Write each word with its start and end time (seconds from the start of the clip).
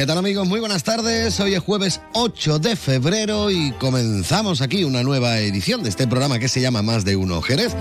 ¿Qué 0.00 0.06
tal 0.06 0.16
amigos? 0.16 0.48
Muy 0.48 0.60
buenas 0.60 0.82
tardes. 0.82 1.38
Hoy 1.40 1.52
es 1.52 1.60
jueves 1.60 2.00
8 2.14 2.58
de 2.58 2.74
febrero 2.74 3.50
y 3.50 3.70
comenzamos 3.72 4.62
aquí 4.62 4.82
una 4.82 5.02
nueva 5.02 5.40
edición 5.40 5.82
de 5.82 5.90
este 5.90 6.06
programa 6.06 6.38
que 6.38 6.48
se 6.48 6.62
llama 6.62 6.80
Más 6.80 7.04
de 7.04 7.16
Uno 7.16 7.42
Jerez. 7.42 7.74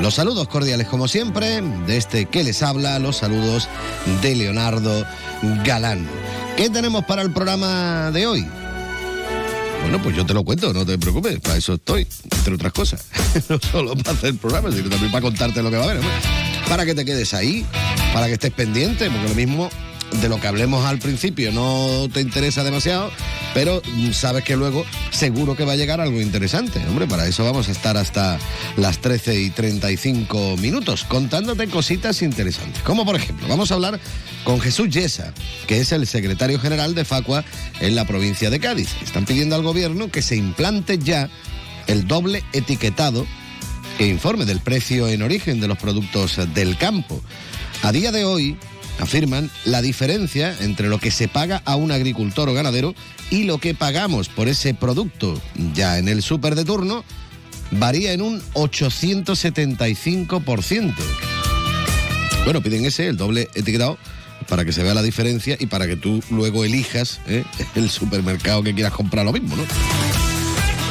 Los 0.00 0.14
saludos 0.14 0.48
cordiales 0.48 0.88
como 0.88 1.08
siempre 1.08 1.60
de 1.86 1.98
este 1.98 2.24
que 2.24 2.42
les 2.42 2.62
habla, 2.62 2.98
los 2.98 3.18
saludos 3.18 3.68
de 4.22 4.34
Leonardo 4.34 5.04
Galán. 5.66 6.08
¿Qué 6.56 6.70
tenemos 6.70 7.04
para 7.04 7.20
el 7.20 7.34
programa 7.34 8.12
de 8.12 8.26
hoy? 8.26 8.46
Bueno, 9.82 10.02
pues 10.02 10.16
yo 10.16 10.24
te 10.24 10.32
lo 10.32 10.44
cuento, 10.44 10.72
no 10.72 10.86
te 10.86 10.96
preocupes, 10.96 11.38
para 11.40 11.58
eso 11.58 11.74
estoy, 11.74 12.06
entre 12.30 12.54
otras 12.54 12.72
cosas. 12.72 13.04
no 13.50 13.58
solo 13.60 13.94
para 13.94 14.12
hacer 14.12 14.30
el 14.30 14.38
programa, 14.38 14.72
sino 14.72 14.88
también 14.88 15.12
para 15.12 15.20
contarte 15.20 15.62
lo 15.62 15.70
que 15.70 15.76
va 15.76 15.84
a 15.84 15.90
haber. 15.90 16.00
Para 16.66 16.86
que 16.86 16.94
te 16.94 17.04
quedes 17.04 17.34
ahí, 17.34 17.66
para 18.14 18.26
que 18.26 18.32
estés 18.32 18.52
pendiente, 18.52 19.10
porque 19.10 19.28
lo 19.28 19.34
mismo 19.34 19.68
de 20.12 20.28
lo 20.28 20.40
que 20.40 20.46
hablemos 20.46 20.84
al 20.86 20.98
principio 20.98 21.52
no 21.52 22.08
te 22.12 22.20
interesa 22.20 22.64
demasiado, 22.64 23.10
pero 23.54 23.82
sabes 24.12 24.44
que 24.44 24.56
luego 24.56 24.84
seguro 25.10 25.56
que 25.56 25.64
va 25.64 25.72
a 25.72 25.76
llegar 25.76 26.00
algo 26.00 26.20
interesante. 26.20 26.84
Hombre, 26.88 27.06
para 27.06 27.26
eso 27.26 27.44
vamos 27.44 27.68
a 27.68 27.72
estar 27.72 27.96
hasta 27.96 28.38
las 28.76 28.98
13 28.98 29.40
y 29.40 29.50
35 29.50 30.56
minutos 30.58 31.04
contándote 31.04 31.68
cositas 31.68 32.22
interesantes. 32.22 32.82
Como 32.82 33.04
por 33.04 33.16
ejemplo, 33.16 33.46
vamos 33.48 33.70
a 33.70 33.74
hablar 33.74 34.00
con 34.44 34.60
Jesús 34.60 34.88
Yesa, 34.88 35.32
que 35.66 35.80
es 35.80 35.92
el 35.92 36.06
secretario 36.06 36.58
general 36.58 36.94
de 36.94 37.04
Facua 37.04 37.44
en 37.80 37.94
la 37.94 38.06
provincia 38.06 38.50
de 38.50 38.60
Cádiz. 38.60 38.88
Están 39.02 39.26
pidiendo 39.26 39.56
al 39.56 39.62
gobierno 39.62 40.10
que 40.10 40.22
se 40.22 40.36
implante 40.36 40.98
ya 40.98 41.28
el 41.86 42.06
doble 42.06 42.44
etiquetado 42.52 43.26
que 43.98 44.06
informe 44.06 44.44
del 44.44 44.60
precio 44.60 45.08
en 45.08 45.22
origen 45.22 45.58
de 45.60 45.66
los 45.66 45.76
productos 45.76 46.38
del 46.54 46.78
campo. 46.78 47.20
A 47.82 47.90
día 47.90 48.12
de 48.12 48.24
hoy, 48.24 48.56
afirman, 48.98 49.50
la 49.64 49.82
diferencia 49.82 50.56
entre 50.60 50.88
lo 50.88 50.98
que 50.98 51.10
se 51.10 51.28
paga 51.28 51.60
a 51.64 51.76
un 51.76 51.92
agricultor 51.92 52.48
o 52.48 52.54
ganadero 52.54 52.94
y 53.30 53.44
lo 53.44 53.58
que 53.58 53.74
pagamos 53.74 54.28
por 54.28 54.48
ese 54.48 54.74
producto 54.74 55.40
ya 55.74 55.98
en 55.98 56.08
el 56.08 56.22
súper 56.22 56.54
de 56.54 56.64
turno 56.64 57.04
varía 57.70 58.12
en 58.12 58.22
un 58.22 58.40
875%. 58.54 60.94
Bueno, 62.44 62.62
piden 62.62 62.86
ese, 62.86 63.08
el 63.08 63.16
doble 63.16 63.48
etiquetado, 63.54 63.98
para 64.48 64.64
que 64.64 64.72
se 64.72 64.82
vea 64.82 64.94
la 64.94 65.02
diferencia 65.02 65.56
y 65.58 65.66
para 65.66 65.86
que 65.86 65.96
tú 65.96 66.22
luego 66.30 66.64
elijas 66.64 67.20
¿eh? 67.26 67.44
el 67.74 67.90
supermercado 67.90 68.62
que 68.62 68.74
quieras 68.74 68.92
comprar 68.92 69.24
lo 69.24 69.32
mismo, 69.32 69.56
¿no? 69.56 69.64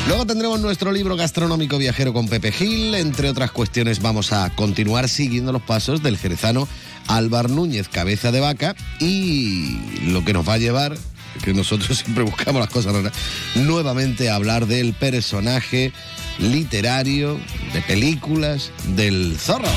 Luego 0.08 0.26
tendremos 0.26 0.62
nuestro 0.62 0.94
libro 0.94 1.18
gastronómico 1.18 1.78
viajero 1.78 2.14
con 2.14 2.30
Pepe 2.30 2.54
Gil. 2.54 2.96
Entre 2.96 3.30
otras 3.30 3.52
cuestiones, 3.52 4.02
vamos 4.02 4.32
a 4.32 4.50
continuar 4.56 5.10
siguiendo 5.10 5.52
los 5.52 5.62
pasos 5.62 6.02
del 6.02 6.18
jerezano 6.18 6.66
Álvar 7.08 7.50
Núñez, 7.50 7.88
cabeza 7.88 8.32
de 8.32 8.40
vaca, 8.40 8.76
y 9.00 9.78
lo 10.08 10.24
que 10.24 10.34
nos 10.34 10.48
va 10.48 10.54
a 10.54 10.58
llevar, 10.58 10.98
que 11.44 11.54
nosotros 11.54 11.98
siempre 12.04 12.24
buscamos 12.24 12.60
las 12.60 12.70
cosas 12.70 12.94
raras, 12.94 13.14
nuevamente 13.56 14.30
a 14.30 14.36
hablar 14.36 14.68
del 14.68 14.94
personaje 14.94 15.94
literario, 16.40 17.40
de 17.74 17.82
películas, 17.82 18.72
del 18.96 19.38
zorro, 19.38 19.70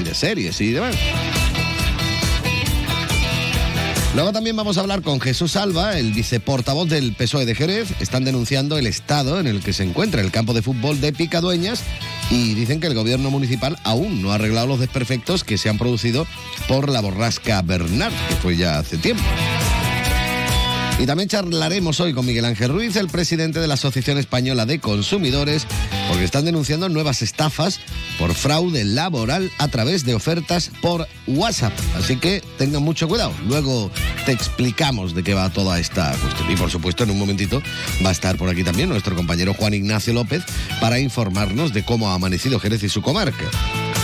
y 0.00 0.02
de 0.02 0.14
series 0.14 0.60
y 0.60 0.72
demás. 0.72 0.96
Luego 4.16 4.32
también 4.32 4.56
vamos 4.56 4.78
a 4.78 4.80
hablar 4.80 5.02
con 5.02 5.20
Jesús 5.20 5.56
Alba, 5.56 5.98
el 5.98 6.12
viceportavoz 6.12 6.88
del 6.88 7.12
PSOE 7.12 7.44
de 7.44 7.54
Jerez. 7.54 7.88
Están 8.00 8.24
denunciando 8.24 8.78
el 8.78 8.86
estado 8.86 9.38
en 9.38 9.46
el 9.46 9.60
que 9.62 9.74
se 9.74 9.82
encuentra 9.82 10.22
el 10.22 10.30
campo 10.30 10.54
de 10.54 10.62
fútbol 10.62 11.02
de 11.02 11.12
Picadueñas 11.12 11.82
y 12.30 12.54
dicen 12.54 12.80
que 12.80 12.86
el 12.86 12.94
gobierno 12.94 13.30
municipal 13.30 13.78
aún 13.84 14.22
no 14.22 14.32
ha 14.32 14.36
arreglado 14.36 14.66
los 14.66 14.80
desperfectos 14.80 15.44
que 15.44 15.58
se 15.58 15.68
han 15.68 15.78
producido 15.78 16.26
por 16.68 16.88
la 16.90 17.00
borrasca 17.00 17.62
Bernard, 17.62 18.12
que 18.28 18.36
fue 18.36 18.56
ya 18.56 18.78
hace 18.78 18.98
tiempo. 18.98 19.24
Y 20.98 21.04
también 21.04 21.28
charlaremos 21.28 22.00
hoy 22.00 22.14
con 22.14 22.24
Miguel 22.24 22.46
Ángel 22.46 22.70
Ruiz, 22.70 22.96
el 22.96 23.08
presidente 23.08 23.60
de 23.60 23.66
la 23.66 23.74
Asociación 23.74 24.16
Española 24.16 24.64
de 24.64 24.78
Consumidores, 24.78 25.66
porque 26.08 26.24
están 26.24 26.46
denunciando 26.46 26.88
nuevas 26.88 27.20
estafas 27.20 27.80
por 28.18 28.34
fraude 28.34 28.82
laboral 28.82 29.50
a 29.58 29.68
través 29.68 30.06
de 30.06 30.14
ofertas 30.14 30.70
por 30.80 31.06
WhatsApp. 31.26 31.74
Así 31.98 32.16
que 32.16 32.42
tengan 32.56 32.82
mucho 32.82 33.08
cuidado. 33.08 33.34
Luego 33.46 33.90
te 34.24 34.32
explicamos 34.32 35.14
de 35.14 35.22
qué 35.22 35.34
va 35.34 35.50
toda 35.50 35.78
esta 35.78 36.16
cuestión. 36.16 36.50
Y 36.50 36.56
por 36.56 36.70
supuesto, 36.70 37.04
en 37.04 37.10
un 37.10 37.18
momentito 37.18 37.60
va 38.04 38.08
a 38.08 38.12
estar 38.12 38.38
por 38.38 38.48
aquí 38.48 38.64
también 38.64 38.88
nuestro 38.88 39.14
compañero 39.14 39.52
Juan 39.52 39.74
Ignacio 39.74 40.14
López 40.14 40.44
para 40.80 40.98
informarnos 40.98 41.74
de 41.74 41.84
cómo 41.84 42.08
ha 42.08 42.14
amanecido 42.14 42.58
Jerez 42.58 42.82
y 42.84 42.88
su 42.88 43.02
comarca. 43.02 43.44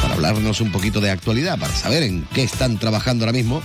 Para 0.02 0.14
hablarnos 0.14 0.60
un 0.60 0.70
poquito 0.70 1.00
de 1.00 1.10
actualidad, 1.10 1.58
para 1.58 1.74
saber 1.74 2.02
en 2.02 2.26
qué 2.34 2.42
están 2.42 2.78
trabajando 2.78 3.24
ahora 3.24 3.32
mismo 3.32 3.62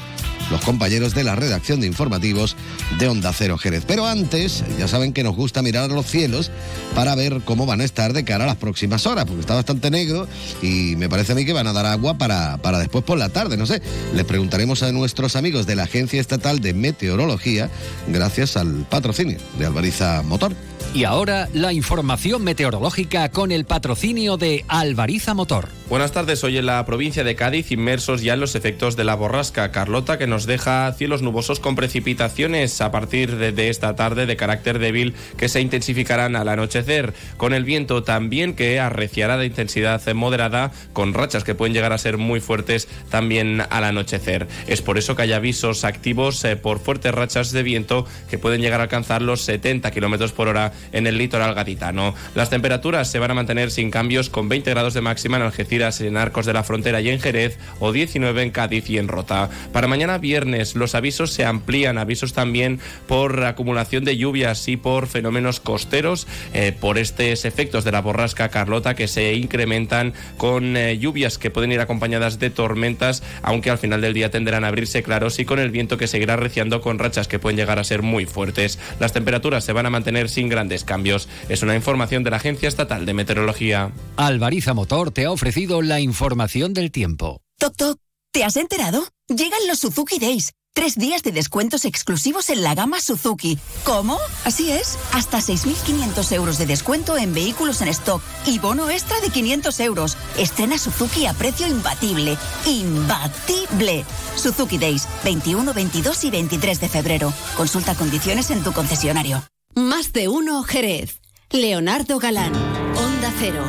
los 0.52 0.62
compañeros 0.62 1.14
de 1.14 1.24
la 1.24 1.36
redacción 1.36 1.80
de 1.80 1.88
informativos 1.88 2.56
de 3.00 3.08
Onda 3.08 3.34
Cero 3.34 3.58
Jerez. 3.58 3.84
Pero 3.86 4.06
antes, 4.06 4.64
ya 4.78 4.88
saben 4.88 5.14
que 5.14 5.24
nos 5.24 5.36
gusta 5.36 5.62
mirar 5.62 5.90
los 5.92 6.06
cielos 6.06 6.52
para 6.96 7.16
ver 7.16 7.42
cómo 7.46 7.66
van 7.66 7.82
a 7.82 7.84
estar 7.84 8.14
de 8.14 8.24
cara 8.24 8.46
a 8.46 8.48
las 8.48 8.58
próximas 8.58 9.06
horas, 9.06 9.26
porque 9.26 9.42
está 9.42 9.56
bastante 9.56 9.92
negro 9.92 10.28
y 10.62 10.96
me 10.98 11.10
parece 11.10 11.34
a 11.34 11.36
mí 11.36 11.46
que 11.46 11.54
van 11.54 11.68
a 11.68 11.74
dar 11.74 11.86
agua 11.86 12.18
para, 12.18 12.58
para 12.58 12.80
después 12.80 13.04
por 13.04 13.18
la 13.18 13.30
tarde, 13.30 13.58
no 13.58 13.66
sé. 13.66 13.82
Les 14.14 14.26
preguntaremos 14.26 14.84
a 14.84 14.92
nuestros 14.92 15.36
amigos 15.36 15.66
de 15.66 15.76
la 15.76 15.84
Agencia 15.84 16.22
Estatal 16.22 16.60
de 16.60 16.74
Meteorología, 16.74 17.70
gracias 18.08 18.58
al 18.58 18.86
patrocinio 18.90 19.38
de 19.58 19.66
Alvariza 19.66 20.24
Motor. 20.24 20.54
Y 20.94 21.04
ahora 21.04 21.48
la 21.54 21.74
información 21.74 22.44
meteorológica 22.44 23.30
con 23.30 23.52
el 23.52 23.66
patrocinio 23.66 24.38
de 24.38 24.66
Alvariza 24.68 25.34
Motor. 25.34 25.70
Buenas 25.90 26.12
tardes, 26.12 26.44
hoy 26.44 26.58
en 26.58 26.66
la 26.66 26.86
provincia 26.86 27.24
de 27.24 27.36
Cádiz 27.36 27.72
inmersos 27.72 28.22
ya 28.22 28.34
en 28.34 28.42
los 28.42 28.56
efectos 28.56 28.98
de 28.98 29.06
la 29.06 29.16
borrasca 29.16 29.72
Carlota 29.72 30.18
que 30.18 30.28
nos 30.28 30.46
deja 30.46 30.92
cielos 30.92 31.22
nubosos 31.22 31.62
con 31.62 31.78
precipitaciones 31.78 32.82
a 32.82 32.92
partir 32.92 33.38
de, 33.38 33.70
esta 33.70 33.96
tarde 33.96 34.26
de 34.26 34.36
carácter 34.36 34.80
débil 34.80 35.16
que 35.38 35.48
se 35.48 35.62
intensificarán 35.62 36.36
al 36.36 36.50
anochecer, 36.50 37.14
con 37.38 37.54
el 37.54 37.64
viento 37.64 38.04
también 38.04 38.54
que 38.54 38.82
arreciará 38.82 39.38
de 39.38 39.46
intensidad 39.46 40.02
moderada 40.14 40.74
con 40.92 41.14
rachas 41.14 41.46
que 41.46 41.56
pueden 41.56 41.74
llegar 41.74 41.94
a 41.94 41.98
ser 41.98 42.18
muy 42.18 42.42
fuertes 42.42 42.90
también 43.10 43.62
al 43.70 43.86
anochecer. 43.86 44.50
Es 44.68 44.82
por 44.82 44.98
eso 44.98 45.16
que 45.16 45.22
hay 45.22 45.32
avisos 45.32 45.86
activos 45.86 46.44
eh, 46.44 46.58
por 46.58 46.80
fuertes 46.80 47.14
rachas 47.14 47.52
de 47.52 47.64
viento 47.64 48.06
que 48.30 48.38
pueden 48.38 48.60
llegar 48.60 48.82
a 48.82 48.84
alcanzar 48.84 49.22
los 49.22 49.42
70 49.44 49.90
kilómetros 49.92 50.34
por 50.34 50.50
hora 50.50 50.74
en 50.92 51.08
el 51.08 51.18
litoral 51.18 51.54
gaditano. 51.54 52.16
Las 52.36 52.50
temperaturas 52.50 53.10
se 53.12 53.20
van 53.20 53.32
a 53.32 53.36
mantener 53.36 53.72
sin 53.72 53.92
cambios 53.92 54.30
con 54.30 54.50
20 54.50 54.70
grados 54.70 54.94
de 54.94 55.02
máxima 55.02 55.38
en 55.38 55.44
Algeciras, 55.44 56.02
en 56.02 56.18
Arcos 56.18 56.46
de 56.46 56.54
la 56.54 56.64
Frontera 56.64 57.02
y 57.02 57.10
en 57.10 57.20
Jerez 57.20 57.58
o 57.80 57.92
19 57.92 58.44
en 58.44 58.52
Cádiz 58.52 58.90
y 58.90 58.98
en 58.98 59.08
Rota. 59.08 59.50
Para 59.74 59.88
mañana 59.88 60.18
viernes 60.18 60.76
los 60.76 60.96
avisos 60.96 61.34
se 61.34 61.46
amplían, 61.46 61.98
avisos 61.98 62.34
también 62.34 62.80
por 63.08 63.44
acumulación 63.44 64.06
de 64.06 64.18
lluvias 64.18 64.68
y 64.68 64.78
por 64.78 65.08
fenómenos 65.08 65.60
costeros 65.60 66.28
eh, 66.54 66.74
por 66.80 66.98
estos 66.98 67.18
efectos 67.46 67.84
de 67.84 67.92
la 67.92 68.02
borrasca 68.02 68.50
Carlota 68.50 68.96
que 68.96 69.08
se 69.08 69.34
incrementan 69.34 70.14
con 70.38 70.78
eh, 70.78 70.98
lluvias 70.98 71.38
que 71.38 71.50
pueden 71.50 71.72
ir 71.72 71.80
acompañadas 71.80 72.38
de 72.40 72.50
tormentas, 72.50 73.24
aunque 73.42 73.70
al 73.70 73.78
final 73.78 74.02
del 74.02 74.14
día 74.14 74.30
tenderán 74.30 74.64
a 74.64 74.68
abrirse 74.68 75.04
claros 75.04 75.40
y 75.40 75.46
con 75.46 75.60
el 75.60 75.72
viento 75.72 75.98
que 75.98 76.08
seguirá 76.08 76.36
reciando 76.36 76.82
con 76.82 77.00
rachas 77.00 77.28
que 77.28 77.40
pueden 77.40 77.58
llegar 77.58 77.80
a 77.80 77.84
ser 77.84 78.04
muy 78.04 78.26
fuertes. 78.26 78.78
Las 79.00 79.14
temperaturas 79.14 79.64
se 79.64 79.74
van 79.74 79.86
a 79.86 79.90
mantener 79.90 80.30
sin 80.30 80.50
grandes 80.68 80.84
cambios. 80.84 81.30
Es 81.48 81.64
una 81.64 81.76
información 81.76 82.24
de 82.24 82.32
la 82.32 82.38
Agencia 82.38 82.68
Estatal 82.68 83.06
de 83.06 83.14
Meteorología. 83.14 83.92
Alvariza 84.18 84.74
Motor 84.74 85.12
te 85.12 85.26
ha 85.26 85.32
ofrecido 85.32 85.82
la 85.82 86.02
información 86.02 86.74
del 86.74 86.92
tiempo. 86.92 87.42
Toc 87.58 87.76
Toc, 87.78 88.00
¿te 88.34 88.44
has 88.44 88.58
enterado? 88.58 89.08
Llegan 89.30 89.66
los 89.68 89.80
Suzuki 89.80 90.20
Days. 90.20 90.52
Tres 90.74 90.96
días 90.96 91.24
de 91.24 91.32
descuentos 91.32 91.86
exclusivos 91.86 92.50
en 92.52 92.62
la 92.62 92.76
gama 92.76 93.00
Suzuki. 93.00 93.58
¿Cómo? 93.84 94.20
Así 94.44 94.72
es. 94.72 94.98
Hasta 95.14 95.40
6.500 95.40 96.34
euros 96.34 96.58
de 96.60 96.68
descuento 96.68 97.18
en 97.18 97.34
vehículos 97.34 97.82
en 97.82 97.88
stock 97.88 98.22
y 98.46 98.60
bono 98.60 98.90
extra 98.92 99.20
de 99.22 99.30
500 99.30 99.80
euros. 99.80 100.18
Estrena 100.38 100.78
Suzuki 100.78 101.26
a 101.26 101.34
precio 101.34 101.66
imbatible. 101.66 102.38
¡Imbatible! 102.68 104.06
Suzuki 104.36 104.78
Days, 104.78 105.08
21, 105.24 105.74
22 105.74 106.24
y 106.26 106.30
23 106.30 106.80
de 106.82 106.90
febrero. 106.90 107.34
Consulta 107.56 107.96
condiciones 107.96 108.52
en 108.52 108.64
tu 108.64 108.72
concesionario. 108.72 109.42
Más 109.78 110.12
de 110.12 110.28
uno 110.28 110.64
Jerez. 110.64 111.20
Leonardo 111.52 112.18
Galán, 112.18 112.52
Onda 112.96 113.32
Cero. 113.38 113.64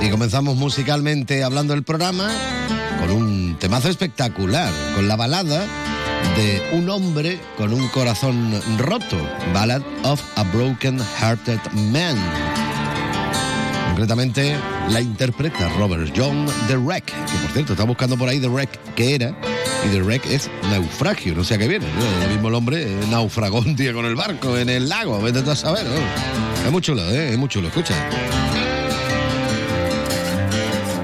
Y 0.00 0.10
comenzamos 0.10 0.54
musicalmente 0.54 1.42
hablando 1.42 1.74
del 1.74 1.82
programa 1.82 2.30
con 3.00 3.10
un 3.10 3.56
temazo 3.58 3.88
espectacular, 3.88 4.72
con 4.94 5.08
la 5.08 5.16
balada 5.16 5.66
de 6.36 6.62
un 6.78 6.88
hombre 6.88 7.40
con 7.56 7.72
un 7.72 7.88
corazón 7.88 8.52
roto, 8.78 9.16
Ballad 9.52 9.82
of 10.04 10.22
a 10.36 10.44
Broken 10.44 11.00
Hearted 11.18 11.58
Man. 11.72 12.16
Concretamente 13.88 14.56
la 14.90 15.00
interpreta 15.00 15.68
Robert 15.70 16.12
John 16.16 16.46
The 16.68 16.76
Wreck, 16.76 17.06
que 17.06 17.38
por 17.42 17.50
cierto 17.50 17.72
está 17.72 17.82
buscando 17.82 18.16
por 18.16 18.28
ahí 18.28 18.38
The 18.38 18.46
Wreck, 18.46 18.94
que 18.94 19.16
era, 19.16 19.36
y 19.84 19.88
The 19.90 20.02
Wreck 20.02 20.26
es 20.26 20.50
naufragio, 20.70 21.34
no 21.34 21.44
sé 21.44 21.54
a 21.54 21.58
qué 21.58 21.68
viene. 21.68 21.86
¿no? 21.86 22.24
El 22.24 22.30
mismo 22.30 22.48
el 22.48 22.54
hombre 22.54 22.82
eh, 22.82 23.00
naufragó 23.10 23.58
un 23.58 23.76
día 23.76 23.92
con 23.94 24.04
el 24.04 24.14
barco 24.14 24.56
en 24.56 24.68
el 24.68 24.88
lago, 24.88 25.20
vete 25.20 25.38
a 25.38 25.56
saber. 25.56 25.86
¿no? 25.86 26.64
Es 26.66 26.72
muy 26.72 26.82
chulo, 26.82 27.02
¿eh? 27.10 27.30
es 27.32 27.38
muy 27.38 27.48
chulo, 27.48 27.68
escucha. 27.68 27.94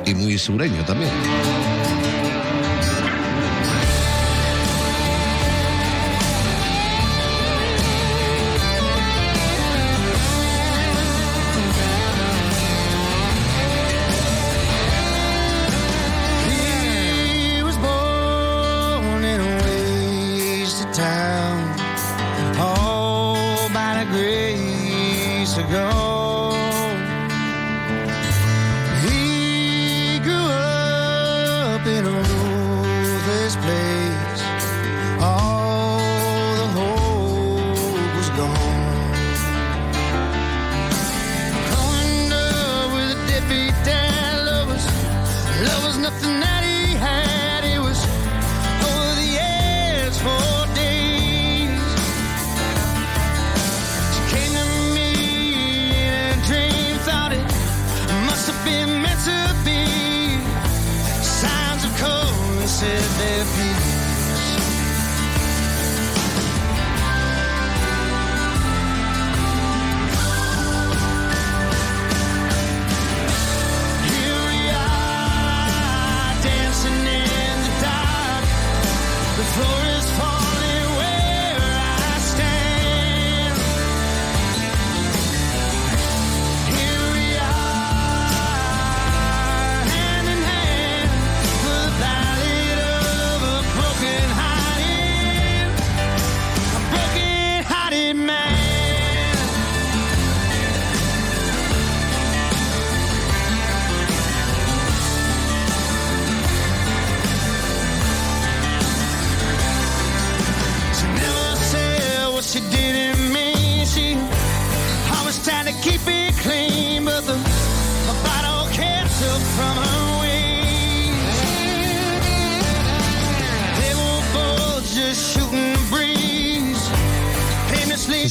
Y 0.07 0.15
muy 0.15 0.39
sureño 0.39 0.85
también. 0.85 1.54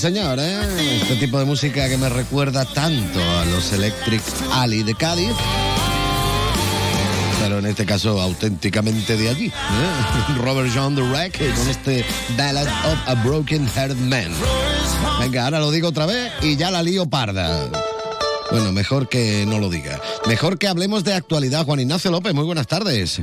Señor, 0.03 0.38
¿eh? 0.38 1.00
Este 1.01 1.15
tipo 1.15 1.39
de 1.39 1.45
música 1.45 1.88
que 1.88 1.95
me 1.95 2.09
recuerda 2.09 2.65
tanto 2.65 3.21
a 3.21 3.45
los 3.45 3.71
Electric 3.71 4.21
Alley 4.51 4.83
de 4.83 4.95
Cádiz. 4.95 5.31
Pero 7.39 7.59
en 7.59 7.65
este 7.67 7.85
caso 7.85 8.19
auténticamente 8.19 9.15
de 9.15 9.29
allí. 9.29 9.45
¿eh? 9.45 10.35
Robert 10.39 10.69
John 10.75 10.97
Wreck 10.97 11.38
con 11.38 11.69
este 11.69 12.03
Ballad 12.38 12.67
of 12.67 13.00
a 13.07 13.13
Broken 13.23 13.65
Hearted 13.65 13.95
Man. 13.95 14.33
Venga, 15.21 15.45
ahora 15.45 15.61
lo 15.61 15.71
digo 15.71 15.88
otra 15.88 16.06
vez 16.06 16.33
y 16.41 16.57
ya 16.57 16.69
la 16.69 16.83
lío 16.83 17.06
parda. 17.06 17.69
Bueno, 18.51 18.73
mejor 18.73 19.07
que 19.07 19.45
no 19.47 19.57
lo 19.57 19.69
diga. 19.69 20.01
Mejor 20.27 20.57
que 20.57 20.67
hablemos 20.67 21.06
de 21.06 21.13
actualidad. 21.13 21.63
Juan 21.63 21.79
Ignacio 21.79 22.11
López, 22.11 22.33
muy 22.33 22.44
buenas 22.44 22.67
tardes. 22.67 23.21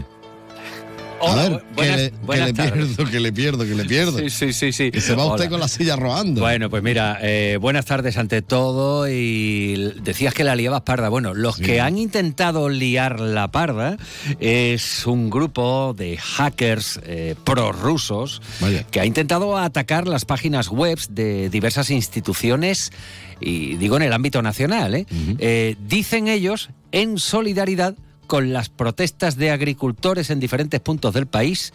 A 1.28 1.34
ver, 1.34 1.58
que, 1.58 1.74
buenas- 1.74 1.96
le, 1.98 2.10
que 2.10 2.16
buenas 2.24 2.46
le 2.48 2.54
pierdo, 2.54 3.04
que 3.10 3.20
le 3.20 3.32
pierdo, 3.32 3.64
que 3.64 3.74
le 3.74 3.84
pierdo. 3.84 4.18
Sí, 4.18 4.30
sí, 4.30 4.52
sí, 4.52 4.72
sí. 4.72 4.90
Que 4.90 5.00
se 5.00 5.14
va 5.14 5.26
usted 5.26 5.48
con 5.50 5.60
la 5.60 5.68
silla 5.68 5.96
rodando. 5.96 6.40
Bueno, 6.40 6.70
pues 6.70 6.82
mira, 6.82 7.18
eh, 7.22 7.58
buenas 7.60 7.84
tardes 7.86 8.16
ante 8.16 8.42
todo 8.42 9.08
y 9.08 9.92
decías 10.02 10.34
que 10.34 10.44
la 10.44 10.56
liabas 10.56 10.82
parda. 10.82 11.08
Bueno, 11.08 11.34
los 11.34 11.56
Sí. 11.56 11.62
que 11.62 11.80
han 11.80 11.98
intentado 11.98 12.68
liar 12.68 13.20
la 13.20 13.48
parda 13.50 13.96
es 14.38 15.06
un 15.06 15.30
grupo 15.30 15.94
de 15.96 16.16
hackers 16.16 17.00
eh, 17.04 17.34
prorrusos 17.44 18.40
que 18.90 19.00
ha 19.00 19.04
intentado 19.06 19.56
atacar 19.58 20.06
las 20.08 20.24
páginas 20.24 20.68
web 20.68 20.98
de 21.10 21.50
diversas 21.50 21.90
instituciones 21.90 22.92
y 23.40 23.76
digo 23.76 23.96
en 23.96 24.02
el 24.02 24.12
ámbito 24.12 24.42
nacional. 24.42 24.94
¿eh? 24.94 25.06
Eh, 25.38 25.76
dicen 25.88 26.28
ellos 26.28 26.70
en 26.92 27.18
solidaridad 27.18 27.94
con 28.30 28.52
las 28.52 28.68
protestas 28.68 29.36
de 29.36 29.50
agricultores 29.50 30.30
en 30.30 30.38
diferentes 30.38 30.78
puntos 30.78 31.12
del 31.12 31.26
país 31.26 31.72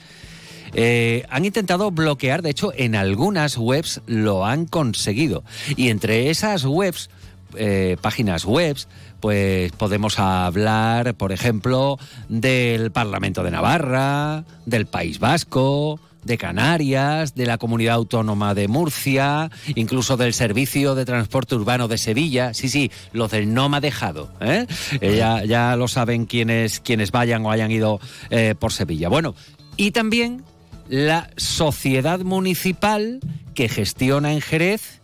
eh, 0.73 1.25
han 1.29 1.43
intentado 1.43 1.91
bloquear, 1.91 2.41
de 2.41 2.51
hecho, 2.51 2.71
en 2.77 2.95
algunas 2.95 3.57
webs 3.57 4.01
lo 4.07 4.45
han 4.45 4.65
conseguido. 4.65 5.43
Y 5.75 5.89
entre 5.89 6.29
esas 6.29 6.63
webs, 6.63 7.09
eh, 7.57 7.97
páginas 7.99 8.45
webs, 8.45 8.87
pues 9.19 9.73
podemos 9.73 10.17
hablar, 10.17 11.15
por 11.15 11.33
ejemplo, 11.33 11.99
del 12.29 12.89
Parlamento 12.89 13.43
de 13.43 13.51
Navarra, 13.51 14.45
del 14.65 14.85
País 14.85 15.19
Vasco, 15.19 15.99
de 16.25 16.37
Canarias, 16.37 17.35
de 17.35 17.45
la 17.45 17.57
Comunidad 17.57 17.95
Autónoma 17.95 18.53
de 18.53 18.67
Murcia, 18.67 19.49
incluso 19.75 20.17
del 20.17 20.33
Servicio 20.33 20.95
de 20.95 21.05
Transporte 21.05 21.55
Urbano 21.55 21.87
de 21.87 21.97
Sevilla. 21.97 22.53
Sí, 22.53 22.67
sí, 22.67 22.91
los 23.13 23.31
del 23.31 23.53
no 23.53 23.69
me 23.69 23.77
ha 23.77 23.81
dejado. 23.81 24.31
¿eh? 24.41 24.65
Eh, 24.99 25.15
ya, 25.17 25.45
ya 25.45 25.75
lo 25.75 25.87
saben 25.87 26.25
quienes, 26.25 26.79
quienes 26.79 27.11
vayan 27.11 27.45
o 27.45 27.51
hayan 27.51 27.71
ido 27.71 27.99
eh, 28.29 28.55
por 28.57 28.73
Sevilla. 28.73 29.07
Bueno, 29.07 29.35
y 29.77 29.91
también 29.91 30.43
la 30.89 31.29
sociedad 31.37 32.19
municipal 32.19 33.19
que 33.53 33.69
gestiona 33.69 34.33
en 34.33 34.41
Jerez 34.41 35.01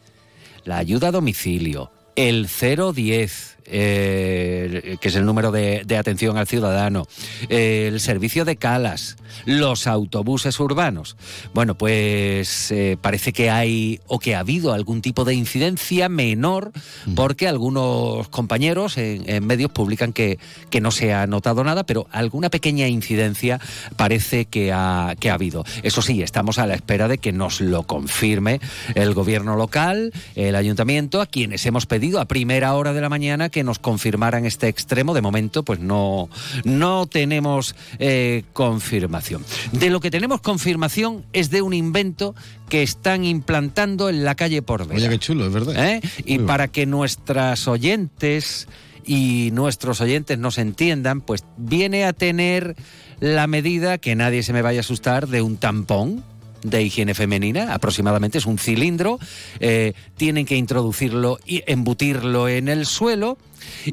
la 0.63 0.77
ayuda 0.77 1.07
a 1.09 1.11
domicilio, 1.11 1.91
el 2.15 2.47
010, 2.47 3.50
eh, 3.71 4.97
que 4.99 5.07
es 5.07 5.15
el 5.15 5.25
número 5.25 5.51
de, 5.51 5.83
de 5.85 5.97
atención 5.97 6.37
al 6.37 6.47
ciudadano, 6.47 7.07
eh, 7.49 7.87
el 7.87 7.99
servicio 7.99 8.45
de 8.45 8.57
calas, 8.57 9.17
los 9.45 9.87
autobuses 9.87 10.59
urbanos. 10.59 11.15
Bueno, 11.53 11.75
pues 11.75 12.71
eh, 12.71 12.97
parece 13.01 13.33
que 13.33 13.49
hay 13.49 13.99
o 14.07 14.19
que 14.19 14.35
ha 14.35 14.39
habido 14.39 14.73
algún 14.73 15.01
tipo 15.01 15.25
de 15.25 15.33
incidencia 15.33 16.09
menor 16.09 16.71
porque 17.15 17.47
algunos 17.47 18.27
compañeros 18.29 18.97
en, 18.97 19.27
en 19.29 19.45
medios 19.45 19.71
publican 19.71 20.13
que, 20.13 20.37
que 20.69 20.81
no 20.81 20.91
se 20.91 21.13
ha 21.13 21.25
notado 21.27 21.63
nada, 21.63 21.83
pero 21.85 22.07
alguna 22.11 22.49
pequeña 22.49 22.87
incidencia 22.87 23.59
parece 23.95 24.45
que 24.45 24.71
ha, 24.71 25.15
que 25.19 25.29
ha 25.29 25.35
habido. 25.35 25.63
Eso 25.83 26.01
sí, 26.01 26.21
estamos 26.21 26.59
a 26.59 26.67
la 26.67 26.75
espera 26.75 27.07
de 27.07 27.17
que 27.17 27.31
nos 27.31 27.61
lo 27.61 27.83
confirme 27.83 28.59
el 28.95 29.13
gobierno 29.13 29.55
local, 29.55 30.11
el 30.35 30.55
ayuntamiento, 30.55 31.21
a 31.21 31.25
quienes 31.25 31.65
hemos 31.65 31.85
pedido 31.85 32.19
a 32.19 32.25
primera 32.25 32.73
hora 32.73 32.93
de 32.93 33.01
la 33.01 33.09
mañana 33.09 33.49
que 33.49 33.60
nos 33.63 33.79
confirmaran 33.79 34.45
este 34.45 34.67
extremo. 34.67 35.13
De 35.13 35.21
momento, 35.21 35.63
pues 35.63 35.79
no, 35.79 36.29
no 36.63 37.07
tenemos 37.07 37.75
eh, 37.99 38.43
confirmación. 38.53 39.43
De 39.71 39.89
lo 39.89 39.99
que 39.99 40.11
tenemos 40.11 40.41
confirmación 40.41 41.25
es 41.33 41.49
de 41.49 41.61
un 41.61 41.73
invento 41.73 42.35
que 42.69 42.83
están 42.83 43.25
implantando 43.25 44.09
en 44.09 44.23
la 44.23 44.35
calle 44.35 44.61
por 44.61 44.83
Oye, 44.83 45.09
qué 45.09 45.19
chulo, 45.19 45.45
es 45.47 45.53
verdad. 45.53 45.75
¿Eh? 45.85 46.01
Y 46.25 46.37
Muy 46.39 46.47
para 46.47 46.67
que 46.69 46.85
nuestras 46.85 47.67
oyentes 47.67 48.67
y 49.05 49.49
nuestros 49.53 50.01
oyentes 50.01 50.37
nos 50.37 50.57
entiendan, 50.57 51.21
pues 51.21 51.43
viene 51.57 52.05
a 52.05 52.13
tener 52.13 52.75
la 53.19 53.47
medida, 53.47 53.97
que 53.97 54.15
nadie 54.15 54.43
se 54.43 54.53
me 54.53 54.61
vaya 54.61 54.79
a 54.79 54.81
asustar, 54.81 55.27
de 55.27 55.41
un 55.41 55.57
tampón. 55.57 56.23
de 56.63 56.83
higiene 56.83 57.15
femenina, 57.15 57.73
aproximadamente 57.73 58.37
es 58.37 58.45
un 58.45 58.59
cilindro, 58.59 59.17
eh, 59.59 59.93
tienen 60.15 60.45
que 60.45 60.57
introducirlo 60.57 61.39
y 61.43 61.63
embutirlo 61.65 62.47
en 62.47 62.67
el 62.67 62.85
suelo 62.85 63.39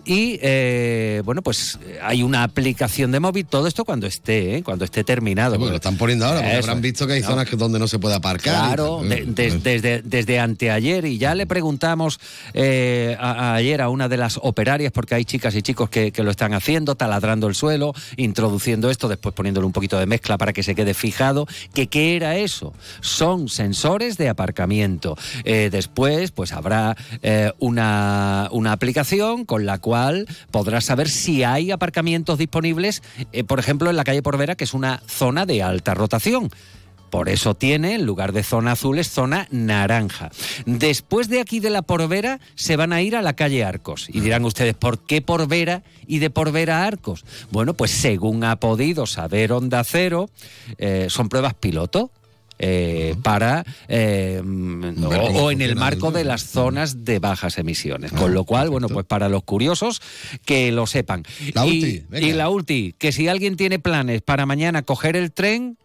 y 0.05 0.39
eh, 0.43 1.23
bueno, 1.25 1.43
pues 1.43 1.79
hay 2.03 2.23
una 2.23 2.43
aplicación 2.43 3.13
de 3.13 3.21
móvil, 3.21 3.47
todo 3.47 3.67
esto 3.67 3.85
cuando 3.85 4.07
esté, 4.07 4.57
¿eh? 4.57 4.63
cuando 4.63 4.85
esté 4.85 5.05
terminado. 5.05 5.53
Sí, 5.55 5.59
porque 5.59 5.71
lo 5.71 5.77
están 5.77 5.97
poniendo 5.97 6.27
ahora, 6.27 6.41
porque 6.41 6.53
Eso. 6.59 6.69
habrán 6.71 6.83
visto 6.83 7.07
que 7.07 7.15
hay 7.15 7.21
No. 7.23 7.29
zonas 7.29 7.47
donde 7.57 7.79
no 7.79 7.89
se 7.89 7.99
puede 7.99 8.15
aparcar. 8.15 8.55
Claro, 8.55 9.03
y- 9.05 9.09
de- 9.09 9.25
de- 9.27 9.59
desde, 9.59 10.03
desde 10.03 10.39
anteayer 10.41 11.05
y 11.05 11.19
ya 11.19 11.35
le 11.35 11.47
preguntamos 11.47 12.21
eh, 12.55 13.17
a- 13.19 13.53
a 13.53 13.55
ayer 13.55 13.81
a 13.83 13.89
una 13.89 14.09
de 14.09 14.17
las 14.17 14.39
operarias, 14.43 14.93
porque 14.93 15.15
hay 15.15 15.25
chicas 15.25 15.55
y 15.55 15.63
chicos 15.63 15.91
que, 15.91 16.13
que 16.13 16.23
lo 16.23 16.31
están 16.31 16.55
haciendo, 16.55 16.95
taladrando 16.95 17.47
el 17.49 17.55
suelo, 17.55 17.95
introduciendo 18.17 18.91
esto, 18.91 19.09
después 19.09 19.35
poniéndole 19.35 19.67
un 19.67 19.73
poquito 19.73 19.99
de 19.99 20.07
mezcla 20.07 20.39
para 20.39 20.53
que 20.53 20.63
se 20.63 20.75
quede 20.75 20.95
fijado, 20.95 21.47
que 21.75 21.87
qué 21.89 22.17
era 22.17 22.37
eso. 22.37 22.73
Son 23.01 23.49
sensores 23.49 24.17
de 24.19 24.29
aparcamiento. 24.29 25.17
Eh, 25.45 25.69
después, 25.71 26.31
pues 26.31 26.53
habrá 26.53 26.97
eh, 27.23 27.53
una, 27.59 28.49
una 28.53 28.73
aplicación 28.73 29.45
con 29.45 29.58
la 29.67 29.79
cual 29.79 30.27
podrás 30.51 30.85
saber 30.85 31.09
si 31.09 31.45
hay 31.45 31.71
aparcamientos 31.71 32.39
disponibles, 32.39 33.03
eh, 33.33 33.45
por 33.45 33.59
ejemplo, 33.59 33.91
en 33.91 33.97
la 33.97 34.05
calle 34.05 34.23
Porvera, 34.23 34.55
que 34.55 34.65
es 34.65 34.75
una 34.75 35.03
zona 35.07 35.47
de 35.47 35.63
alta 35.63 35.95
rotación. 35.95 36.51
Por 37.11 37.29
eso 37.29 37.55
tiene, 37.55 37.95
en 37.95 38.05
lugar 38.05 38.33
de 38.33 38.43
zona 38.43 38.73
azul, 38.73 38.99
es 38.99 39.09
zona 39.09 39.49
naranja. 39.51 40.31
Después 40.67 41.29
de 41.29 41.41
aquí 41.41 41.61
de 41.61 41.71
la 41.71 41.83
Porvera, 41.83 42.39
se 42.55 42.77
van 42.77 42.93
a 42.93 43.01
ir 43.01 43.17
a 43.17 43.23
la 43.23 43.33
calle 43.33 43.65
Arcos. 43.65 44.09
Y 44.11 44.21
dirán 44.21 44.45
ustedes, 44.45 44.75
¿por 44.75 44.99
qué 44.99 45.23
Porvera 45.23 45.83
y 46.07 46.19
de 46.19 46.31
Porvera 46.31 46.83
a 46.83 46.87
Arcos? 46.87 47.25
Bueno, 47.51 47.75
pues 47.75 47.93
según 47.93 48.45
ha 48.45 48.57
podido 48.57 49.07
saber 49.07 49.53
Onda 49.53 49.83
Cero, 49.85 50.29
eh, 50.77 51.07
son 51.09 51.29
pruebas 51.29 51.55
piloto. 51.55 52.11
Eh, 52.59 53.15
para 53.23 53.65
eh, 53.89 54.43
o, 54.43 55.51
en 55.51 55.61
el 55.61 55.77
marco 55.77 56.11
de 56.11 56.25
las 56.25 56.45
zonas 56.45 57.05
de 57.05 57.19
bajas 57.19 57.59
emisiones. 57.59 58.13
Con 58.13 58.35
lo 58.35 58.45
cual, 58.45 58.71
bueno, 58.71 58.89
pues 58.89 59.07
para 59.07 59.29
los 59.29 59.43
curiosos 59.45 60.01
que 60.45 60.73
lo 60.73 60.87
sepan. 60.87 61.25
La 61.55 61.67
y, 61.67 61.71
ulti, 61.71 62.27
y 62.27 62.33
la 62.33 62.49
ulti, 62.49 62.95
que 62.99 63.13
si 63.13 63.29
alguien 63.29 63.57
tiene 63.57 63.79
planes 63.79 64.23
para 64.23 64.47
mañana 64.47 64.83
coger 64.83 65.17
el 65.17 65.33
tren, 65.33 65.79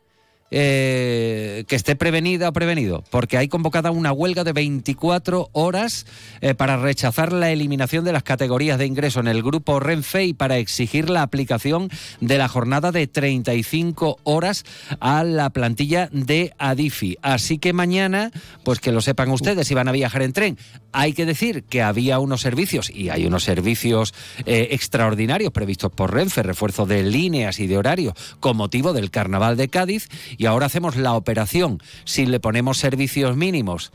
eh, 0.56 1.66
que 1.68 1.76
esté 1.76 1.96
prevenida 1.96 2.50
o 2.50 2.54
prevenido, 2.54 3.04
porque 3.10 3.40
hay 3.40 3.48
convocada 3.48 3.90
una 3.90 4.12
huelga 4.12 4.44
de 4.44 4.54
24 4.54 5.50
horas 5.52 6.06
eh, 6.42 6.54
para 6.54 6.78
rechazar 6.78 7.34
la 7.34 7.50
eliminación 7.50 8.06
de 8.06 8.12
las 8.12 8.22
categorías 8.22 8.78
de 8.78 8.86
ingreso 8.86 9.20
en 9.20 9.28
el 9.28 9.42
grupo 9.42 9.80
Renfe 9.80 10.26
y 10.26 10.34
para 10.36 10.60
exigir 10.60 11.10
la 11.10 11.24
aplicación 11.24 11.90
de 12.22 12.38
la 12.38 12.48
jornada 12.48 12.92
de 12.92 13.08
35 13.08 14.20
horas 14.26 14.64
a 15.00 15.24
la 15.24 15.50
plantilla 15.50 16.08
de 16.12 16.54
Adifi. 16.60 17.18
Así 17.24 17.58
que 17.58 17.74
mañana, 17.74 18.30
pues 18.64 18.80
que 18.80 18.92
lo 18.92 19.02
sepan 19.02 19.32
ustedes, 19.32 19.68
si 19.68 19.74
van 19.74 19.88
a 19.88 19.92
viajar 19.92 20.22
en 20.22 20.34
tren, 20.34 20.60
hay 20.92 21.14
que 21.14 21.26
decir 21.26 21.64
que 21.64 21.82
había 21.82 22.20
unos 22.20 22.42
servicios 22.42 22.92
y 22.92 23.10
hay 23.10 23.26
unos 23.26 23.44
servicios 23.44 24.14
eh, 24.46 24.68
extraordinarios 24.70 25.52
previstos 25.52 25.92
por 25.92 26.14
Renfe, 26.14 26.44
refuerzo 26.44 26.86
de 26.86 27.02
líneas 27.02 27.60
y 27.60 27.66
de 27.66 27.78
horarios 27.80 28.14
con 28.40 28.56
motivo 28.56 28.94
del 28.94 29.10
Carnaval 29.10 29.58
de 29.58 29.70
Cádiz 29.70 30.08
ahora 30.46 30.68
hacemos 30.68 30.96
la 30.96 31.14
operación. 31.14 31.80
Si 32.06 32.26
le 32.26 32.40
ponemos 32.40 32.78
servicios 32.78 33.36
mínimos, 33.36 33.92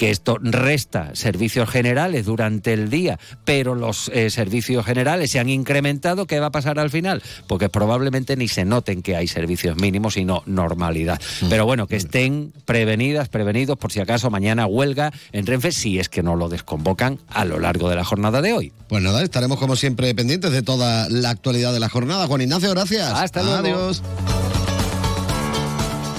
que 0.00 0.10
esto 0.10 0.38
resta 0.40 1.14
servicios 1.14 1.68
generales 1.68 2.24
durante 2.24 2.72
el 2.72 2.88
día, 2.88 3.18
pero 3.44 3.74
los 3.74 4.10
eh, 4.14 4.30
servicios 4.30 4.86
generales 4.86 5.30
se 5.30 5.38
han 5.38 5.50
incrementado, 5.50 6.26
¿qué 6.26 6.40
va 6.40 6.46
a 6.46 6.50
pasar 6.50 6.78
al 6.78 6.88
final? 6.88 7.22
Porque 7.46 7.68
probablemente 7.68 8.34
ni 8.34 8.48
se 8.48 8.64
noten 8.64 9.02
que 9.02 9.14
hay 9.14 9.28
servicios 9.28 9.76
mínimos, 9.76 10.14
sino 10.14 10.42
normalidad. 10.46 11.20
Pero 11.50 11.66
bueno, 11.66 11.86
que 11.86 11.96
estén 11.96 12.54
prevenidas, 12.64 13.28
prevenidos, 13.28 13.76
por 13.76 13.92
si 13.92 14.00
acaso 14.00 14.30
mañana 14.30 14.66
huelga 14.66 15.12
en 15.32 15.44
Renfe, 15.44 15.70
si 15.70 15.98
es 15.98 16.08
que 16.08 16.22
no 16.22 16.34
lo 16.34 16.48
desconvocan 16.48 17.18
a 17.28 17.44
lo 17.44 17.58
largo 17.58 17.90
de 17.90 17.96
la 17.96 18.04
jornada 18.04 18.40
de 18.40 18.54
hoy. 18.54 18.72
Pues 18.88 19.02
nada, 19.02 19.22
estaremos 19.22 19.58
como 19.58 19.76
siempre 19.76 20.14
pendientes 20.14 20.50
de 20.50 20.62
toda 20.62 21.10
la 21.10 21.28
actualidad 21.28 21.74
de 21.74 21.80
la 21.80 21.90
jornada. 21.90 22.26
Juan 22.26 22.40
Ignacio, 22.40 22.70
gracias. 22.70 23.12
Hasta 23.12 23.42
luego. 23.42 23.58
Adiós. 23.58 24.02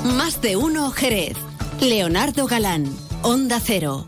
Más 0.04 0.42
de 0.42 0.56
uno 0.56 0.90
Jerez. 0.92 1.38
Leonardo 1.80 2.48
Galán, 2.48 2.86
Onda 3.22 3.60
Cero. 3.64 4.08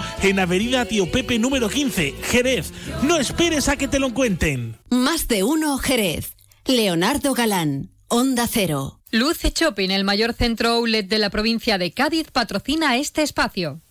en 0.21 0.39
Avenida 0.39 0.85
Tío 0.85 1.11
Pepe 1.11 1.39
número 1.39 1.69
15, 1.69 2.15
Jerez. 2.23 2.71
No 3.03 3.17
esperes 3.17 3.67
a 3.69 3.75
que 3.75 3.87
te 3.87 3.99
lo 3.99 4.13
cuenten. 4.13 4.77
Más 4.89 5.27
de 5.27 5.43
uno 5.43 5.77
Jerez. 5.77 6.35
Leonardo 6.65 7.33
Galán, 7.33 7.89
Onda 8.07 8.47
Cero. 8.47 8.99
Luce 9.11 9.51
Shopping, 9.53 9.89
el 9.89 10.05
mayor 10.05 10.33
centro 10.33 10.69
outlet 10.69 11.07
de 11.07 11.19
la 11.19 11.29
provincia 11.29 11.77
de 11.77 11.91
Cádiz, 11.91 12.31
patrocina 12.31 12.95
este 12.95 13.23
espacio. 13.23 13.81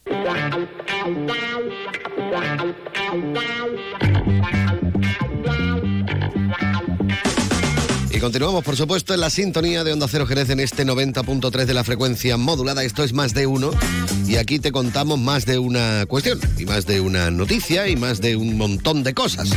Continuamos, 8.21 8.63
por 8.63 8.77
supuesto, 8.77 9.15
en 9.15 9.21
la 9.21 9.31
sintonía 9.31 9.83
de 9.83 9.95
Onda 9.95 10.07
Cero 10.07 10.27
Jerez 10.27 10.51
en 10.51 10.61
este 10.61 10.85
90.3 10.85 11.65
de 11.65 11.73
la 11.73 11.85
frecuencia 11.85 12.37
modulada. 12.37 12.85
Esto 12.85 13.03
es 13.03 13.15
más 13.15 13.33
de 13.33 13.47
uno. 13.47 13.71
Y 14.27 14.37
aquí 14.37 14.59
te 14.59 14.73
contamos 14.73 15.19
más 15.19 15.47
de 15.47 15.59
una 15.59 16.05
cuestión, 16.07 16.39
y 16.59 16.67
más 16.67 16.85
de 16.85 17.01
una 17.01 17.31
noticia, 17.31 17.89
y 17.89 17.97
más 17.97 18.21
de 18.21 18.37
un 18.37 18.59
montón 18.59 19.03
de 19.03 19.15
cosas. 19.15 19.49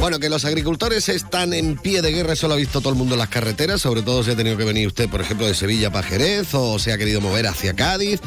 Bueno, 0.00 0.18
que 0.18 0.30
los 0.30 0.46
agricultores 0.46 1.10
están 1.10 1.52
en 1.52 1.76
pie 1.76 2.00
de 2.00 2.12
guerra, 2.12 2.32
eso 2.32 2.48
lo 2.48 2.54
ha 2.54 2.56
visto 2.56 2.80
todo 2.80 2.94
el 2.94 2.98
mundo 2.98 3.14
en 3.14 3.18
las 3.18 3.28
carreteras, 3.28 3.82
sobre 3.82 4.00
todo 4.00 4.24
si 4.24 4.30
ha 4.30 4.36
tenido 4.36 4.56
que 4.56 4.64
venir 4.64 4.86
usted, 4.86 5.10
por 5.10 5.20
ejemplo, 5.20 5.46
de 5.46 5.54
Sevilla 5.54 5.92
para 5.92 6.08
Jerez 6.08 6.54
o 6.54 6.78
se 6.78 6.92
ha 6.92 6.98
querido 6.98 7.20
mover 7.20 7.46
hacia 7.46 7.74
Cádiz. 7.74 8.20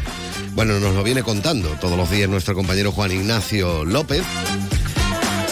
Bueno, 0.54 0.80
nos 0.80 0.94
lo 0.94 1.04
viene 1.04 1.24
contando 1.24 1.70
todos 1.82 1.98
los 1.98 2.12
días 2.12 2.30
nuestro 2.30 2.54
compañero 2.54 2.92
Juan 2.92 3.12
Ignacio 3.12 3.84
López. 3.84 4.24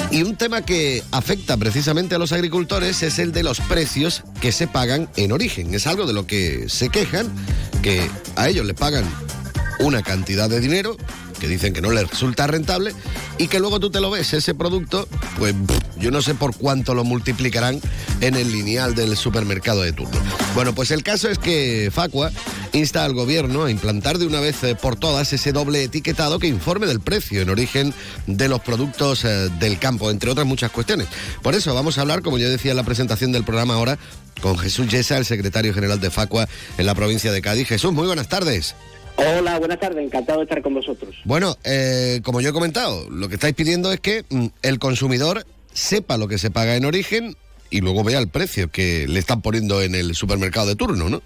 Y 0.10 0.24
un 0.24 0.38
tema 0.38 0.62
que 0.62 1.04
afecta 1.12 1.58
precisamente 1.58 2.16
a 2.16 2.18
los 2.18 2.32
agricultores 2.32 3.04
es 3.04 3.20
el 3.20 3.34
de 3.34 3.44
los 3.44 3.60
precios 3.60 4.24
que 4.40 4.52
se 4.52 4.68
pagan 4.68 5.10
en 5.18 5.32
origen. 5.32 5.74
Es 5.74 5.86
algo 5.86 6.06
de 6.06 6.14
lo 6.14 6.26
que 6.26 6.70
se 6.70 6.90
quejan, 6.90 7.28
que 7.82 8.10
a 8.36 8.48
ellos 8.48 8.66
les 8.66 8.76
pagan 8.76 9.04
una 9.80 10.02
cantidad 10.04 10.50
de 10.50 10.60
dinero 10.60 10.98
que 11.40 11.48
dicen 11.48 11.74
que 11.74 11.82
no 11.82 11.92
les 11.92 12.10
resulta 12.10 12.48
rentable 12.48 12.94
y 13.38 13.48
que 13.48 13.60
luego 13.60 13.80
tú 13.80 13.90
te 13.90 14.02
lo 14.02 14.10
ves, 14.10 14.34
ese 14.34 14.56
producto, 14.56 15.08
pues 15.38 15.54
yo 16.00 16.12
no 16.12 16.22
sé 16.22 16.36
por 16.36 16.56
cuánto 16.56 16.94
lo 16.94 17.04
multiplicarán 17.04 17.80
en 18.22 18.36
el 18.36 18.52
lineal 18.52 18.96
del 18.96 19.16
supermercado 19.16 19.82
de 19.82 19.94
turno. 19.94 20.20
Bueno, 20.56 20.74
pues 20.74 20.92
el 20.92 21.04
caso 21.04 21.30
es 21.30 21.38
que 21.38 21.90
Facua 21.94 22.32
insta 22.74 23.06
al 23.06 23.14
gobierno 23.14 23.66
a 23.66 23.72
implantar 23.72 24.18
de 24.18 24.26
una 24.26 24.40
vez 24.40 24.64
eh, 24.64 24.76
por 24.76 24.96
todas 24.96 25.32
ese 25.34 25.52
doble 25.52 25.84
etiquetado 25.84 26.40
que 26.40 26.48
informe 26.48 26.86
del 26.88 27.00
precio 27.00 27.42
en 27.42 27.50
origen 27.50 27.94
de 28.26 28.48
los 28.48 28.62
productos 28.62 29.26
eh, 29.26 29.50
del 29.60 29.80
campo, 29.80 30.12
entre 30.12 30.32
otras 30.32 30.46
muchas 30.46 30.72
cuestiones. 30.72 31.08
Por 31.42 31.56
eso 31.56 31.74
vamos 31.74 31.98
a 31.98 32.02
hablar, 32.02 32.22
como 32.22 32.38
yo 32.38 32.50
decía 32.50 32.72
en 32.72 32.78
la 32.78 32.84
presentación 32.84 33.32
del 33.32 33.44
programa 33.44 33.76
ahora, 33.76 33.98
con 34.42 34.58
Jesús 34.58 34.88
Yesa, 34.88 35.18
el 35.18 35.26
secretario 35.26 35.74
general 35.74 36.00
de 36.00 36.12
Facua 36.12 36.48
en 36.78 36.86
la 36.86 36.96
provincia 36.96 37.32
de 37.32 37.42
Cádiz. 37.42 37.68
Jesús, 37.68 37.94
muy 37.94 38.08
buenas 38.08 38.30
tardes. 38.30 38.76
Hola, 39.18 39.58
buenas 39.58 39.80
tardes, 39.80 40.06
encantado 40.06 40.40
de 40.40 40.44
estar 40.44 40.62
con 40.62 40.76
vosotros. 40.76 41.16
Bueno, 41.26 41.56
eh, 41.66 42.22
como 42.24 42.40
yo 42.40 42.50
he 42.50 42.54
comentado, 42.54 43.10
lo 43.10 43.28
que 43.28 43.36
estáis 43.36 43.56
pidiendo 43.56 43.92
es 43.92 44.00
que 44.00 44.24
mm, 44.30 44.46
el 44.62 44.78
consumidor 44.78 45.44
sepa 45.74 46.18
lo 46.18 46.28
que 46.28 46.38
se 46.38 46.52
paga 46.52 46.76
en 46.76 46.86
origen 46.86 47.36
y 47.72 47.82
luego 47.82 48.04
vea 48.04 48.20
el 48.20 48.30
precio 48.30 48.70
que 48.70 49.08
le 49.08 49.20
están 49.20 49.42
poniendo 49.42 49.82
en 49.82 49.96
el 49.96 50.14
supermercado 50.14 50.68
de 50.68 50.76
turno, 50.76 51.10
¿no? 51.10 51.22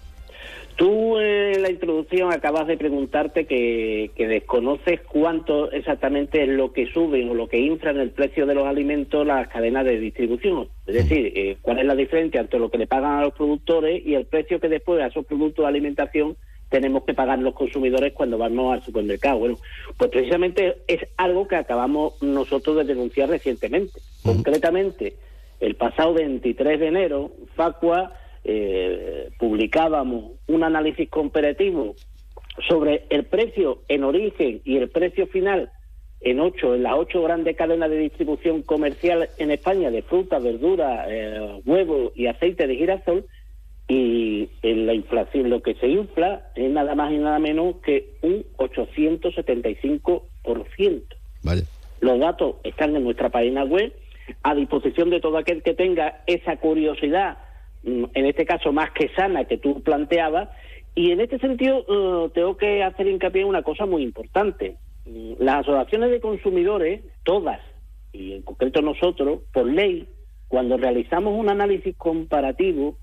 Tú 0.76 1.18
eh, 1.18 1.52
en 1.54 1.62
la 1.62 1.70
introducción 1.70 2.32
acabas 2.32 2.66
de 2.66 2.78
preguntarte 2.78 3.44
que, 3.46 4.10
que 4.16 4.26
desconoces 4.26 5.00
cuánto 5.02 5.70
exactamente 5.70 6.44
es 6.44 6.48
lo 6.48 6.72
que 6.72 6.86
suben 6.86 7.28
o 7.28 7.34
lo 7.34 7.46
que 7.46 7.58
inflan 7.58 8.00
el 8.00 8.10
precio 8.10 8.46
de 8.46 8.54
los 8.54 8.66
alimentos 8.66 9.26
las 9.26 9.48
cadenas 9.48 9.84
de 9.84 10.00
distribución. 10.00 10.68
Es 10.86 10.94
decir, 10.94 11.30
eh, 11.36 11.58
cuál 11.60 11.78
es 11.78 11.84
la 11.84 11.94
diferencia 11.94 12.40
entre 12.40 12.58
lo 12.58 12.70
que 12.70 12.78
le 12.78 12.86
pagan 12.86 13.18
a 13.18 13.22
los 13.22 13.34
productores 13.34 14.02
y 14.04 14.14
el 14.14 14.24
precio 14.24 14.60
que 14.60 14.70
después 14.70 15.02
a 15.02 15.08
esos 15.08 15.26
productos 15.26 15.64
de 15.64 15.68
alimentación 15.68 16.36
tenemos 16.72 17.04
que 17.04 17.12
pagar 17.12 17.38
los 17.38 17.54
consumidores 17.54 18.14
cuando 18.14 18.38
vamos 18.38 18.72
al 18.72 18.82
supermercado. 18.82 19.38
Bueno, 19.38 19.58
pues 19.98 20.10
precisamente 20.10 20.78
es 20.88 21.06
algo 21.18 21.46
que 21.46 21.56
acabamos 21.56 22.20
nosotros 22.22 22.78
de 22.78 22.84
denunciar 22.84 23.28
recientemente. 23.28 24.00
Concretamente, 24.24 25.14
el 25.60 25.76
pasado 25.76 26.14
23 26.14 26.80
de 26.80 26.86
enero, 26.88 27.30
Facua 27.54 28.14
eh, 28.42 29.28
publicábamos 29.38 30.32
un 30.48 30.64
análisis 30.64 31.08
comparativo 31.10 31.94
sobre 32.66 33.04
el 33.10 33.24
precio 33.24 33.82
en 33.88 34.04
origen 34.04 34.62
y 34.64 34.78
el 34.78 34.88
precio 34.88 35.26
final 35.26 35.70
en 36.22 36.40
ocho, 36.40 36.74
en 36.74 36.84
las 36.84 36.94
ocho 36.94 37.22
grandes 37.22 37.54
cadenas 37.54 37.90
de 37.90 37.98
distribución 37.98 38.62
comercial 38.62 39.28
en 39.38 39.50
España 39.50 39.90
de 39.90 40.02
fruta, 40.02 40.38
verdura, 40.38 41.04
eh, 41.08 41.60
huevo 41.66 42.12
y 42.14 42.28
aceite 42.28 42.66
de 42.66 42.76
girasol, 42.76 43.26
y 43.92 44.48
en 44.62 44.86
la 44.86 44.94
inflación 44.94 45.50
lo 45.50 45.60
que 45.60 45.74
se 45.74 45.86
infla 45.86 46.50
es 46.54 46.70
nada 46.70 46.94
más 46.94 47.12
y 47.12 47.18
nada 47.18 47.38
menos 47.38 47.76
que 47.84 48.14
un 48.22 48.42
875%. 48.56 51.02
Vaya. 51.42 51.64
Los 52.00 52.18
datos 52.18 52.56
están 52.64 52.96
en 52.96 53.04
nuestra 53.04 53.28
página 53.28 53.64
web 53.64 53.92
a 54.42 54.54
disposición 54.54 55.10
de 55.10 55.20
todo 55.20 55.36
aquel 55.36 55.62
que 55.62 55.74
tenga 55.74 56.22
esa 56.26 56.56
curiosidad, 56.56 57.36
mm, 57.82 58.04
en 58.14 58.24
este 58.24 58.46
caso 58.46 58.72
más 58.72 58.92
que 58.92 59.10
sana 59.10 59.44
que 59.44 59.58
tú 59.58 59.82
planteabas, 59.82 60.48
y 60.94 61.10
en 61.10 61.20
este 61.20 61.38
sentido 61.38 61.84
eh, 61.86 62.30
tengo 62.32 62.56
que 62.56 62.82
hacer 62.82 63.06
hincapié 63.06 63.42
en 63.42 63.48
una 63.48 63.62
cosa 63.62 63.84
muy 63.84 64.02
importante. 64.02 64.76
Mm, 65.04 65.34
Las 65.38 65.68
asociaciones 65.68 66.12
de 66.12 66.20
consumidores, 66.22 67.02
todas, 67.24 67.60
y 68.14 68.32
en 68.32 68.40
concreto 68.40 68.80
nosotros, 68.80 69.40
por 69.52 69.66
ley, 69.66 70.08
cuando 70.48 70.78
realizamos 70.78 71.38
un 71.38 71.50
análisis 71.50 71.94
comparativo, 71.96 72.96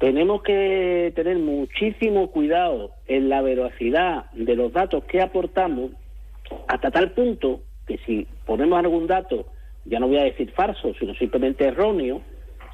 tenemos 0.00 0.42
que 0.42 1.12
tener 1.14 1.38
muchísimo 1.38 2.30
cuidado 2.30 2.92
en 3.06 3.28
la 3.28 3.42
veracidad 3.42 4.30
de 4.32 4.56
los 4.56 4.72
datos 4.72 5.04
que 5.04 5.20
aportamos, 5.20 5.90
hasta 6.68 6.90
tal 6.90 7.12
punto 7.12 7.60
que 7.86 7.98
si 8.06 8.26
ponemos 8.46 8.78
algún 8.78 9.06
dato, 9.06 9.44
ya 9.84 10.00
no 10.00 10.08
voy 10.08 10.16
a 10.16 10.24
decir 10.24 10.52
falso, 10.52 10.94
sino 10.98 11.14
simplemente 11.14 11.66
erróneo, 11.66 12.22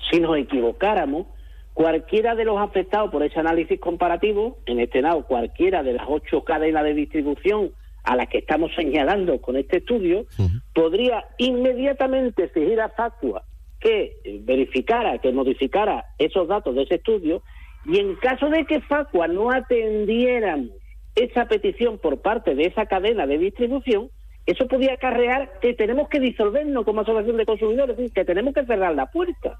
si 0.09 0.21
nos 0.21 0.39
equivocáramos, 0.39 1.27
cualquiera 1.75 2.37
de 2.37 2.45
los 2.45 2.61
afectados 2.61 3.11
por 3.11 3.25
ese 3.25 3.41
análisis 3.41 3.81
comparativo, 3.81 4.59
en 4.65 4.79
este 4.79 5.03
lado 5.03 5.27
cualquiera 5.27 5.83
de 5.83 5.95
las 5.95 6.07
ocho 6.09 6.45
cadenas 6.45 6.85
de 6.85 6.95
distribución 6.95 7.73
a 8.05 8.15
las 8.15 8.29
que 8.29 8.39
estamos 8.39 8.71
señalando 8.77 9.41
con 9.41 9.57
este 9.57 9.79
estudio, 9.79 10.27
podría 10.73 11.25
inmediatamente 11.39 12.45
exigir 12.45 12.81
a 12.81 12.89
Facua 12.91 13.43
que 13.81 14.17
eh, 14.25 14.41
verificara, 14.43 15.19
que 15.19 15.33
modificara 15.33 16.07
esos 16.19 16.49
datos 16.49 16.75
de 16.75 16.83
ese 16.83 16.97
estudio, 16.97 17.43
y 17.85 17.99
en 17.99 18.17
caso 18.17 18.49
de 18.49 18.65
que 18.65 18.81
Facua 18.81 19.29
no 19.29 19.51
atendiéramos 19.51 20.71
esa 21.15 21.47
petición 21.47 21.99
por 21.99 22.21
parte 22.21 22.55
de 22.55 22.67
esa 22.67 22.87
cadena 22.87 23.27
de 23.27 23.39
distribución, 23.39 24.11
eso 24.45 24.67
podría 24.69 24.95
acarrear 24.95 25.59
que 25.61 25.75
tenemos 25.75 26.09
que 26.09 26.21
disolvernos 26.21 26.85
como 26.85 27.01
asociación 27.01 27.37
de 27.37 27.47
consumidores, 27.47 28.13
que 28.13 28.25
tenemos 28.25 28.55
que 28.55 28.65
cerrar 28.65 28.95
la 28.95 29.07
puerta. 29.07 29.59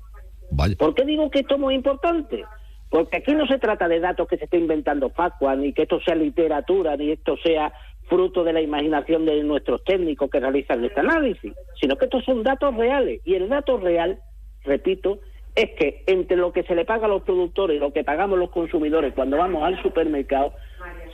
Vaya. 0.51 0.77
¿Por 0.77 0.95
qué 0.95 1.05
digo 1.05 1.31
que 1.31 1.41
esto 1.41 1.55
es 1.55 1.61
muy 1.61 1.75
importante? 1.75 2.45
Porque 2.89 3.17
aquí 3.17 3.35
no 3.35 3.47
se 3.47 3.59
trata 3.59 3.89
de 3.89 3.99
datos 3.99 4.29
que 4.29 4.37
se 4.37 4.45
esté 4.45 4.59
inventando 4.59 5.11
Facua, 5.11 5.57
ni 5.57 5.73
que 5.73 5.83
esto 5.83 6.01
sea 6.01 6.15
literatura, 6.15 6.97
ni 6.97 7.11
esto 7.11 7.37
sea 7.39 7.73
fruto 8.09 8.45
de 8.45 8.53
la 8.53 8.61
imaginación 8.61 9.27
de 9.27 9.43
nuestros 9.43 9.83
técnicos 9.85 10.31
que 10.31 10.39
realizan 10.41 10.85
este 10.85 11.01
análisis, 11.01 11.53
sino 11.81 11.97
que 11.97 12.05
estos 12.07 12.25
son 12.25 12.43
datos 12.43 12.75
reales. 12.77 13.21
Y 13.25 13.35
el 13.35 13.49
dato 13.49 13.79
real, 13.79 14.19
repito, 14.65 15.21
es 15.55 15.71
que 15.79 16.03
entre 16.07 16.37
lo 16.37 16.53
que 16.53 16.65
se 16.65 16.75
le 16.75 16.85
paga 16.85 17.07
a 17.07 17.09
los 17.09 17.23
productores 17.23 17.77
y 17.77 17.81
lo 17.81 17.93
que 17.93 18.05
pagamos 18.05 18.39
los 18.39 18.51
consumidores 18.51 19.15
cuando 19.15 19.39
vamos 19.39 19.65
al 19.65 19.81
supermercado, 19.83 20.53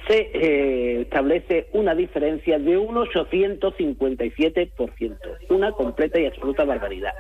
se 0.08 0.30
eh, 0.34 1.02
establece 1.02 1.68
una 1.72 1.94
diferencia 1.94 2.58
de 2.58 2.76
un 2.76 2.96
857%, 2.96 5.16
una 5.50 5.70
completa 5.72 6.20
y 6.20 6.26
absoluta 6.26 6.64
barbaridad. 6.64 7.12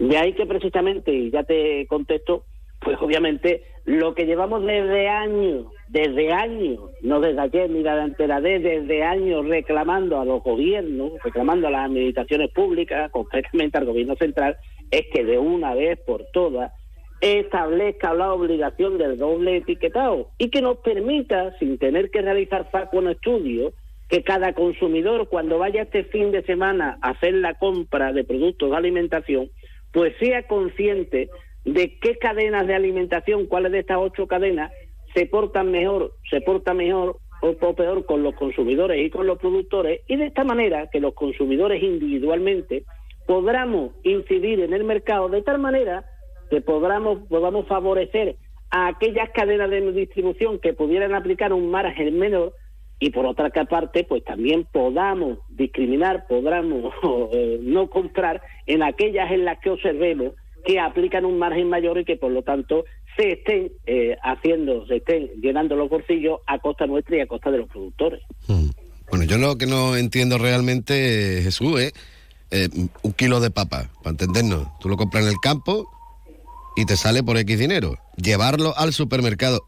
De 0.00 0.18
ahí 0.18 0.32
que 0.32 0.46
precisamente, 0.46 1.12
y 1.12 1.30
ya 1.30 1.44
te 1.44 1.86
contesto, 1.86 2.44
pues 2.84 2.98
obviamente 3.00 3.62
lo 3.84 4.14
que 4.14 4.26
llevamos 4.26 4.64
desde 4.64 5.08
años, 5.08 5.66
desde 5.88 6.32
años, 6.32 6.80
no 7.02 7.20
desde 7.20 7.40
ayer 7.40 7.70
ni 7.70 7.82
delante 7.82 8.26
de 8.26 8.58
desde 8.58 9.02
años 9.02 9.46
reclamando 9.46 10.20
a 10.20 10.24
los 10.24 10.42
gobiernos, 10.42 11.12
reclamando 11.22 11.68
a 11.68 11.70
las 11.70 11.86
administraciones 11.86 12.50
públicas, 12.52 13.10
concretamente 13.10 13.78
al 13.78 13.86
gobierno 13.86 14.14
central, 14.16 14.56
es 14.90 15.02
que 15.12 15.24
de 15.24 15.38
una 15.38 15.74
vez 15.74 15.98
por 16.06 16.24
todas 16.32 16.72
establezca 17.20 18.12
la 18.12 18.32
obligación 18.32 18.98
del 18.98 19.18
doble 19.18 19.56
etiquetado 19.56 20.30
y 20.38 20.50
que 20.50 20.60
nos 20.60 20.78
permita, 20.78 21.56
sin 21.58 21.78
tener 21.78 22.10
que 22.10 22.22
realizar 22.22 22.70
FACO 22.70 22.98
en 22.98 23.08
estudio, 23.08 23.72
que 24.08 24.22
cada 24.22 24.52
consumidor 24.52 25.28
cuando 25.28 25.58
vaya 25.58 25.82
este 25.82 26.04
fin 26.04 26.30
de 26.32 26.42
semana 26.42 26.98
a 27.00 27.10
hacer 27.10 27.34
la 27.34 27.54
compra 27.54 28.12
de 28.12 28.24
productos 28.24 28.70
de 28.70 28.76
alimentación, 28.76 29.50
pues 29.92 30.14
sea 30.18 30.46
consciente 30.46 31.30
de 31.64 31.98
qué 31.98 32.16
cadenas 32.18 32.66
de 32.66 32.74
alimentación, 32.74 33.46
cuáles 33.46 33.72
de 33.72 33.80
estas 33.80 33.98
ocho 33.98 34.26
cadenas 34.26 34.72
se 35.14 35.26
portan 35.26 35.70
mejor, 35.70 36.12
se 36.30 36.40
porta 36.40 36.74
mejor 36.74 37.18
o, 37.40 37.74
peor 37.74 38.06
con 38.06 38.22
los 38.22 38.34
consumidores 38.34 39.04
y 39.04 39.10
con 39.10 39.26
los 39.26 39.38
productores, 39.38 40.00
y 40.08 40.16
de 40.16 40.26
esta 40.26 40.44
manera 40.44 40.88
que 40.90 41.00
los 41.00 41.14
consumidores 41.14 41.82
individualmente 41.82 42.84
podamos 43.26 43.92
incidir 44.02 44.60
en 44.60 44.72
el 44.72 44.84
mercado 44.84 45.28
de 45.28 45.42
tal 45.42 45.58
manera 45.58 46.04
que 46.50 46.60
podamos, 46.60 47.26
podamos 47.28 47.66
favorecer 47.66 48.36
a 48.70 48.88
aquellas 48.88 49.30
cadenas 49.30 49.70
de 49.70 49.92
distribución 49.92 50.58
que 50.58 50.72
pudieran 50.72 51.14
aplicar 51.14 51.52
un 51.52 51.70
margen 51.70 52.18
menor 52.18 52.54
y 52.98 53.10
por 53.10 53.26
otra 53.26 53.50
parte 53.50 54.04
pues 54.04 54.24
también 54.24 54.66
podamos 54.70 55.38
discriminar, 55.50 56.26
podamos 56.26 56.94
eh, 57.32 57.58
no 57.62 57.88
comprar 57.88 58.42
en 58.66 58.82
aquellas 58.82 59.30
en 59.30 59.44
las 59.44 59.58
que 59.60 59.70
observemos 59.70 60.34
que 60.64 60.80
aplican 60.80 61.24
un 61.24 61.38
margen 61.38 61.68
mayor 61.68 61.98
y 61.98 62.04
que 62.04 62.16
por 62.16 62.32
lo 62.32 62.42
tanto 62.42 62.84
se 63.16 63.32
estén 63.32 63.72
eh, 63.86 64.16
haciendo, 64.22 64.86
se 64.86 64.96
estén 64.96 65.30
llenando 65.40 65.76
los 65.76 65.88
bolsillos 65.88 66.40
a 66.46 66.58
costa 66.58 66.86
nuestra 66.86 67.16
y 67.16 67.20
a 67.20 67.26
costa 67.26 67.50
de 67.50 67.58
los 67.58 67.68
productores. 67.68 68.22
Mm. 68.48 68.70
Bueno, 69.10 69.24
yo 69.26 69.38
lo 69.38 69.56
que 69.56 69.66
no 69.66 69.96
entiendo 69.96 70.38
realmente, 70.38 71.40
Jesús, 71.42 71.80
es 71.80 71.92
eh, 72.50 72.68
un 73.02 73.12
kilo 73.12 73.40
de 73.40 73.50
papa, 73.50 73.90
para 74.02 74.10
entendernos. 74.10 74.66
Tú 74.80 74.88
lo 74.88 74.96
compras 74.96 75.24
en 75.24 75.30
el 75.30 75.36
campo 75.40 75.88
y 76.76 76.86
te 76.86 76.96
sale 76.96 77.22
por 77.22 77.36
X 77.36 77.58
dinero. 77.58 77.96
Llevarlo 78.16 78.76
al 78.76 78.92
supermercado, 78.92 79.66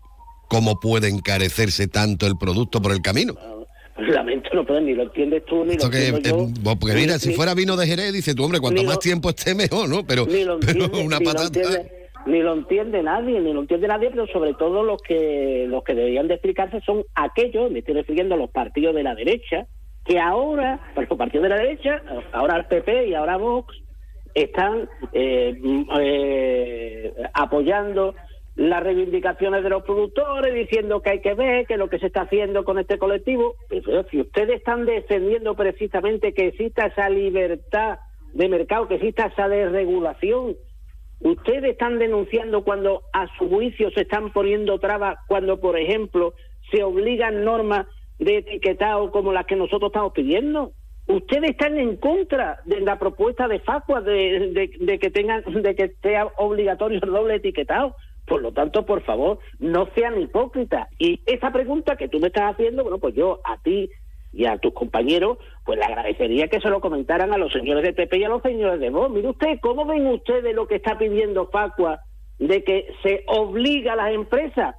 ¿cómo 0.49 0.81
puede 0.81 1.09
encarecerse 1.09 1.87
tanto 1.87 2.27
el 2.27 2.37
producto 2.37 2.81
por 2.83 2.93
el 2.93 3.03
camino? 3.03 3.35
Lamento, 4.09 4.51
no 4.53 4.65
puedo, 4.67 4.81
ni 4.81 4.95
lo 4.95 5.05
entiendes 5.05 5.45
tú, 5.47 5.65
ni 5.65 5.73
Esto 5.73 5.87
lo 5.87 5.91
que, 5.91 6.07
entiendo 6.09 6.29
yo. 6.31 6.49
eh, 6.49 6.53
vos- 6.63 6.77
porque 6.81 6.95
ni- 6.95 7.01
mira, 7.03 7.19
si 7.19 7.33
fuera 7.35 7.55
vino 7.55 7.77
de 7.77 7.87
Jerez, 7.87 8.13
dice 8.13 8.35
tú, 8.35 8.45
hombre, 8.45 8.61
cuanto 8.61 8.83
más 8.85 8.95
lo- 8.97 8.99
tiempo 9.01 9.31
esté 9.31 9.55
mejor, 9.55 9.89
¿no? 9.89 10.05
Pero, 10.07 10.27
ni 10.27 10.45
lo 10.45 10.59
pero 10.61 10.73
entiende, 10.85 11.05
una 11.07 11.19
ni 11.19 11.25
lo 11.25 11.33
patata... 11.33 11.47
entiende- 11.61 11.93
ni 12.27 12.41
lo 12.43 12.55
entiende 12.55 13.03
nadie, 13.05 13.41
ni 13.41 13.53
lo 13.53 13.61
entiende 13.61 13.87
nadie, 13.87 14.11
pero 14.11 14.27
sobre 14.27 14.53
todo 14.55 14.83
los 14.83 15.01
que 15.01 15.67
los 15.69 15.85
que 15.85 15.95
deberían 15.95 16.27
de 16.27 16.35
explicarse 16.35 16.81
son 16.85 17.05
aquellos, 17.15 17.71
me 17.71 17.79
estoy 17.79 17.95
refiriendo 17.95 18.35
a 18.35 18.39
los 18.39 18.51
partidos 18.51 18.97
de 18.97 19.05
la 19.05 19.15
derecha, 19.15 19.67
que 20.05 20.19
ahora, 20.19 20.81
pues 20.95 21.09
los 21.09 21.17
partidos 21.19 21.45
de 21.45 21.49
la 21.51 21.57
derecha, 21.57 22.03
ahora 22.33 22.57
el 22.57 22.65
PP 22.67 23.09
y 23.09 23.15
ahora 23.15 23.37
Vox, 23.37 23.75
están 24.35 24.89
eh, 25.13 25.55
mm, 25.63 25.85
eh, 26.01 27.13
apoyando 27.33 28.15
las 28.57 28.83
reivindicaciones 28.83 29.63
de 29.63 29.69
los 29.71 29.85
productores, 29.85 30.55
diciendo 30.55 31.03
que 31.03 31.11
hay 31.11 31.21
que 31.21 31.35
ver 31.35 31.67
que 31.67 31.77
lo 31.77 31.91
que 31.91 31.99
se 31.99 32.07
está 32.07 32.23
haciendo 32.23 32.65
con 32.65 32.79
este 32.79 32.99
colectivo, 32.99 33.55
pero 33.69 34.05
si 34.11 34.21
ustedes 34.21 34.57
están 34.57 34.87
defendiendo 34.87 35.55
precisamente 35.55 36.33
que 36.33 36.49
exista 36.49 36.87
esa 36.87 37.11
libertad 37.11 37.99
de 38.33 38.49
mercado, 38.49 38.89
que 38.89 38.95
exista 38.95 39.27
esa 39.27 39.49
desregulación, 39.49 40.57
ustedes 41.21 41.73
están 41.73 41.99
denunciando 41.99 42.65
cuando 42.65 43.03
a 43.13 43.27
su 43.37 43.49
juicio 43.49 43.91
se 43.91 44.03
están 44.03 44.33
poniendo 44.33 44.79
trabas, 44.79 45.19
cuando 45.29 45.61
por 45.61 45.79
ejemplo 45.79 46.33
se 46.71 46.83
obligan 46.83 47.45
normas 47.45 47.87
de 48.19 48.39
etiquetado 48.39 49.11
como 49.11 49.33
las 49.33 49.45
que 49.45 49.57
nosotros 49.57 49.91
estamos 49.91 50.13
pidiendo. 50.15 50.73
Ustedes 51.09 51.51
están 51.51 51.79
en 51.79 51.97
contra 51.97 52.61
de 52.65 52.81
la 52.81 52.99
propuesta 52.99 53.47
de 53.49 53.61
Facua 53.61 54.01
de 54.01 54.99
que 55.01 55.11
tengan, 55.11 55.45
de 55.63 55.75
que 55.77 55.93
sea 56.03 56.27
obligatorio 56.39 56.99
el 57.03 57.11
doble 57.11 57.37
etiquetado. 57.37 57.95
Por 58.27 58.43
lo 58.43 58.53
tanto, 58.53 58.85
por 58.85 59.03
favor, 59.03 59.39
no 59.59 59.89
sean 59.95 60.21
hipócritas. 60.21 60.89
Y 60.99 61.21
esa 61.27 61.53
pregunta 61.53 61.97
que 61.97 62.09
tú 62.09 62.19
me 62.19 62.29
estás 62.29 62.55
haciendo, 62.55 62.83
bueno, 62.83 62.99
pues 62.99 63.15
yo 63.15 63.41
a 63.45 63.57
ti 63.63 63.89
y 64.33 64.45
a 64.45 64.59
tus 64.59 64.75
compañeros, 64.75 65.39
pues 65.65 65.79
le 65.79 65.85
agradecería 65.85 66.49
que 66.49 66.61
se 66.61 66.69
lo 66.69 66.81
comentaran 66.81 67.33
a 67.33 67.39
los 67.39 67.53
señores 67.53 67.83
de 67.83 67.95
PP 67.95 68.19
y 68.19 68.25
a 68.25 68.29
los 68.29 68.43
señores 68.43 68.81
de 68.81 68.91
Vox. 68.91 69.11
Mire 69.11 69.29
usted, 69.29 69.59
¿cómo 69.61 69.87
ven 69.87 70.07
ustedes 70.07 70.55
lo 70.55 70.67
que 70.67 70.77
está 70.77 70.99
pidiendo 70.99 71.49
Facua 71.49 72.01
de 72.39 72.63
que 72.63 72.87
se 73.03 73.25
obliga 73.29 73.95
a 73.95 73.97
las 73.97 74.13
empresas? 74.13 74.77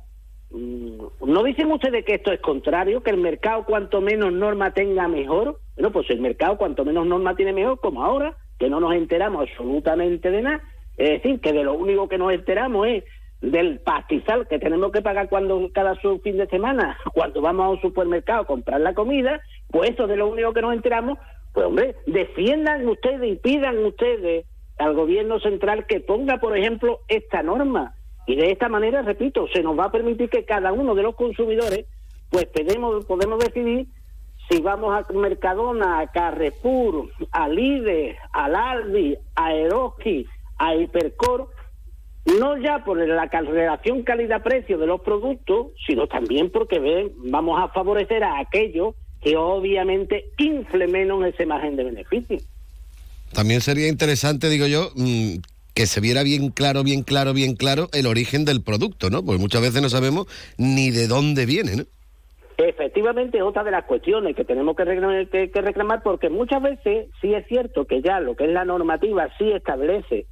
Mm, 0.51 1.01
¿No 1.25 1.43
dicen 1.43 1.71
ustedes 1.71 2.05
que 2.05 2.15
esto 2.15 2.31
es 2.31 2.39
contrario, 2.39 3.01
que 3.01 3.09
el 3.09 3.17
mercado 3.17 3.65
cuanto 3.65 3.99
menos 3.99 4.31
norma 4.31 4.73
tenga 4.73 5.07
mejor? 5.07 5.59
Bueno, 5.75 5.91
pues 5.91 6.09
el 6.09 6.21
mercado 6.21 6.57
cuanto 6.57 6.85
menos 6.85 7.07
norma 7.07 7.35
tiene 7.35 7.53
mejor, 7.53 7.79
como 7.79 8.03
ahora, 8.03 8.37
que 8.59 8.69
no 8.69 8.79
nos 8.79 8.93
enteramos 8.93 9.49
absolutamente 9.49 10.29
de 10.29 10.41
nada. 10.41 10.61
Es 10.97 11.09
decir, 11.09 11.39
que 11.39 11.53
de 11.53 11.63
lo 11.63 11.73
único 11.73 12.07
que 12.07 12.17
nos 12.17 12.31
enteramos 12.33 12.87
es 12.87 13.03
del 13.41 13.79
pastizal 13.79 14.47
que 14.47 14.59
tenemos 14.59 14.91
que 14.91 15.01
pagar 15.01 15.29
cuando 15.29 15.69
cada 15.73 15.95
su 16.01 16.19
fin 16.19 16.37
de 16.37 16.47
semana, 16.47 16.97
cuando 17.13 17.41
vamos 17.41 17.65
a 17.65 17.69
un 17.69 17.81
supermercado 17.81 18.41
a 18.41 18.47
comprar 18.47 18.81
la 18.81 18.93
comida, 18.93 19.41
pues 19.69 19.91
eso 19.91 20.07
de 20.07 20.17
lo 20.17 20.27
único 20.27 20.53
que 20.53 20.61
nos 20.61 20.73
enteramos, 20.73 21.17
pues 21.53 21.65
hombre, 21.65 21.95
defiendan 22.05 22.87
ustedes 22.87 23.31
y 23.31 23.35
pidan 23.35 23.83
ustedes 23.85 24.45
al 24.77 24.93
gobierno 24.93 25.39
central 25.39 25.85
que 25.87 25.99
ponga, 25.99 26.37
por 26.37 26.57
ejemplo, 26.57 26.99
esta 27.07 27.41
norma. 27.41 27.95
Y 28.27 28.35
de 28.35 28.51
esta 28.51 28.69
manera, 28.69 29.01
repito, 29.01 29.47
se 29.53 29.63
nos 29.63 29.77
va 29.77 29.85
a 29.85 29.91
permitir 29.91 30.29
que 30.29 30.45
cada 30.45 30.73
uno 30.73 30.93
de 30.95 31.03
los 31.03 31.15
consumidores, 31.15 31.85
pues 32.29 32.45
podemos, 32.45 33.05
podemos 33.05 33.39
decidir 33.39 33.87
si 34.49 34.61
vamos 34.61 34.93
a 34.93 35.11
Mercadona, 35.13 35.99
a 35.99 36.07
Carrefour, 36.07 37.09
a 37.31 37.47
Lidl, 37.49 38.15
al 38.33 38.55
Aldi, 38.55 39.17
a 39.35 39.53
Eroski, 39.53 40.25
a 40.57 40.75
Hipercor, 40.75 41.49
no 42.27 42.57
ya 42.57 42.83
por 42.83 42.97
la 42.97 43.25
relación 43.25 44.03
calidad-precio 44.03 44.77
de 44.77 44.87
los 44.87 45.01
productos, 45.01 45.67
sino 45.85 46.07
también 46.07 46.51
porque 46.51 46.79
ven, 46.79 47.11
vamos 47.17 47.59
a 47.61 47.69
favorecer 47.69 48.23
a 48.23 48.39
aquellos 48.39 48.95
que 49.21 49.37
obviamente 49.37 50.25
infle 50.37 50.87
menos 50.87 51.25
ese 51.25 51.45
margen 51.45 51.75
de 51.75 51.85
beneficio. 51.85 52.37
También 53.33 53.61
sería 53.61 53.87
interesante, 53.87 54.49
digo 54.49 54.67
yo, 54.67 54.91
mm, 54.95 55.37
que 55.73 55.85
se 55.85 56.01
viera 56.01 56.23
bien 56.23 56.49
claro, 56.49 56.83
bien 56.83 57.03
claro, 57.03 57.33
bien 57.33 57.55
claro 57.55 57.87
el 57.93 58.07
origen 58.07 58.45
del 58.45 58.61
producto, 58.61 59.09
¿no? 59.09 59.23
Porque 59.23 59.39
muchas 59.39 59.61
veces 59.61 59.81
no 59.81 59.89
sabemos 59.89 60.27
ni 60.57 60.91
de 60.91 61.07
dónde 61.07 61.45
viene, 61.45 61.75
¿no? 61.77 61.83
Efectivamente, 62.57 63.41
otra 63.43 63.63
de 63.63 63.71
las 63.71 63.85
cuestiones 63.85 64.35
que 64.35 64.43
tenemos 64.43 64.75
que 64.75 64.83
reclamar, 64.83 65.27
que, 65.27 65.51
que 65.51 65.61
reclamar, 65.61 66.01
porque 66.01 66.29
muchas 66.29 66.61
veces 66.61 67.07
sí 67.21 67.33
es 67.33 67.45
cierto 67.47 67.85
que 67.85 68.01
ya 68.01 68.19
lo 68.19 68.35
que 68.35 68.45
es 68.45 68.51
la 68.51 68.65
normativa 68.65 69.29
sí 69.37 69.51
establece 69.51 70.25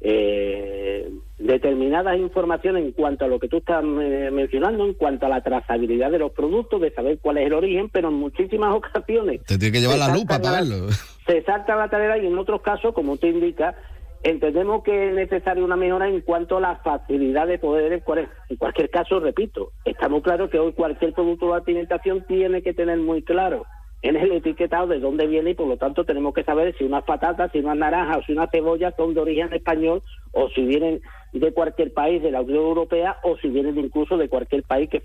eh, 0.00 1.10
determinadas 1.38 2.18
informaciones 2.18 2.84
en 2.84 2.92
cuanto 2.92 3.24
a 3.24 3.28
lo 3.28 3.38
que 3.38 3.48
tú 3.48 3.58
estás 3.58 3.84
eh, 3.84 4.30
mencionando, 4.32 4.84
en 4.84 4.94
cuanto 4.94 5.26
a 5.26 5.28
la 5.28 5.42
trazabilidad 5.42 6.10
de 6.10 6.18
los 6.18 6.32
productos, 6.32 6.80
de 6.80 6.92
saber 6.92 7.18
cuál 7.20 7.38
es 7.38 7.46
el 7.46 7.52
origen, 7.52 7.88
pero 7.90 8.08
en 8.08 8.14
muchísimas 8.14 8.74
ocasiones... 8.76 9.42
Te 9.44 9.58
tiene 9.58 9.72
que 9.72 9.80
llevar 9.80 9.98
la 9.98 10.14
lupa 10.14 10.40
para 10.40 10.60
verlo. 10.60 10.88
Se 11.26 11.42
salta 11.42 11.76
la 11.76 11.88
tarea 11.88 12.18
y 12.18 12.26
en 12.26 12.38
otros 12.38 12.62
casos, 12.62 12.94
como 12.94 13.12
usted 13.12 13.28
indica, 13.28 13.76
entendemos 14.22 14.82
que 14.82 15.08
es 15.08 15.14
necesaria 15.14 15.62
una 15.62 15.76
mejora 15.76 16.08
en 16.08 16.22
cuanto 16.22 16.56
a 16.56 16.60
la 16.60 16.76
facilidad 16.76 17.46
de 17.46 17.58
poder, 17.58 17.92
en 17.92 18.56
cualquier 18.56 18.90
caso, 18.90 19.20
repito, 19.20 19.72
estamos 19.84 20.22
claros 20.22 20.50
que 20.50 20.58
hoy 20.58 20.72
cualquier 20.72 21.12
producto 21.12 21.52
de 21.52 21.60
alimentación 21.60 22.24
tiene 22.26 22.62
que 22.62 22.72
tener 22.72 22.98
muy 22.98 23.22
claro 23.22 23.66
en 24.02 24.16
el 24.16 24.32
etiquetado 24.32 24.86
de 24.86 25.00
dónde 25.00 25.26
viene 25.26 25.50
y 25.50 25.54
por 25.54 25.66
lo 25.66 25.76
tanto 25.76 26.04
tenemos 26.04 26.32
que 26.32 26.44
saber 26.44 26.74
si 26.78 26.84
unas 26.84 27.04
patatas, 27.04 27.50
si 27.52 27.58
unas 27.58 27.76
naranjas 27.76 28.18
o 28.18 28.22
si 28.22 28.32
unas 28.32 28.50
cebollas 28.50 28.94
son 28.96 29.14
de 29.14 29.20
origen 29.20 29.52
español 29.52 30.02
o 30.32 30.48
si 30.50 30.64
vienen 30.64 31.00
de 31.32 31.52
cualquier 31.52 31.92
país 31.92 32.22
de 32.22 32.30
la 32.30 32.40
Unión 32.40 32.64
Europea 32.64 33.16
o 33.22 33.36
si 33.38 33.48
vienen 33.48 33.76
incluso 33.76 34.16
de 34.16 34.28
cualquier 34.28 34.62
país 34.62 34.88
que, 34.88 35.02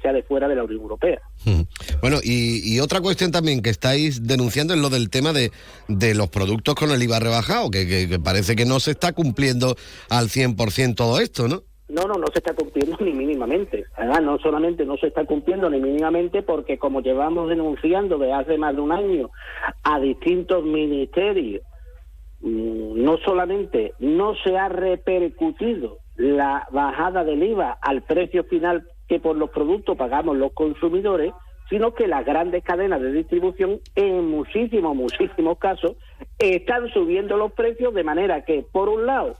sea 0.00 0.12
de 0.12 0.22
fuera 0.22 0.48
de 0.48 0.54
la 0.54 0.64
Unión 0.64 0.80
Europea. 0.80 1.20
Bueno, 2.00 2.18
y, 2.22 2.78
otra 2.80 3.00
cuestión 3.00 3.32
también 3.32 3.60
que 3.60 3.70
estáis 3.70 4.26
denunciando 4.26 4.72
es 4.72 4.80
lo 4.80 4.88
del 4.88 5.10
tema 5.10 5.32
de, 5.32 5.50
de 5.88 6.14
los 6.14 6.28
productos 6.28 6.74
con 6.74 6.90
el 6.90 7.02
IVA 7.02 7.18
rebajado, 7.18 7.70
que, 7.70 8.08
que 8.08 8.18
parece 8.18 8.56
que 8.56 8.64
no 8.64 8.80
se 8.80 8.92
está 8.92 9.12
cumpliendo 9.12 9.76
al 10.08 10.28
100% 10.28 10.94
todo 10.94 11.20
esto, 11.20 11.48
¿no? 11.48 11.64
No, 11.88 12.02
no, 12.02 12.14
no 12.14 12.26
se 12.26 12.38
está 12.38 12.54
cumpliendo 12.54 12.96
ni 13.00 13.12
mínimamente. 13.12 13.84
Además, 13.96 14.22
no 14.22 14.38
solamente 14.38 14.84
no 14.84 14.96
se 14.96 15.08
está 15.08 15.24
cumpliendo 15.24 15.70
ni 15.70 15.80
mínimamente 15.80 16.42
porque 16.42 16.78
como 16.78 17.00
llevamos 17.00 17.48
denunciando 17.48 18.18
desde 18.18 18.34
hace 18.34 18.58
más 18.58 18.74
de 18.74 18.82
un 18.82 18.92
año 18.92 19.30
a 19.82 19.98
distintos 19.98 20.64
ministerios, 20.64 21.62
mm, 22.40 23.02
no 23.02 23.16
solamente 23.18 23.94
no 23.98 24.34
se 24.44 24.56
ha 24.58 24.68
repercutido 24.68 25.98
la 26.16 26.66
bajada 26.72 27.24
del 27.24 27.42
IVA 27.42 27.78
al 27.80 28.02
precio 28.02 28.44
final 28.44 28.84
que 29.08 29.20
por 29.20 29.36
los 29.36 29.50
productos 29.50 29.96
pagamos 29.96 30.36
los 30.36 30.52
consumidores, 30.52 31.32
sino 31.70 31.94
que 31.94 32.06
las 32.06 32.24
grandes 32.24 32.64
cadenas 32.64 33.00
de 33.00 33.12
distribución 33.12 33.80
en 33.94 34.28
muchísimos, 34.28 34.96
muchísimos 34.96 35.58
casos 35.58 35.96
están 36.38 36.88
subiendo 36.90 37.36
los 37.36 37.52
precios 37.52 37.94
de 37.94 38.04
manera 38.04 38.44
que, 38.44 38.64
por 38.70 38.88
un 38.88 39.06
lado, 39.06 39.36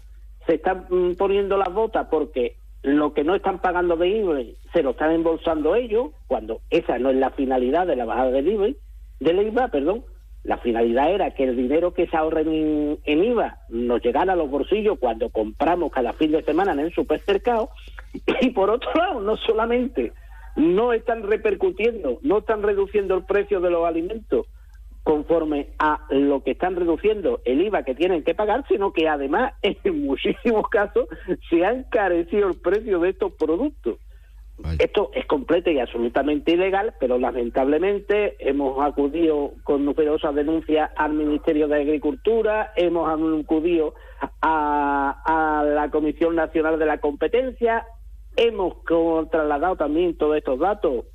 se 0.48 0.54
están 0.54 0.86
mm, 0.88 1.12
poniendo 1.16 1.58
las 1.58 1.72
botas 1.72 2.08
porque 2.10 2.56
lo 2.82 3.12
que 3.12 3.22
no 3.22 3.34
están 3.34 3.60
pagando 3.60 3.96
de 3.96 4.08
IVA 4.08 4.40
se 4.72 4.82
lo 4.82 4.90
están 4.90 5.12
embolsando 5.12 5.74
ellos, 5.74 6.10
cuando 6.26 6.62
esa 6.70 6.98
no 6.98 7.10
es 7.10 7.16
la 7.16 7.30
finalidad 7.30 7.86
de 7.86 7.96
la 7.96 8.06
bajada 8.06 8.30
del 8.30 8.48
IVA, 8.48 8.68
del 9.20 9.46
IVA, 9.46 9.68
perdón. 9.68 10.04
La 10.44 10.56
finalidad 10.56 11.10
era 11.10 11.32
que 11.32 11.44
el 11.44 11.56
dinero 11.56 11.92
que 11.92 12.06
se 12.06 12.16
ahorre 12.16 12.42
en, 12.42 12.98
IVA 13.04 13.58
nos 13.68 14.02
llegara 14.02 14.32
a 14.32 14.36
los 14.36 14.48
bolsillos 14.48 14.98
cuando 14.98 15.28
compramos 15.28 15.92
cada 15.92 16.14
fin 16.14 16.30
de 16.30 16.42
semana 16.42 16.72
en 16.72 16.80
el 16.80 16.94
supermercado. 16.94 17.70
Y 18.40 18.50
por 18.50 18.70
otro 18.70 18.90
lado, 18.94 19.20
no 19.20 19.36
solamente 19.36 20.12
no 20.56 20.94
están 20.94 21.24
repercutiendo, 21.24 22.20
no 22.22 22.38
están 22.38 22.62
reduciendo 22.62 23.16
el 23.16 23.24
precio 23.24 23.60
de 23.60 23.70
los 23.70 23.84
alimentos, 23.84 24.46
conforme 25.08 25.68
a 25.78 26.04
lo 26.10 26.42
que 26.42 26.50
están 26.50 26.76
reduciendo 26.76 27.40
el 27.46 27.62
IVA 27.62 27.82
que 27.82 27.94
tienen 27.94 28.22
que 28.22 28.34
pagar, 28.34 28.66
sino 28.68 28.92
que 28.92 29.08
además 29.08 29.54
en 29.62 30.04
muchísimos 30.04 30.68
casos 30.68 31.08
se 31.48 31.64
ha 31.64 31.72
encarecido 31.72 32.46
el 32.48 32.60
precio 32.60 33.00
de 33.00 33.08
estos 33.08 33.32
productos. 33.32 33.96
Esto 34.78 35.10
es 35.14 35.24
completo 35.24 35.70
y 35.70 35.78
absolutamente 35.78 36.52
ilegal, 36.52 36.92
pero 37.00 37.16
lamentablemente 37.16 38.36
hemos 38.40 38.84
acudido 38.84 39.52
con 39.64 39.86
numerosas 39.86 40.34
denuncias 40.34 40.90
al 40.96 41.14
Ministerio 41.14 41.68
de 41.68 41.76
Agricultura, 41.76 42.72
hemos 42.76 43.08
acudido 43.08 43.94
a, 44.42 45.22
a 45.24 45.62
la 45.62 45.90
Comisión 45.90 46.34
Nacional 46.34 46.78
de 46.78 46.84
la 46.84 46.98
Competencia, 46.98 47.86
hemos 48.36 48.84
trasladado 49.30 49.76
también 49.76 50.18
todos 50.18 50.36
estos 50.36 50.58
datos 50.58 51.06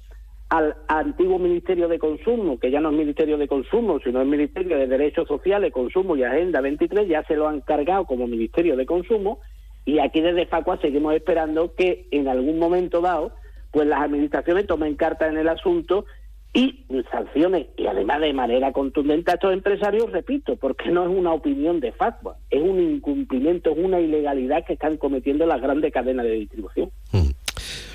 al 0.54 0.76
antiguo 0.88 1.40
Ministerio 1.40 1.88
de 1.88 1.98
Consumo, 1.98 2.60
que 2.60 2.70
ya 2.70 2.80
no 2.80 2.92
es 2.92 2.96
Ministerio 2.96 3.40
de 3.40 3.48
Consumo, 3.48 4.00
sino 4.04 4.22
es 4.22 4.28
Ministerio 4.28 4.78
de 4.78 4.86
Derechos 4.86 5.28
Sociales, 5.28 5.74
Consumo 5.74 6.16
y 6.16 6.22
Agenda 6.22 6.62
23, 6.62 7.08
ya 7.08 7.24
se 7.24 7.36
lo 7.36 7.48
han 7.48 7.62
cargado 7.62 8.06
como 8.06 8.28
Ministerio 8.28 8.78
de 8.78 8.86
Consumo, 8.86 9.40
y 9.84 9.98
aquí 9.98 10.22
desde 10.22 10.46
Facua 10.46 10.78
seguimos 10.78 11.16
esperando 11.16 11.74
que 11.74 12.08
en 12.12 12.28
algún 12.28 12.60
momento 12.60 13.02
dado, 13.02 13.34
pues 13.72 13.88
las 13.88 14.02
administraciones 14.02 14.68
tomen 14.68 14.96
carta 14.96 15.28
en 15.28 15.38
el 15.38 15.50
asunto 15.50 16.06
y 16.54 16.86
sanciones, 17.10 17.70
y 17.76 17.88
además 17.88 18.22
de 18.22 18.34
manera 18.34 18.72
contundente 18.74 19.32
a 19.32 19.34
estos 19.34 19.54
empresarios, 19.54 20.12
repito, 20.12 20.56
porque 20.58 20.92
no 20.92 21.02
es 21.02 21.18
una 21.18 21.34
opinión 21.34 21.80
de 21.80 21.94
Facua, 21.94 22.38
es 22.52 22.62
un 22.62 22.80
incumplimiento, 22.80 23.72
es 23.72 23.80
una 23.80 24.00
ilegalidad 24.00 24.64
que 24.68 24.74
están 24.74 24.98
cometiendo 24.98 25.48
las 25.48 25.64
grandes 25.64 25.92
cadenas 25.92 26.28
de 26.28 26.34
distribución. 26.34 26.92
Mm. 27.12 27.43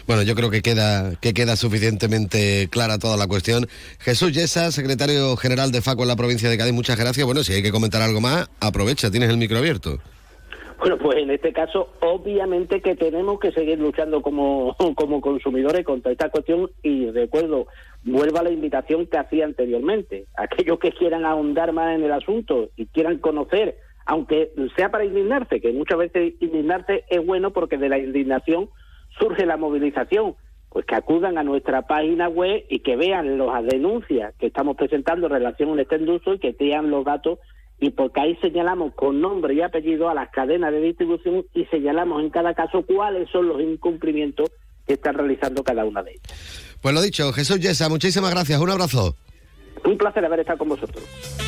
Bueno, 0.08 0.22
yo 0.22 0.34
creo 0.34 0.50
que 0.50 0.62
queda, 0.62 1.16
que 1.20 1.34
queda 1.34 1.54
suficientemente 1.54 2.68
clara 2.70 2.98
toda 2.98 3.18
la 3.18 3.26
cuestión. 3.26 3.66
Jesús 3.98 4.32
Yesa, 4.32 4.72
secretario 4.72 5.36
general 5.36 5.70
de 5.70 5.82
FACO 5.82 6.00
en 6.00 6.08
la 6.08 6.16
provincia 6.16 6.48
de 6.48 6.56
Cádiz, 6.56 6.72
muchas 6.72 6.98
gracias. 6.98 7.26
Bueno, 7.26 7.44
si 7.44 7.52
hay 7.52 7.62
que 7.62 7.70
comentar 7.70 8.00
algo 8.00 8.18
más, 8.18 8.48
aprovecha, 8.58 9.10
tienes 9.10 9.28
el 9.28 9.36
micro 9.36 9.58
abierto. 9.58 9.98
Bueno, 10.78 10.96
pues 10.96 11.18
en 11.18 11.28
este 11.28 11.52
caso, 11.52 11.90
obviamente 12.00 12.80
que 12.80 12.96
tenemos 12.96 13.38
que 13.38 13.52
seguir 13.52 13.78
luchando 13.78 14.22
como, 14.22 14.74
como 14.96 15.20
consumidores 15.20 15.84
contra 15.84 16.10
esta 16.10 16.30
cuestión 16.30 16.70
y 16.82 17.10
recuerdo, 17.10 17.66
vuelva 18.02 18.40
a 18.40 18.44
la 18.44 18.50
invitación 18.50 19.06
que 19.08 19.18
hacía 19.18 19.44
anteriormente. 19.44 20.24
Aquellos 20.38 20.78
que 20.78 20.92
quieran 20.92 21.26
ahondar 21.26 21.74
más 21.74 21.94
en 21.94 22.02
el 22.02 22.12
asunto 22.12 22.70
y 22.76 22.86
quieran 22.86 23.18
conocer, 23.18 23.76
aunque 24.06 24.52
sea 24.74 24.90
para 24.90 25.04
indignarse, 25.04 25.60
que 25.60 25.70
muchas 25.74 25.98
veces 25.98 26.32
indignarse 26.40 27.04
es 27.10 27.26
bueno 27.26 27.52
porque 27.52 27.76
de 27.76 27.90
la 27.90 27.98
indignación 27.98 28.70
surge 29.18 29.46
la 29.46 29.56
movilización? 29.56 30.34
Pues 30.70 30.84
que 30.84 30.94
acudan 30.94 31.38
a 31.38 31.44
nuestra 31.44 31.86
página 31.86 32.28
web 32.28 32.64
y 32.68 32.80
que 32.80 32.96
vean 32.96 33.38
las 33.38 33.64
denuncias 33.66 34.34
que 34.38 34.46
estamos 34.46 34.76
presentando 34.76 35.26
en 35.26 35.32
relación 35.32 35.78
a 35.78 35.82
este 35.82 35.96
induso 35.96 36.34
y 36.34 36.38
que 36.38 36.52
tengan 36.52 36.90
los 36.90 37.04
datos 37.04 37.38
y 37.80 37.90
porque 37.90 38.20
ahí 38.20 38.36
señalamos 38.42 38.92
con 38.94 39.20
nombre 39.20 39.54
y 39.54 39.62
apellido 39.62 40.08
a 40.08 40.14
las 40.14 40.30
cadenas 40.30 40.72
de 40.72 40.80
distribución 40.80 41.44
y 41.54 41.64
señalamos 41.66 42.22
en 42.22 42.30
cada 42.30 42.54
caso 42.54 42.84
cuáles 42.84 43.30
son 43.30 43.48
los 43.48 43.60
incumplimientos 43.60 44.50
que 44.86 44.94
están 44.94 45.14
realizando 45.14 45.62
cada 45.62 45.84
una 45.84 46.02
de 46.02 46.12
ellas. 46.12 46.78
Pues 46.82 46.94
lo 46.94 47.00
dicho, 47.00 47.32
Jesús 47.32 47.60
Yesa, 47.60 47.88
muchísimas 47.88 48.30
gracias, 48.30 48.60
un 48.60 48.70
abrazo. 48.70 49.14
Un 49.84 49.96
placer 49.96 50.24
haber 50.24 50.40
estado 50.40 50.58
con 50.58 50.70
vosotros. 50.70 51.47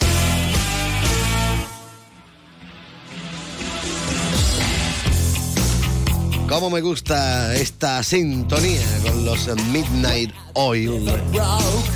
Cómo 6.51 6.69
me 6.69 6.81
gusta 6.81 7.55
esta 7.55 8.03
sintonía 8.03 8.81
con 9.03 9.23
los 9.23 9.47
Midnight 9.71 10.33
Oil, 10.55 11.09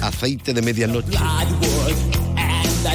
aceite 0.01 0.53
de 0.53 0.61
medianoche. 0.61 1.17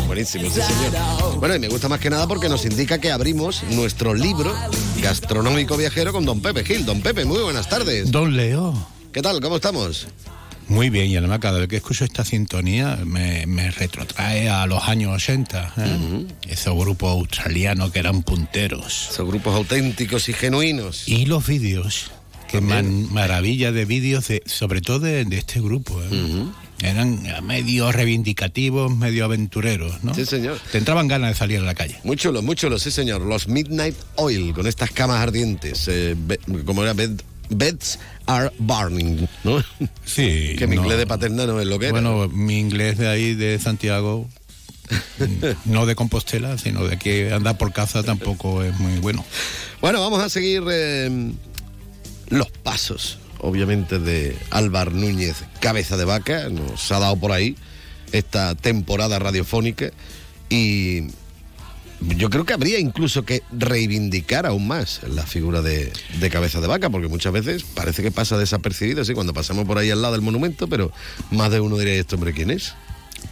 Buenísimo, 0.06 0.48
sí 0.48 0.62
señor. 0.62 1.38
Bueno, 1.38 1.56
y 1.56 1.58
me 1.58 1.68
gusta 1.68 1.86
más 1.86 2.00
que 2.00 2.08
nada 2.08 2.26
porque 2.26 2.48
nos 2.48 2.64
indica 2.64 2.96
que 2.96 3.12
abrimos 3.12 3.62
nuestro 3.72 4.14
libro 4.14 4.54
gastronómico 5.02 5.76
viajero 5.76 6.14
con 6.14 6.24
Don 6.24 6.40
Pepe 6.40 6.64
Gil. 6.64 6.86
Don 6.86 7.02
Pepe, 7.02 7.26
muy 7.26 7.42
buenas 7.42 7.68
tardes. 7.68 8.10
Don 8.10 8.34
Leo. 8.34 8.72
¿Qué 9.12 9.20
tal? 9.20 9.38
¿Cómo 9.42 9.56
estamos? 9.56 10.08
Muy 10.70 10.88
bien, 10.88 11.06
y 11.10 11.16
además 11.16 11.40
cada 11.40 11.58
vez 11.58 11.68
que 11.68 11.76
escucho 11.76 12.04
esta 12.04 12.24
sintonía 12.24 13.00
me, 13.04 13.44
me 13.46 13.70
retrotrae 13.72 14.48
a 14.48 14.66
los 14.66 14.88
años 14.88 15.12
80. 15.16 15.74
¿eh? 15.76 16.26
Esos 16.48 16.76
grupos 16.78 17.10
australianos 17.10 17.90
que 17.90 17.98
eran 17.98 18.22
punteros. 18.22 19.08
Esos 19.10 19.26
grupos 19.26 19.54
auténticos 19.56 20.28
y 20.28 20.32
genuinos. 20.32 21.08
Y 21.08 21.26
los 21.26 21.44
vídeos, 21.46 22.12
que 22.48 22.60
man- 22.60 23.12
maravilla 23.12 23.72
de 23.72 23.84
vídeos, 23.84 24.28
de, 24.28 24.42
sobre 24.46 24.80
todo 24.80 25.00
de, 25.00 25.24
de 25.24 25.38
este 25.38 25.60
grupo. 25.60 26.00
¿eh? 26.02 26.44
Eran 26.82 27.20
medio 27.44 27.90
reivindicativos, 27.92 28.96
medio 28.96 29.24
aventureros, 29.26 30.02
¿no? 30.02 30.14
Sí, 30.14 30.24
señor. 30.24 30.58
Te 30.72 30.78
entraban 30.78 31.08
ganas 31.08 31.30
de 31.30 31.34
salir 31.36 31.58
a 31.58 31.62
la 31.62 31.74
calle. 31.74 31.96
Muy 32.04 32.16
chulos, 32.16 32.42
muy 32.44 32.54
chulos, 32.54 32.80
sí 32.82 32.90
señor. 32.90 33.20
Los 33.22 33.48
Midnight 33.48 33.96
Oil, 34.14 34.54
con 34.54 34.66
estas 34.66 34.90
camas 34.92 35.20
ardientes. 35.20 35.86
eh, 35.88 36.16
como 36.64 36.82
era 36.84 36.94
bed- 36.94 37.20
Beds 37.50 37.98
are 38.26 38.50
burning, 38.58 39.26
¿no? 39.44 39.62
Sí. 40.04 40.54
que 40.58 40.66
mi 40.66 40.76
no- 40.76 40.82
inglés 40.82 40.98
de 40.98 41.06
paterna 41.06 41.46
no 41.46 41.60
es 41.60 41.66
lo 41.66 41.78
que 41.78 41.86
era. 41.86 41.92
Bueno, 41.92 42.28
mi 42.28 42.58
inglés 42.58 42.96
de 42.98 43.08
ahí, 43.08 43.34
de 43.34 43.58
Santiago, 43.58 44.28
no 45.64 45.86
de 45.86 45.94
Compostela, 45.94 46.58
sino 46.58 46.86
de 46.86 46.98
que 46.98 47.32
andar 47.32 47.58
por 47.58 47.72
casa 47.72 48.02
tampoco 48.02 48.62
es 48.62 48.78
muy 48.80 48.98
bueno. 48.98 49.24
Bueno, 49.80 50.00
vamos 50.00 50.20
a 50.22 50.28
seguir 50.28 50.62
eh, 50.70 51.32
los 52.28 52.50
pasos, 52.50 53.18
obviamente, 53.38 53.98
de 53.98 54.36
Álvar 54.50 54.92
Núñez, 54.92 55.36
cabeza 55.60 55.96
de 55.96 56.04
vaca. 56.04 56.48
Nos 56.48 56.90
ha 56.92 56.98
dado 56.98 57.16
por 57.16 57.32
ahí 57.32 57.56
esta 58.12 58.54
temporada 58.54 59.18
radiofónica 59.18 59.90
y 60.48 61.08
yo 62.00 62.30
creo 62.30 62.44
que 62.44 62.52
habría 62.54 62.78
incluso 62.78 63.24
que 63.24 63.42
reivindicar 63.52 64.46
aún 64.46 64.66
más 64.66 65.00
la 65.08 65.26
figura 65.26 65.60
de, 65.62 65.92
de 66.18 66.30
cabeza 66.30 66.60
de 66.60 66.66
vaca, 66.66 66.88
porque 66.90 67.08
muchas 67.08 67.32
veces 67.32 67.62
parece 67.64 68.02
que 68.02 68.10
pasa 68.10 68.38
desapercibido, 68.38 69.02
así 69.02 69.12
cuando 69.14 69.34
pasamos 69.34 69.66
por 69.66 69.78
ahí 69.78 69.90
al 69.90 70.00
lado 70.00 70.12
del 70.14 70.22
monumento, 70.22 70.66
pero 70.68 70.92
más 71.30 71.50
de 71.50 71.60
uno 71.60 71.76
diría, 71.76 71.94
¿este 71.94 72.14
hombre 72.14 72.32
quién 72.32 72.50
es? 72.50 72.74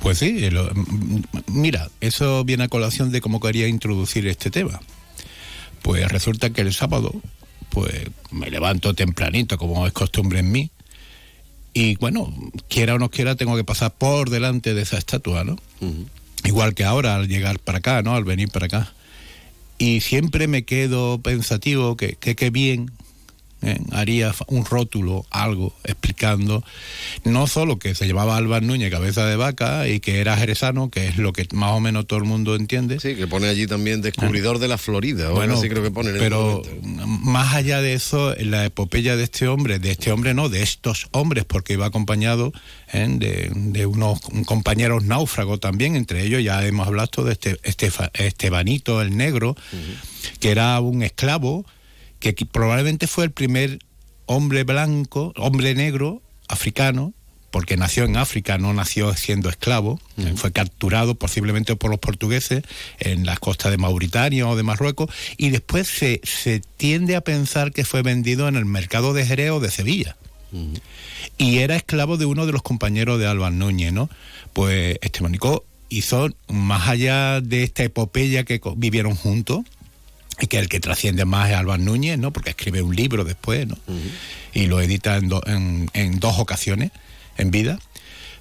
Pues 0.01 0.19
sí, 0.19 0.51
lo- 0.51 0.71
m- 0.71 1.23
mira, 1.47 1.89
eso 2.01 2.45
viene 2.45 2.65
a 2.65 2.69
colación 2.69 3.11
de 3.11 3.21
cómo 3.23 3.41
quería 3.41 3.69
introducir 3.69 4.27
este 4.27 4.51
tema. 4.51 4.81
Pues 5.83 6.07
resulta 6.09 6.51
que 6.51 6.61
el 6.61 6.75
sábado, 6.75 7.15
pues 7.71 7.95
me 8.31 8.51
levanto 8.51 8.93
tempranito, 8.95 9.57
como 9.57 9.87
es 9.87 9.93
costumbre 9.95 10.41
en 10.41 10.53
mí, 10.53 10.71
y 11.73 11.97
bueno, 11.97 12.35
quiera 12.69 12.95
o 12.95 12.99
no 12.99 13.11
quiera, 13.11 13.37
tengo 13.37 13.57
que 13.57 13.65
pasar 13.65 13.95
por 13.95 14.29
delante 14.31 14.75
de 14.75 14.83
esa 14.83 14.99
estatua, 14.99 15.45
¿no? 15.45 15.57
Igual 16.45 16.75
que 16.75 16.85
ahora 16.85 17.17
al 17.17 17.29
llegar 17.29 17.59
para 17.59 17.79
acá, 17.79 18.03
¿no? 18.03 18.15
Al 18.15 18.25
venir 18.25 18.49
para 18.49 18.67
acá. 18.67 18.93
Y 19.79 20.01
siempre 20.01 20.49
me 20.49 20.65
quedo 20.65 21.19
pensativo 21.19 21.97
que 21.97 22.17
qué 22.17 22.51
bien 22.51 22.91
¿eh? 23.63 23.79
haría 23.93 24.35
un 24.49 24.65
rótulo, 24.65 25.27
algo, 25.31 25.75
explicando 25.85 26.63
no 27.25 27.47
solo 27.47 27.79
que 27.79 27.95
se 27.95 28.07
llamaba 28.07 28.37
Álvaro 28.37 28.65
Núñez, 28.65 28.91
cabeza 28.91 29.27
de 29.27 29.37
vaca, 29.37 29.89
y 29.89 30.01
que 30.01 30.21
era 30.21 30.37
jerezano, 30.37 30.91
que 30.91 31.09
es 31.09 31.17
lo 31.17 31.33
que 31.33 31.47
más 31.53 31.73
o 31.73 31.81
menos 31.81 32.07
todo 32.07 32.19
el 32.19 32.25
mundo 32.25 32.55
entiende. 32.55 33.01
Sí, 33.01 33.15
que 33.17 33.27
pone 33.27 33.49
allí 33.49 33.67
también 33.67 34.01
descubridor 34.03 34.59
de 34.59 34.69
la 34.69 34.79
Florida, 34.79 35.31
Bueno, 35.31 35.55
así 35.55 35.69
creo 35.69 35.83
que 35.83 35.91
pone 35.91 36.13
pero 36.13 36.63
más 36.83 37.55
allá 37.55 37.81
de 37.83 37.95
eso, 37.95 38.35
la 38.41 38.65
epopeya 38.65 39.17
de 39.17 39.25
este 39.25 39.49
hombre, 39.49 39.79
de 39.79 39.91
este 39.91 40.13
hombre 40.13 40.35
no, 40.35 40.49
de 40.49 40.63
estos 40.63 41.09
hombres, 41.13 41.45
porque 41.45 41.73
iba 41.75 41.87
acompañado 41.87 42.53
¿eh? 42.93 43.07
de, 43.09 43.51
de 43.55 43.87
unos 43.87 44.21
compañeros 44.47 45.05
náufragos 45.05 45.61
también, 45.61 45.97
entre 45.97 46.25
ellos 46.25 46.43
ya 46.43 46.65
hemos 46.67 46.87
hablado 46.87 47.25
de 47.25 47.33
este, 47.33 47.57
Estefa- 47.63 48.11
Estebanito 48.15 49.01
el 49.03 49.17
Negro, 49.17 49.57
que 50.41 50.51
era 50.51 50.79
un 50.81 51.03
esclavo, 51.03 51.65
que 52.19 52.35
probablemente 52.47 53.07
fue 53.07 53.25
el 53.25 53.31
primer 53.31 53.79
hombre 54.27 54.65
blanco, 54.65 55.33
hombre 55.37 55.75
negro, 55.75 56.23
africano, 56.49 57.15
porque 57.51 57.77
nació 57.77 58.05
en 58.05 58.17
África, 58.17 58.59
no 58.59 58.75
nació 58.75 59.15
siendo 59.15 59.49
esclavo, 59.49 59.99
fue 60.37 60.53
capturado 60.53 61.15
posiblemente 61.15 61.77
por 61.77 61.91
los 61.91 61.99
portugueses 61.99 62.63
en 62.99 63.25
las 63.25 63.39
costas 63.39 63.71
de 63.71 63.79
Mauritania 63.79 64.47
o 64.47 64.57
de 64.57 64.63
Marruecos, 64.63 65.11
y 65.39 65.49
después 65.51 65.89
se, 65.89 66.21
se 66.25 66.61
tiende 66.77 67.17
a 67.17 67.23
pensar 67.23 67.73
que 67.73 67.85
fue 67.85 68.03
vendido 68.03 68.49
en 68.49 68.57
el 68.57 68.67
mercado 68.67 69.15
de 69.15 69.25
Jerez 69.25 69.51
o 69.53 69.61
de 69.61 69.71
Sevilla. 69.71 70.17
Y 71.37 71.59
era 71.59 71.77
esclavo 71.77 72.17
de 72.17 72.27
uno 72.27 72.47
de 72.47 72.53
los 72.53 72.63
compañeros 72.63 73.19
de 73.19 73.27
Álvaro 73.27 73.55
Núñez, 73.55 73.93
¿no? 73.93 74.11
Pues 74.53 74.99
Estebanicó 75.03 75.65
hizo, 75.89 76.29
más 76.49 76.89
allá 76.89 77.41
de 77.41 77.63
esta 77.63 77.83
epopeya 77.83 78.45
que 78.45 78.61
vivieron 78.77 79.15
juntos, 79.15 79.61
que 80.47 80.59
el 80.59 80.69
que 80.69 80.79
trasciende 80.81 81.25
más 81.25 81.51
es 81.51 81.57
Álvaro 81.57 81.83
Núñez, 81.83 82.19
¿no? 82.19 82.33
Porque 82.33 82.51
escribe 82.51 82.81
un 82.83 82.95
libro 82.95 83.25
después, 83.25 83.67
¿no? 83.67 83.77
Y 84.55 84.67
lo 84.67 84.81
edita 84.81 85.17
en, 85.17 85.29
do- 85.29 85.43
en- 85.47 85.91
en 85.95 86.21
dos 86.21 86.39
ocasiones 86.39 86.93
en 87.37 87.51
vida. 87.51 87.79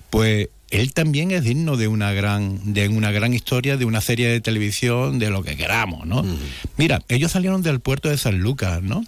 Pues 0.10 0.49
él 0.69 0.93
también 0.93 1.31
es 1.31 1.43
digno 1.43 1.75
de 1.77 1.88
una 1.88 2.12
gran, 2.13 2.73
de 2.73 2.88
una 2.89 3.12
gran 3.12 3.33
historia, 3.33 3.77
de 3.77 3.86
una 3.86 4.01
serie 4.01 4.27
de 4.27 4.41
televisión, 4.41 5.17
de 5.19 5.29
lo 5.29 5.41
que 5.43 5.55
queramos, 5.57 6.05
¿no? 6.05 6.23
Mira, 6.77 7.01
ellos 7.10 7.31
salieron 7.31 7.62
del 7.62 7.79
puerto 7.79 8.10
de 8.10 8.17
San 8.17 8.39
Lucas, 8.39 8.81
¿no? 8.83 9.03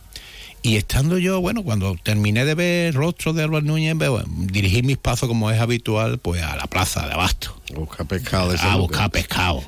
Y 0.61 0.75
estando 0.75 1.17
yo, 1.17 1.39
bueno, 1.39 1.63
cuando 1.63 1.95
terminé 2.03 2.43
de 2.43 2.53
ver 2.53 2.93
rostro 2.93 3.31
de 3.31 3.43
Álvaro 3.43 3.65
Núñez, 3.65 3.97
veo, 3.97 4.21
dirigí 4.27 4.83
mis 4.83 4.97
pasos 4.97 5.29
como 5.29 5.49
es 5.51 5.59
habitual, 5.61 6.17
pues 6.17 6.41
a 6.43 6.57
la 6.57 6.67
plaza 6.67 7.07
de 7.07 7.13
Abasto. 7.13 7.61
Buscar 7.73 8.05
pescado 8.07 8.49
de 8.49 8.55
A 8.55 8.57
San 8.57 8.77
buscar 8.79 9.09
pescado. 9.09 9.63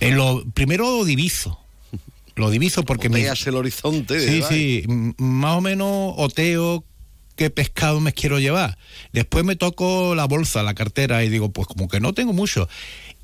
En 0.00 0.16
lo, 0.16 0.44
primero 0.52 1.04
diviso. 1.04 1.60
Lo 2.40 2.50
diviso 2.50 2.84
porque 2.84 3.08
me, 3.08 3.22
Veas 3.22 3.46
el 3.46 3.54
horizonte. 3.54 4.18
Sí, 4.18 4.42
sí, 4.48 4.84
más 5.18 5.58
o 5.58 5.60
menos 5.60 6.14
oteo 6.16 6.84
qué 7.36 7.50
pescado 7.50 8.00
me 8.00 8.12
quiero 8.12 8.38
llevar. 8.38 8.78
Después 9.12 9.44
me 9.44 9.56
toco 9.56 10.14
la 10.14 10.24
bolsa, 10.24 10.62
la 10.62 10.74
cartera 10.74 11.22
y 11.22 11.28
digo, 11.28 11.52
pues 11.52 11.68
como 11.68 11.88
que 11.88 12.00
no 12.00 12.14
tengo 12.14 12.32
mucho. 12.32 12.68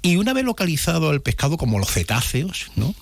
Y 0.02 0.16
una 0.16 0.35
vez 0.35 0.44
localizado 0.44 1.12
el 1.12 1.22
pescado 1.22 1.57
como 1.57 1.79
los 1.79 1.90
cetáceos, 1.90 2.70
¿no? 2.76 2.94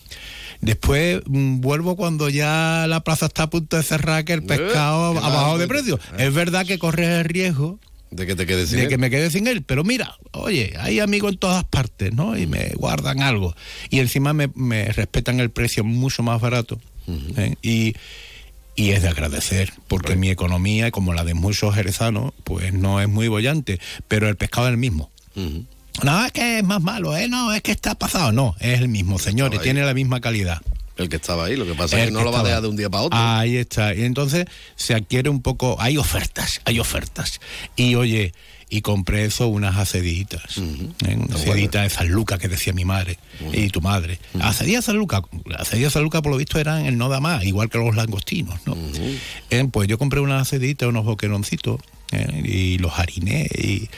Después 0.61 1.21
mm, 1.27 1.61
vuelvo 1.61 1.97
cuando 1.97 2.29
ya 2.29 2.87
la 2.89 3.01
plaza 3.01 3.27
está 3.27 3.45
a 3.45 3.51
punto 3.51 3.77
de 3.77 3.83
cerrar 3.83 4.25
que 4.25 4.33
el 4.33 4.45
pescado 4.45 5.13
qué 5.13 5.19
ha 5.19 5.29
bajado 5.29 5.59
de 5.59 5.69
precio. 5.69 5.99
Es 6.17 6.33
verdad 6.33 6.65
que 6.65 6.79
corres 6.79 7.09
el 7.09 7.25
riesgo 7.25 7.79
De 8.15 8.27
que 8.27 8.37
te 8.37 8.47
quedes 8.47 8.69
sin 8.69 8.79
de 8.79 8.85
él. 8.85 8.89
que 8.89 8.99
me 8.99 9.11
quede 9.11 9.29
sin 9.31 9.49
él. 9.49 9.63
Pero 9.63 9.83
mira, 9.83 10.17
oye, 10.33 10.75
hay 10.79 11.01
amigos 11.01 11.33
en 11.33 11.39
todas 11.39 11.65
partes, 11.65 12.13
¿no? 12.15 12.39
Y 12.39 12.47
me 12.47 12.69
guardan 12.77 13.21
algo. 13.23 13.57
Y 13.91 13.99
encima 13.99 14.33
me, 14.33 14.51
me 14.55 14.85
respetan 14.87 15.41
el 15.41 15.51
precio 15.51 15.83
mucho 15.83 16.23
más 16.23 16.41
barato. 16.41 16.81
¿eh? 17.37 17.57
Y, 17.61 17.95
y 18.77 18.91
es 18.91 19.03
de 19.03 19.09
agradecer, 19.09 19.73
porque 19.89 20.15
mi 20.15 20.31
economía, 20.31 20.93
como 20.93 21.13
la 21.13 21.25
de 21.25 21.35
muchos 21.35 21.75
jerezanos, 21.75 22.33
pues 22.45 22.73
no 22.73 23.01
es 23.01 23.09
muy 23.09 23.27
bollante, 23.27 23.81
pero 24.07 24.29
el 24.29 24.37
pescado 24.37 24.69
es 24.69 24.73
el 24.73 24.79
mismo. 24.79 25.11
No, 26.03 26.25
es 26.25 26.33
que 26.33 26.59
es 26.59 26.65
más 26.65 26.83
malo, 26.83 27.17
¿eh? 27.17 27.29
No, 27.29 27.53
es 27.53 27.63
que 27.63 27.73
está 27.73 27.97
pasado. 27.97 28.31
No, 28.31 28.55
es 28.61 28.81
el 28.81 28.89
mismo, 28.89 29.19
señores, 29.19 29.61
tiene 29.61 29.83
la 29.83 29.95
misma 29.95 30.21
calidad. 30.21 30.63
El 30.97 31.09
que 31.09 31.17
estaba 31.17 31.47
ahí, 31.47 31.57
lo 31.57 31.67
que 31.67 31.75
pasa 31.75 31.99
es 31.99 32.07
que 32.07 32.11
no 32.13 32.21
que 32.21 32.25
lo 32.27 32.33
va 32.33 32.41
a 32.41 32.45
dejar 32.45 32.63
de 32.63 32.69
un 32.69 32.77
día 32.77 32.89
para 32.89 33.05
otro. 33.05 33.19
Ahí 33.19 33.57
está. 33.57 33.95
Y 33.95 34.05
entonces 34.05 34.47
se 34.77 34.95
adquiere 34.95 35.29
un 35.29 35.43
poco. 35.43 35.77
Hay 35.81 35.97
ofertas, 35.97 36.61
hay 36.65 36.79
ofertas. 36.79 37.41
Y 37.77 37.97
oye, 37.97 38.33
y 38.71 38.83
compré 38.83 39.25
eso, 39.25 39.47
unas 39.49 39.77
aceditas. 39.77 40.59
¿eh? 40.59 41.17
Una 41.17 41.35
acedita 41.35 41.83
de 41.83 41.91
San 41.91 42.09
Lucas 42.09 42.39
que 42.39 42.49
decía 42.49 42.73
mi 42.73 42.85
madre 42.85 43.19
y 43.53 43.69
tu 43.69 43.81
madre. 43.81 44.19
Acedía 44.41 44.79
de 44.79 44.83
San 44.83 44.97
Lucas, 44.97 45.23
acedía 45.57 45.87
de 45.87 45.91
San 45.91 46.03
Lucas 46.03 46.23
por 46.23 46.33
lo 46.33 46.39
visto 46.39 46.59
eran 46.59 46.87
el 46.87 46.99
no 46.99 47.09
da 47.09 47.21
más, 47.21 47.45
igual 47.45 47.69
que 47.69 47.79
los 47.79 47.95
langostinos, 47.95 48.59
¿no? 48.67 48.77
Eh, 49.51 49.69
pues 49.71 49.89
yo 49.89 49.99
compré 49.99 50.21
unas 50.21 50.43
aceditas, 50.43 50.89
unos 50.89 51.05
boqueroncitos 51.05 51.81
¿eh? 52.13 52.43
y 52.45 52.79
los 52.79 52.99
hariné 52.99 53.49
y. 53.57 53.89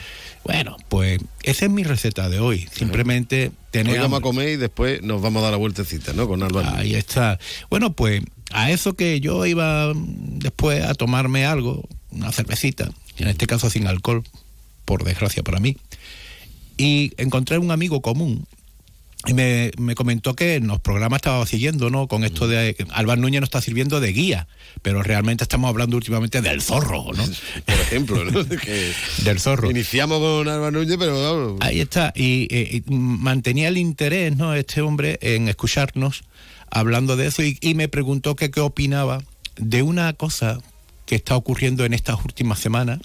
Bueno, 0.43 0.77
pues 0.89 1.19
esa 1.43 1.65
es 1.65 1.71
mi 1.71 1.83
receta 1.83 2.29
de 2.29 2.39
hoy. 2.39 2.67
Simplemente 2.71 3.51
tener. 3.71 3.95
Hoy 3.95 3.99
vamos 3.99 4.19
a 4.19 4.21
comer 4.21 4.49
y 4.49 4.55
después 4.55 5.01
nos 5.01 5.21
vamos 5.21 5.41
a 5.41 5.43
dar 5.43 5.51
la 5.51 5.57
vueltecita, 5.57 6.13
¿no? 6.13 6.27
Con 6.27 6.43
Álvaro. 6.43 6.69
Ahí 6.75 6.95
está. 6.95 7.39
Bueno, 7.69 7.93
pues 7.93 8.23
a 8.51 8.71
eso 8.71 8.93
que 8.93 9.19
yo 9.19 9.45
iba 9.45 9.91
después 9.95 10.83
a 10.83 10.93
tomarme 10.93 11.45
algo, 11.45 11.87
una 12.11 12.31
cervecita, 12.31 12.89
en 13.17 13.27
este 13.27 13.47
caso 13.47 13.69
sin 13.69 13.87
alcohol, 13.87 14.23
por 14.85 15.03
desgracia 15.03 15.43
para 15.43 15.59
mí, 15.59 15.77
y 16.77 17.11
encontré 17.17 17.57
un 17.57 17.71
amigo 17.71 18.01
común. 18.01 18.45
Y 19.27 19.33
me, 19.33 19.71
me 19.77 19.93
comentó 19.93 20.35
que 20.35 20.55
en 20.55 20.67
los 20.67 20.79
programas 20.79 21.17
estaba 21.17 21.45
siguiendo, 21.45 21.89
¿no? 21.89 22.07
Con 22.07 22.23
esto 22.23 22.47
de 22.47 22.73
que 22.75 22.85
Álvaro 22.91 23.21
Núñez 23.21 23.41
nos 23.41 23.47
está 23.47 23.61
sirviendo 23.61 23.99
de 23.99 24.11
guía, 24.13 24.47
pero 24.81 25.03
realmente 25.03 25.43
estamos 25.43 25.69
hablando 25.69 25.97
últimamente 25.97 26.41
del 26.41 26.61
zorro, 26.61 27.11
¿no? 27.13 27.23
Por 27.65 27.75
ejemplo, 27.75 28.23
¿no? 28.23 28.45
Que 28.57 28.93
del 29.23 29.39
zorro. 29.39 29.69
iniciamos 29.69 30.19
con 30.19 30.47
Álvaro 30.47 30.71
Núñez, 30.71 30.95
pero 30.97 31.57
Ahí 31.59 31.81
está. 31.81 32.13
Y, 32.15 32.47
eh, 32.49 32.81
y 32.87 32.91
mantenía 32.91 33.67
el 33.67 33.77
interés, 33.77 34.35
¿no? 34.35 34.53
Este 34.53 34.81
hombre 34.81 35.19
en 35.21 35.47
escucharnos 35.49 36.23
hablando 36.71 37.15
de 37.15 37.27
eso 37.27 37.43
y, 37.43 37.57
y 37.61 37.75
me 37.75 37.87
preguntó 37.87 38.35
que 38.35 38.49
qué 38.51 38.61
opinaba 38.61 39.21
de 39.57 39.81
una 39.83 40.13
cosa 40.13 40.59
que 41.05 41.15
está 41.15 41.35
ocurriendo 41.35 41.85
en 41.85 41.93
estas 41.93 42.23
últimas 42.23 42.59
semanas 42.59 42.99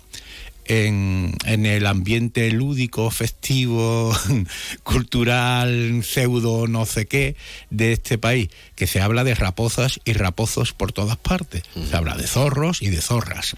en, 0.66 1.35
en 1.44 1.66
el 1.66 1.87
ambiente 1.87 2.51
lúdico, 2.51 3.11
festivo, 3.11 4.16
cultural, 4.83 6.03
pseudo, 6.05 6.66
no 6.66 6.87
sé 6.87 7.07
qué, 7.07 7.37
de 7.70 7.92
este 7.92 8.18
país, 8.18 8.48
que 8.75 8.87
se 8.87 9.01
habla 9.01 9.25
de 9.25 9.35
raposas 9.35 10.01
y 10.05 10.12
rapozos 10.12 10.72
por 10.72 10.92
todas 10.92 11.16
partes. 11.16 11.62
Se 11.88 11.96
habla 11.96 12.16
de 12.16 12.27
zorros 12.27 12.83
y 12.83 12.90
de 12.90 13.01
zorras. 13.01 13.57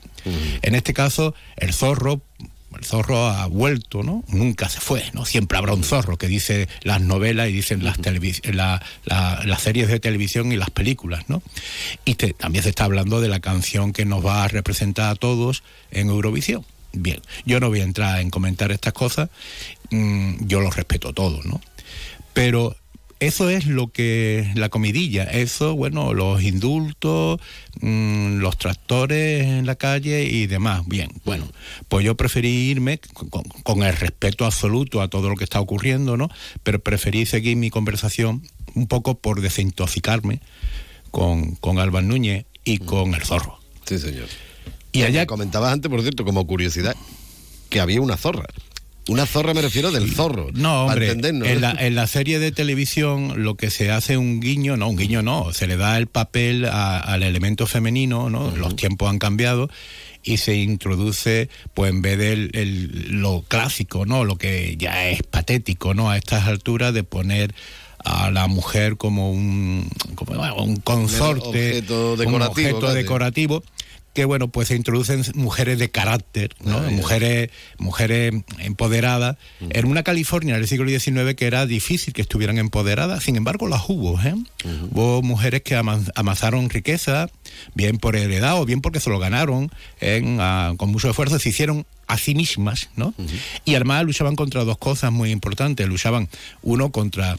En 0.63 0.75
este 0.75 0.95
caso, 0.95 1.35
el 1.57 1.73
zorro 1.73 2.23
el 2.79 2.85
zorro 2.85 3.29
ha 3.29 3.47
vuelto, 3.47 4.03
¿no? 4.03 4.25
Nunca 4.29 4.69
se 4.69 4.81
fue, 4.81 5.05
¿no? 5.13 5.25
Siempre 5.25 5.59
habrá 5.59 5.75
un 5.75 5.85
zorro 5.85 6.17
que 6.17 6.27
dice 6.27 6.69
las 6.83 7.01
novelas 7.01 7.49
y 7.49 7.53
dicen 7.53 7.85
las, 7.85 7.99
la, 8.45 8.83
las 9.05 9.63
series 9.63 9.89
de 9.89 10.01
televisión 10.01 10.53
y 10.53 10.57
las 10.57 10.71
películas, 10.71 11.25
¿no? 11.29 11.43
Y 12.05 12.15
también 12.15 12.65
se 12.65 12.71
está 12.71 12.85
hablando 12.85 13.21
de 13.21 13.29
la 13.29 13.41
canción 13.41 13.93
que 13.93 14.05
nos 14.05 14.25
va 14.25 14.45
a 14.45 14.49
representar 14.49 15.11
a 15.11 15.15
todos 15.15 15.63
en 15.91 16.09
Eurovisión. 16.09 16.65
Bien, 16.95 17.21
yo 17.45 17.61
no 17.61 17.69
voy 17.69 17.81
a 17.81 17.85
entrar 17.85 18.21
en 18.21 18.31
comentar 18.31 18.71
estas 18.73 18.93
cosas, 18.93 19.29
mm, 19.91 20.47
yo 20.47 20.61
lo 20.61 20.71
respeto 20.71 21.13
todo, 21.13 21.43
¿no? 21.45 21.61
Pero 22.33 22.77
eso 23.21 23.49
es 23.49 23.67
lo 23.67 23.89
que 23.89 24.51
la 24.55 24.69
comidilla, 24.69 25.25
eso, 25.25 25.75
bueno, 25.75 26.15
los 26.15 26.43
indultos, 26.43 27.41
mm, 27.81 28.37
los 28.39 28.59
tractores 28.59 29.45
en 29.45 29.67
la 29.67 29.77
calle 29.77 30.25
y 30.25 30.47
demás. 30.47 30.87
Bien, 30.87 31.11
bueno, 31.25 31.49
pues 31.89 32.05
yo 32.05 32.17
preferí 32.17 32.71
irme 32.71 33.01
con, 33.63 33.83
el 33.83 33.97
respeto 33.97 34.45
absoluto 34.45 35.01
a 35.01 35.09
todo 35.09 35.29
lo 35.29 35.37
que 35.37 35.45
está 35.45 35.61
ocurriendo, 35.61 36.17
¿no? 36.17 36.29
Pero 36.63 36.81
preferí 36.81 37.25
seguir 37.25 37.57
mi 37.57 37.71
conversación 37.71 38.43
un 38.75 38.89
poco 38.89 39.17
por 39.17 39.41
desintoxicarme 39.41 40.41
con, 41.11 41.55
con 41.57 41.79
Alban 41.79 42.09
Núñez 42.09 42.45
y 42.65 42.79
mm. 42.79 42.85
con 42.85 43.15
el 43.15 43.23
zorro. 43.23 43.59
Sí, 43.87 43.99
señor. 43.99 44.29
Y 44.95 45.03
allá 45.03 45.27
comentabas 45.27 45.73
antes, 45.73 45.91
por 45.91 46.01
cierto, 46.03 46.25
como 46.25 46.47
curiosidad, 46.47 46.95
que 47.69 47.81
había 47.81 48.01
una 48.01 48.17
zorra. 48.17 48.47
Una 49.09 49.27
zorra 49.27 49.53
me 49.53 49.61
refiero 49.61 49.91
del 49.91 50.11
zorro. 50.11 50.49
No, 50.55 50.87
hombre, 50.87 51.11
en 51.11 51.61
la, 51.61 51.73
en 51.79 51.95
la, 51.95 52.07
serie 52.07 52.39
de 52.39 52.53
televisión 52.53 53.43
lo 53.43 53.57
que 53.57 53.71
se 53.71 53.91
hace 53.91 54.17
un 54.17 54.41
guiño, 54.41 54.77
no, 54.77 54.89
un 54.89 54.97
guiño 54.97 55.21
no, 55.21 55.53
se 55.53 55.67
le 55.67 55.77
da 55.77 55.99
el 55.99 56.07
papel 56.07 56.65
al 56.65 57.23
elemento 57.23 57.67
femenino, 57.67 58.31
¿no? 58.31 58.57
Los 58.57 58.77
tiempos 58.77 59.11
han 59.11 59.19
cambiado 59.19 59.69
y 60.23 60.39
se 60.39 60.57
introduce, 60.57 61.51
pues 61.75 61.91
en 61.91 62.01
vez 62.01 62.17
de 62.17 62.37
lo 63.11 63.45
clásico, 63.47 64.07
¿no? 64.07 64.25
Lo 64.25 64.37
que 64.37 64.77
ya 64.79 65.09
es 65.09 65.23
patético, 65.23 65.93
¿no? 65.93 66.09
A 66.09 66.17
estas 66.17 66.47
alturas 66.47 66.95
de 66.95 67.05
poner 67.05 67.55
a 67.99 68.31
la 68.31 68.47
mujer 68.47 68.97
como 68.97 69.33
un, 69.33 69.91
como, 70.15 70.63
un 70.63 70.77
consorte, 70.77 71.49
objeto 71.49 72.17
decorativo, 72.17 72.37
un 72.37 72.43
objeto 72.43 72.95
decorativo 72.95 73.63
que 74.15 74.25
bueno, 74.25 74.49
pues 74.49 74.69
se 74.69 74.77
introducen 74.77 75.23
mujeres 75.35 75.79
de 75.79 75.91
carácter, 75.91 76.55
¿no? 76.65 76.79
Ah, 76.79 76.89
mujeres, 76.91 77.51
mujeres 77.79 78.33
empoderadas, 78.61 79.37
en 79.61 79.87
una 79.87 80.05
California 80.05 80.55
del 80.55 80.69
siglo 80.69 80.89
XIX 80.89 81.35
que 81.35 81.47
era 81.47 81.67
difícil 81.67 82.15
que 82.15 82.23
estuvieran 82.23 82.59
empoderadas, 82.59 83.25
sin 83.25 83.37
embargo 83.37 83.69
las 83.69 83.83
hubo, 83.89 84.21
¿eh? 84.21 84.35
Hubo 84.93 85.21
mujeres 85.21 85.63
que 85.63 85.75
amasaron 85.75 86.71
riqueza, 86.71 87.29
bien 87.75 87.99
por 87.99 88.17
heredad 88.17 88.61
o 88.61 88.65
bien 88.65 88.81
porque 88.81 89.01
se 89.01 89.11
lo 89.11 89.19
ganaron 89.19 89.71
con 90.77 90.91
mucho 90.91 91.11
esfuerzo, 91.11 91.39
se 91.39 91.49
hicieron 91.49 91.85
a 92.07 92.17
sí 92.17 92.35
mismas, 92.35 92.91
¿no? 92.97 93.15
Y 93.65 93.75
además 93.75 94.05
luchaban 94.05 94.37
contra 94.37 94.63
dos 94.65 94.79
cosas 94.79 95.11
muy 95.11 95.33
importantes, 95.33 95.89
luchaban 95.89 96.29
uno 96.63 96.91
contra 96.93 97.37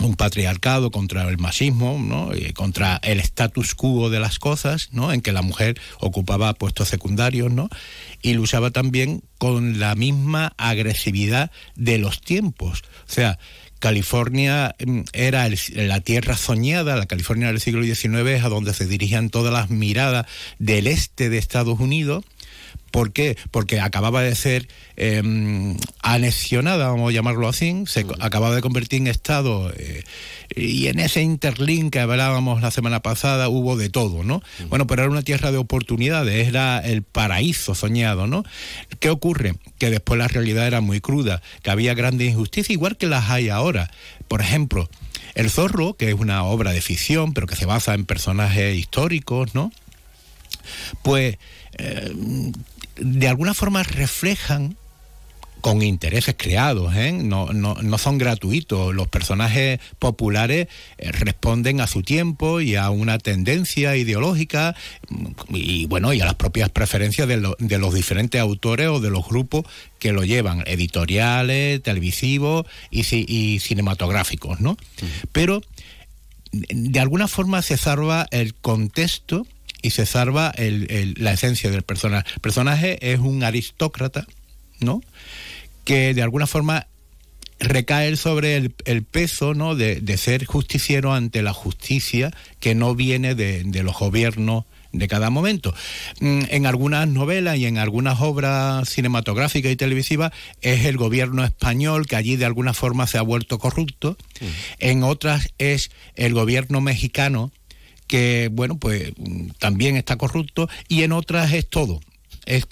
un 0.00 0.14
patriarcado 0.16 0.90
contra 0.90 1.28
el 1.28 1.38
machismo, 1.38 1.98
¿no? 1.98 2.34
Y 2.34 2.52
contra 2.52 3.00
el 3.02 3.20
status 3.20 3.74
quo 3.74 4.10
de 4.10 4.20
las 4.20 4.38
cosas, 4.38 4.88
¿no? 4.92 5.12
en 5.12 5.20
que 5.20 5.32
la 5.32 5.42
mujer 5.42 5.80
ocupaba 6.00 6.54
puestos 6.54 6.88
secundarios, 6.88 7.52
¿no? 7.52 7.68
y 8.22 8.34
luchaba 8.34 8.70
también 8.70 9.22
con 9.38 9.78
la 9.78 9.94
misma 9.94 10.52
agresividad 10.56 11.50
de 11.74 11.98
los 11.98 12.20
tiempos. 12.20 12.82
O 13.08 13.12
sea, 13.12 13.38
California 13.78 14.74
mm, 14.84 15.00
era 15.12 15.48
la 15.74 16.00
tierra 16.00 16.36
soñada, 16.36 16.96
la 16.96 17.06
California 17.06 17.48
del 17.48 17.60
siglo 17.60 17.82
XIX 17.82 18.28
es 18.28 18.44
a 18.44 18.48
donde 18.48 18.74
se 18.74 18.86
dirigían 18.86 19.30
todas 19.30 19.52
las 19.52 19.70
miradas 19.70 20.26
del 20.58 20.86
este 20.86 21.30
de 21.30 21.38
Estados 21.38 21.80
Unidos, 21.80 22.24
¿Por 22.90 23.12
qué? 23.12 23.36
Porque 23.50 23.80
acababa 23.80 24.22
de 24.22 24.34
ser 24.34 24.68
em, 24.96 25.76
anexionada, 26.02 26.88
vamos 26.88 27.10
a 27.10 27.12
llamarlo 27.12 27.48
así, 27.48 27.84
se 27.86 28.04
acababa 28.18 28.54
de 28.54 28.62
convertir 28.62 29.00
en 29.00 29.06
Estado 29.06 29.72
eh, 29.76 30.02
y 30.56 30.88
en 30.88 30.98
ese 30.98 31.22
interlink 31.22 31.92
que 31.92 32.00
hablábamos 32.00 32.60
la 32.62 32.72
semana 32.72 33.00
pasada 33.00 33.48
hubo 33.48 33.76
de 33.76 33.90
todo, 33.90 34.24
¿no? 34.24 34.42
Bueno, 34.68 34.88
pero 34.88 35.02
era 35.02 35.10
una 35.10 35.22
tierra 35.22 35.52
de 35.52 35.58
oportunidades, 35.58 36.48
era 36.48 36.80
el 36.80 37.02
paraíso 37.02 37.76
soñado, 37.76 38.26
¿no? 38.26 38.44
¿Qué 38.98 39.10
ocurre? 39.10 39.54
Que 39.78 39.90
después 39.90 40.18
la 40.18 40.26
realidad 40.26 40.66
era 40.66 40.80
muy 40.80 41.00
cruda, 41.00 41.42
que 41.62 41.70
había 41.70 41.94
grandes 41.94 42.30
injusticias, 42.30 42.70
igual 42.70 42.96
que 42.96 43.06
las 43.06 43.30
hay 43.30 43.50
ahora. 43.50 43.90
Por 44.26 44.40
ejemplo, 44.40 44.90
El 45.36 45.50
Zorro, 45.50 45.94
que 45.94 46.08
es 46.08 46.14
una 46.14 46.42
obra 46.42 46.72
de 46.72 46.80
ficción, 46.80 47.34
pero 47.34 47.46
que 47.46 47.54
se 47.54 47.66
basa 47.66 47.94
en 47.94 48.04
personajes 48.04 48.76
históricos, 48.76 49.54
¿no? 49.54 49.70
Pues 51.02 51.38
eh, 51.80 52.52
de 52.96 53.28
alguna 53.28 53.54
forma 53.54 53.82
reflejan 53.82 54.76
con 55.60 55.82
intereses 55.82 56.34
creados, 56.38 56.94
¿eh? 56.96 57.12
no, 57.12 57.52
no, 57.52 57.74
no, 57.74 57.98
son 57.98 58.18
gratuitos. 58.18 58.94
Los 58.94 59.08
personajes 59.08 59.78
populares 59.98 60.68
eh, 60.98 61.12
responden 61.12 61.80
a 61.80 61.86
su 61.86 62.02
tiempo 62.02 62.60
y 62.60 62.76
a 62.76 62.90
una 62.90 63.18
tendencia 63.18 63.96
ideológica 63.96 64.74
mm, 65.08 65.26
y 65.54 65.86
bueno, 65.86 66.12
y 66.12 66.20
a 66.20 66.24
las 66.24 66.34
propias 66.34 66.70
preferencias 66.70 67.28
de, 67.28 67.54
de 67.58 67.78
los 67.78 67.94
diferentes 67.94 68.40
autores 68.40 68.88
o 68.88 69.00
de 69.00 69.10
los 69.10 69.26
grupos 69.26 69.64
que 69.98 70.12
lo 70.12 70.24
llevan, 70.24 70.62
editoriales, 70.66 71.82
televisivos 71.82 72.66
y, 72.90 73.04
y 73.10 73.60
cinematográficos, 73.60 74.60
¿no? 74.60 74.76
Pero 75.32 75.60
de 76.52 77.00
alguna 77.00 77.28
forma 77.28 77.62
se 77.62 77.76
salva 77.76 78.26
el 78.30 78.54
contexto 78.54 79.46
y 79.82 79.90
se 79.90 80.06
salva 80.06 80.52
la 80.56 81.32
esencia 81.32 81.70
del 81.70 81.82
personaje. 81.82 82.28
El 82.34 82.40
personaje 82.40 83.12
es 83.12 83.20
un 83.20 83.42
aristócrata, 83.42 84.26
¿no? 84.80 85.02
Que 85.84 86.14
de 86.14 86.22
alguna 86.22 86.46
forma 86.46 86.86
recae 87.60 88.16
sobre 88.16 88.56
el, 88.56 89.02
peso 89.04 89.54
¿no? 89.54 89.74
De, 89.76 90.16
ser 90.16 90.44
justiciero 90.44 91.12
ante 91.12 91.42
la 91.42 91.52
justicia 91.52 92.32
que 92.58 92.74
no 92.74 92.94
viene 92.94 93.34
de, 93.34 93.82
los 93.82 93.98
gobiernos 93.98 94.64
de 94.92 95.06
cada 95.06 95.30
momento. 95.30 95.72
Mm, 96.20 96.42
en 96.48 96.66
algunas 96.66 97.06
novelas 97.06 97.58
y 97.58 97.66
en 97.66 97.78
algunas 97.78 98.20
obras 98.20 98.88
cinematográficas 98.88 99.70
y 99.70 99.76
televisivas 99.76 100.32
es 100.62 100.86
el 100.86 100.96
gobierno 100.96 101.44
español 101.44 102.06
que 102.06 102.16
allí 102.16 102.36
de 102.36 102.46
alguna 102.46 102.74
forma 102.74 103.06
se 103.06 103.18
ha 103.18 103.22
vuelto 103.22 103.58
corrupto. 103.58 104.16
En 104.78 105.04
otras 105.04 105.50
es 105.58 105.90
el 106.16 106.34
gobierno 106.34 106.80
mexicano 106.80 107.52
que, 108.10 108.50
bueno, 108.50 108.76
pues 108.76 109.12
también 109.60 109.96
está 109.96 110.16
corrupto, 110.16 110.68
y 110.88 111.04
en 111.04 111.12
otras 111.12 111.52
es 111.52 111.68
todo. 111.68 112.00
Es, 112.44 112.66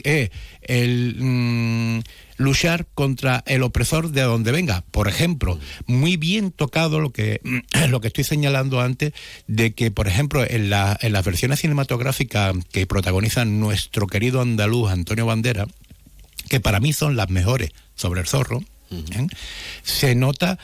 el 0.62 1.14
mm, 1.16 2.00
luchar 2.38 2.86
contra 2.92 3.44
el 3.46 3.62
opresor 3.62 4.10
de 4.10 4.22
donde 4.22 4.50
venga. 4.50 4.82
Por 4.90 5.06
ejemplo, 5.06 5.60
muy 5.86 6.16
bien 6.16 6.50
tocado 6.50 6.98
lo 6.98 7.10
que, 7.10 7.40
lo 7.88 8.00
que 8.00 8.08
estoy 8.08 8.24
señalando 8.24 8.80
antes, 8.80 9.12
de 9.46 9.74
que, 9.74 9.92
por 9.92 10.08
ejemplo, 10.08 10.44
en, 10.44 10.70
la, 10.70 10.98
en 11.00 11.12
las 11.12 11.24
versiones 11.24 11.60
cinematográficas 11.60 12.56
que 12.72 12.88
protagonizan 12.88 13.60
nuestro 13.60 14.08
querido 14.08 14.40
andaluz 14.40 14.90
Antonio 14.90 15.24
Bandera, 15.24 15.68
que 16.48 16.58
para 16.58 16.80
mí 16.80 16.92
son 16.92 17.14
las 17.14 17.30
mejores 17.30 17.70
sobre 17.94 18.22
el 18.22 18.26
zorro, 18.26 18.64
¿eh? 18.90 19.26
se 19.84 20.16
nota 20.16 20.58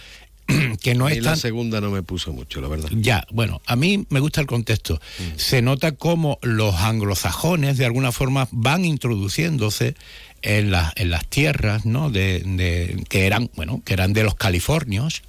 que 0.82 0.94
no 0.94 1.08
es 1.08 1.22
la 1.22 1.36
segunda 1.36 1.80
no 1.80 1.90
me 1.90 2.02
puso 2.02 2.32
mucho, 2.32 2.60
la 2.60 2.68
verdad. 2.68 2.90
Ya, 2.92 3.26
bueno, 3.30 3.62
a 3.66 3.76
mí 3.76 4.06
me 4.10 4.20
gusta 4.20 4.40
el 4.40 4.46
contexto. 4.46 4.94
Mm. 4.94 5.22
Se 5.36 5.62
nota 5.62 5.92
cómo 5.92 6.38
los 6.42 6.74
anglosajones 6.76 7.78
de 7.78 7.86
alguna 7.86 8.12
forma 8.12 8.48
van 8.52 8.84
introduciéndose 8.84 9.94
en, 10.42 10.72
en 10.96 11.10
las 11.10 11.26
tierras, 11.28 11.86
¿no? 11.86 12.10
De, 12.10 13.04
que 13.08 13.26
eran, 13.26 13.50
bueno, 13.56 13.82
que 13.84 13.94
eran 13.94 14.12
de 14.12 14.24
los 14.24 14.34
californios, 14.34 15.22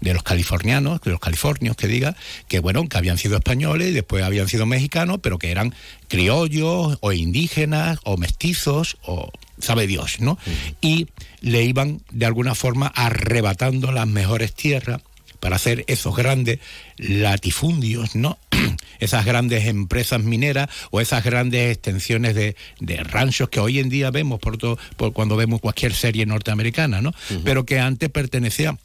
de 0.00 0.14
los 0.14 0.22
californianos, 0.22 1.00
de 1.00 1.10
los 1.10 1.20
californios 1.20 1.76
que 1.76 1.86
diga, 1.86 2.14
que 2.46 2.60
bueno, 2.60 2.86
que 2.88 2.98
habían 2.98 3.18
sido 3.18 3.36
españoles 3.36 3.88
y 3.88 3.92
después 3.92 4.22
habían 4.22 4.48
sido 4.48 4.66
mexicanos, 4.66 5.18
pero 5.22 5.38
que 5.38 5.50
eran 5.50 5.74
criollos 6.08 6.98
o 7.00 7.12
indígenas 7.12 7.98
o 8.04 8.16
mestizos 8.16 8.98
o 9.02 9.30
sabe 9.58 9.86
Dios, 9.86 10.20
¿no? 10.20 10.38
Y 10.80 11.08
le 11.40 11.64
iban 11.64 12.02
de 12.10 12.26
alguna 12.26 12.54
forma 12.54 12.86
arrebatando 12.86 13.92
las 13.92 14.06
mejores 14.06 14.54
tierras 14.54 15.00
para 15.44 15.56
hacer 15.56 15.84
esos 15.88 16.16
grandes 16.16 16.58
latifundios, 16.96 18.14
¿no? 18.14 18.38
esas 18.98 19.26
grandes 19.26 19.66
empresas 19.66 20.22
mineras 20.22 20.70
o 20.90 21.02
esas 21.02 21.22
grandes 21.22 21.70
extensiones 21.70 22.34
de, 22.34 22.56
ranchos 23.04 23.50
que 23.50 23.60
hoy 23.60 23.78
en 23.78 23.90
día 23.90 24.10
vemos 24.10 24.40
por 24.40 24.56
todo, 24.56 24.78
por 24.96 25.12
cuando 25.12 25.36
vemos 25.36 25.60
cualquier 25.60 25.92
serie 25.92 26.24
norteamericana, 26.24 27.02
¿no? 27.02 27.12
Pero 27.44 27.66
que 27.66 27.78
antes 27.78 28.08
pertenecían 28.08 28.78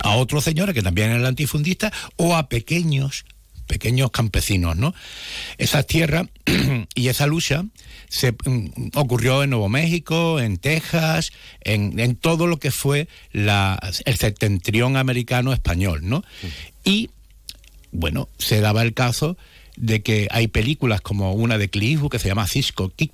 a 0.00 0.16
otros 0.16 0.44
señores 0.44 0.74
que 0.74 0.82
también 0.82 1.08
eran 1.08 1.22
latifundistas 1.22 1.92
o 2.16 2.36
a 2.36 2.50
pequeños 2.50 3.24
pequeños 3.66 4.10
campesinos, 4.10 4.76
¿no? 4.76 4.94
Esas 5.58 5.86
tierras 5.86 6.28
y 6.94 7.08
esa 7.08 7.26
lucha 7.26 7.64
se 8.08 8.32
mm, 8.32 8.90
ocurrió 8.94 9.42
en 9.42 9.50
Nuevo 9.50 9.68
México, 9.68 10.40
en 10.40 10.56
Texas, 10.58 11.32
en, 11.62 11.98
en 11.98 12.16
todo 12.16 12.46
lo 12.46 12.58
que 12.58 12.70
fue 12.70 13.08
la, 13.32 13.78
el 14.04 14.16
septentrión 14.16 14.96
americano 14.96 15.52
español, 15.52 16.00
¿no? 16.02 16.24
Y 16.84 17.10
bueno, 17.92 18.28
se 18.38 18.60
daba 18.60 18.82
el 18.82 18.94
caso 18.94 19.36
de 19.76 20.02
que 20.02 20.28
hay 20.30 20.48
películas 20.48 21.00
como 21.00 21.32
una 21.32 21.58
de 21.58 21.68
Clint 21.68 21.92
Eastwood 21.92 22.10
que 22.10 22.18
se 22.18 22.28
llama 22.28 22.46
Cisco 22.46 22.90
Kick, 22.94 23.12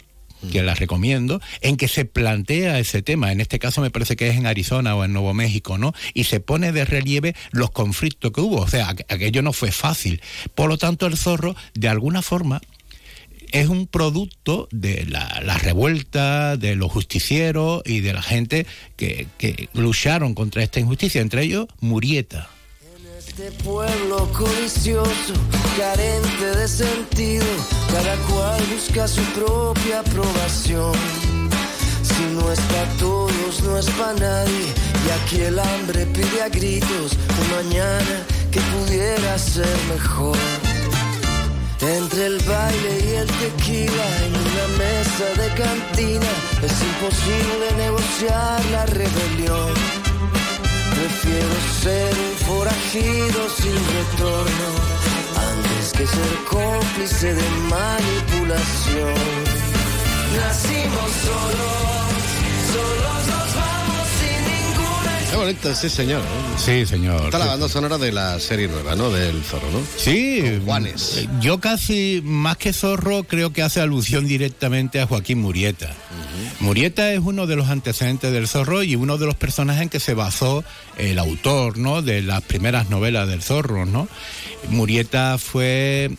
que 0.50 0.60
las 0.64 0.80
recomiendo, 0.80 1.40
en 1.60 1.76
que 1.76 1.86
se 1.86 2.04
plantea 2.04 2.80
ese 2.80 3.00
tema. 3.00 3.30
En 3.30 3.40
este 3.40 3.60
caso 3.60 3.80
me 3.80 3.92
parece 3.92 4.16
que 4.16 4.28
es 4.28 4.36
en 4.36 4.46
Arizona 4.46 4.96
o 4.96 5.04
en 5.04 5.12
Nuevo 5.12 5.32
México, 5.34 5.78
¿no? 5.78 5.92
Y 6.14 6.24
se 6.24 6.40
pone 6.40 6.72
de 6.72 6.84
relieve 6.84 7.36
los 7.52 7.70
conflictos 7.70 8.32
que 8.32 8.40
hubo. 8.40 8.56
O 8.62 8.66
sea, 8.68 8.90
aqu- 8.90 9.04
aquello 9.08 9.42
no 9.42 9.52
fue 9.52 9.70
fácil. 9.70 10.20
Por 10.56 10.68
lo 10.68 10.78
tanto, 10.78 11.06
el 11.06 11.16
zorro, 11.16 11.54
de 11.74 11.86
alguna 11.88 12.22
forma, 12.22 12.60
es 13.52 13.68
un 13.68 13.86
producto 13.86 14.68
de 14.70 15.06
la, 15.06 15.40
la 15.44 15.58
revuelta, 15.58 16.56
de 16.56 16.74
los 16.74 16.90
justicieros 16.90 17.82
y 17.84 18.00
de 18.00 18.12
la 18.12 18.22
gente 18.22 18.66
que, 18.96 19.28
que 19.38 19.68
lucharon 19.74 20.34
contra 20.34 20.62
esta 20.62 20.80
injusticia, 20.80 21.20
entre 21.20 21.44
ellos 21.44 21.66
Murieta. 21.80 22.48
Este 23.18 23.52
pueblo 23.62 24.30
codicioso, 24.32 25.34
carente 25.78 26.56
de 26.56 26.68
sentido, 26.68 27.46
cada 27.90 28.16
cual 28.26 28.62
busca 28.74 29.06
su 29.06 29.22
propia 29.32 30.00
aprobación. 30.00 30.92
Si 32.02 32.22
no 32.34 32.52
es 32.52 32.60
para 32.60 32.88
todos, 32.98 33.62
no 33.62 33.78
es 33.78 33.86
para 33.90 34.14
nadie, 34.14 34.66
y 35.06 35.10
aquí 35.22 35.40
el 35.40 35.58
hambre 35.58 36.04
pide 36.06 36.42
a 36.42 36.48
gritos 36.48 37.12
un 37.40 37.68
mañana 37.68 38.26
que 38.50 38.60
pudiera 38.60 39.38
ser 39.38 39.76
mejor. 39.88 40.36
Entre 41.82 42.26
el 42.26 42.38
baile 42.44 43.00
y 43.04 43.14
el 43.14 43.26
tequila 43.26 44.06
en 44.24 44.36
una 44.36 44.66
mesa 44.78 45.26
de 45.36 45.48
cantina 45.54 46.32
es 46.62 46.80
imposible 46.80 47.66
negociar 47.76 48.64
la 48.70 48.86
rebelión. 48.86 49.74
Prefiero 50.94 51.56
ser 51.82 52.14
un 52.14 52.36
forajido 52.46 53.50
sin 53.50 53.74
retorno 53.74 54.68
antes 55.50 55.92
que 55.92 56.06
ser 56.06 56.34
cómplice 56.48 57.34
de 57.34 57.50
manipulación. 57.68 59.14
Nacimos 60.38 61.10
solos, 61.26 62.06
solos 62.74 63.21
Qué 65.32 65.38
bonito, 65.38 65.74
sí, 65.74 65.88
señor. 65.88 66.20
Sí, 66.58 66.84
señor. 66.84 67.24
Está 67.24 67.38
la 67.38 67.46
banda 67.46 67.66
sonora 67.66 67.96
de 67.96 68.12
la 68.12 68.38
serie 68.38 68.68
nueva, 68.68 68.94
¿no? 68.96 69.10
Del 69.10 69.42
Zorro, 69.42 69.70
¿no? 69.70 69.80
Sí, 69.96 70.60
Juanes. 70.62 71.16
eh, 71.16 71.28
yo 71.40 71.58
casi 71.58 72.20
más 72.22 72.58
que 72.58 72.74
zorro 72.74 73.24
creo 73.24 73.50
que 73.50 73.62
hace 73.62 73.80
alusión 73.80 74.26
directamente 74.28 75.00
a 75.00 75.06
Joaquín 75.06 75.40
Murieta. 75.40 75.90
Murieta 76.60 77.10
es 77.14 77.20
uno 77.20 77.46
de 77.46 77.56
los 77.56 77.68
antecedentes 77.70 78.30
del 78.30 78.46
zorro 78.46 78.82
y 78.82 78.94
uno 78.94 79.16
de 79.16 79.24
los 79.24 79.34
personajes 79.34 79.82
en 79.84 79.88
que 79.88 80.00
se 80.00 80.12
basó 80.12 80.64
el 80.98 81.18
autor, 81.18 81.78
¿no? 81.78 82.02
De 82.02 82.20
las 82.20 82.42
primeras 82.42 82.90
novelas 82.90 83.26
del 83.26 83.42
zorro, 83.42 83.86
¿no? 83.86 84.08
Murieta 84.68 85.38
fue 85.38 86.10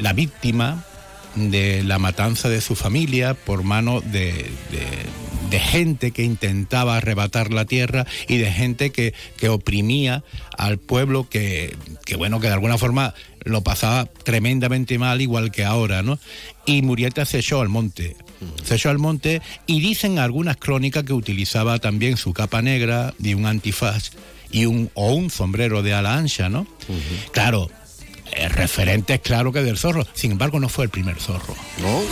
la 0.00 0.14
víctima 0.14 0.82
de 1.34 1.82
la 1.84 1.98
matanza 1.98 2.48
de 2.48 2.62
su 2.62 2.74
familia 2.74 3.34
por 3.34 3.62
mano 3.64 4.00
de, 4.00 4.32
de- 4.32 5.25
de 5.50 5.60
gente 5.60 6.10
que 6.10 6.22
intentaba 6.22 6.96
arrebatar 6.96 7.52
la 7.52 7.64
tierra 7.64 8.06
y 8.28 8.36
de 8.38 8.50
gente 8.50 8.90
que, 8.90 9.14
que 9.36 9.48
oprimía 9.48 10.24
al 10.56 10.78
pueblo 10.78 11.28
que, 11.28 11.76
que, 12.04 12.16
bueno, 12.16 12.40
que 12.40 12.48
de 12.48 12.54
alguna 12.54 12.78
forma 12.78 13.14
lo 13.44 13.62
pasaba 13.62 14.06
tremendamente 14.06 14.98
mal, 14.98 15.20
igual 15.20 15.52
que 15.52 15.64
ahora, 15.64 16.02
¿no? 16.02 16.18
Y 16.66 16.82
Murieta 16.82 17.24
se 17.24 17.38
echó 17.38 17.60
al 17.60 17.68
monte. 17.68 18.16
Se 18.64 18.74
echó 18.74 18.90
al 18.90 18.98
monte 18.98 19.40
y 19.66 19.80
dicen 19.80 20.18
algunas 20.18 20.56
crónicas 20.56 21.04
que 21.04 21.12
utilizaba 21.12 21.78
también 21.78 22.16
su 22.16 22.32
capa 22.32 22.60
negra 22.60 23.14
y 23.22 23.34
un 23.34 23.46
antifaz 23.46 24.10
y 24.50 24.66
un, 24.66 24.90
o 24.94 25.12
un 25.12 25.30
sombrero 25.30 25.82
de 25.82 25.94
ala 25.94 26.16
ancha, 26.16 26.48
¿no? 26.48 26.66
Claro, 27.32 27.70
el 28.32 28.50
referente 28.50 29.14
es 29.14 29.20
claro 29.20 29.52
que 29.52 29.62
del 29.62 29.78
zorro, 29.78 30.06
sin 30.12 30.32
embargo 30.32 30.60
no 30.60 30.68
fue 30.68 30.84
el 30.84 30.90
primer 30.90 31.18
zorro. 31.20 31.54
¿No? 31.80 32.02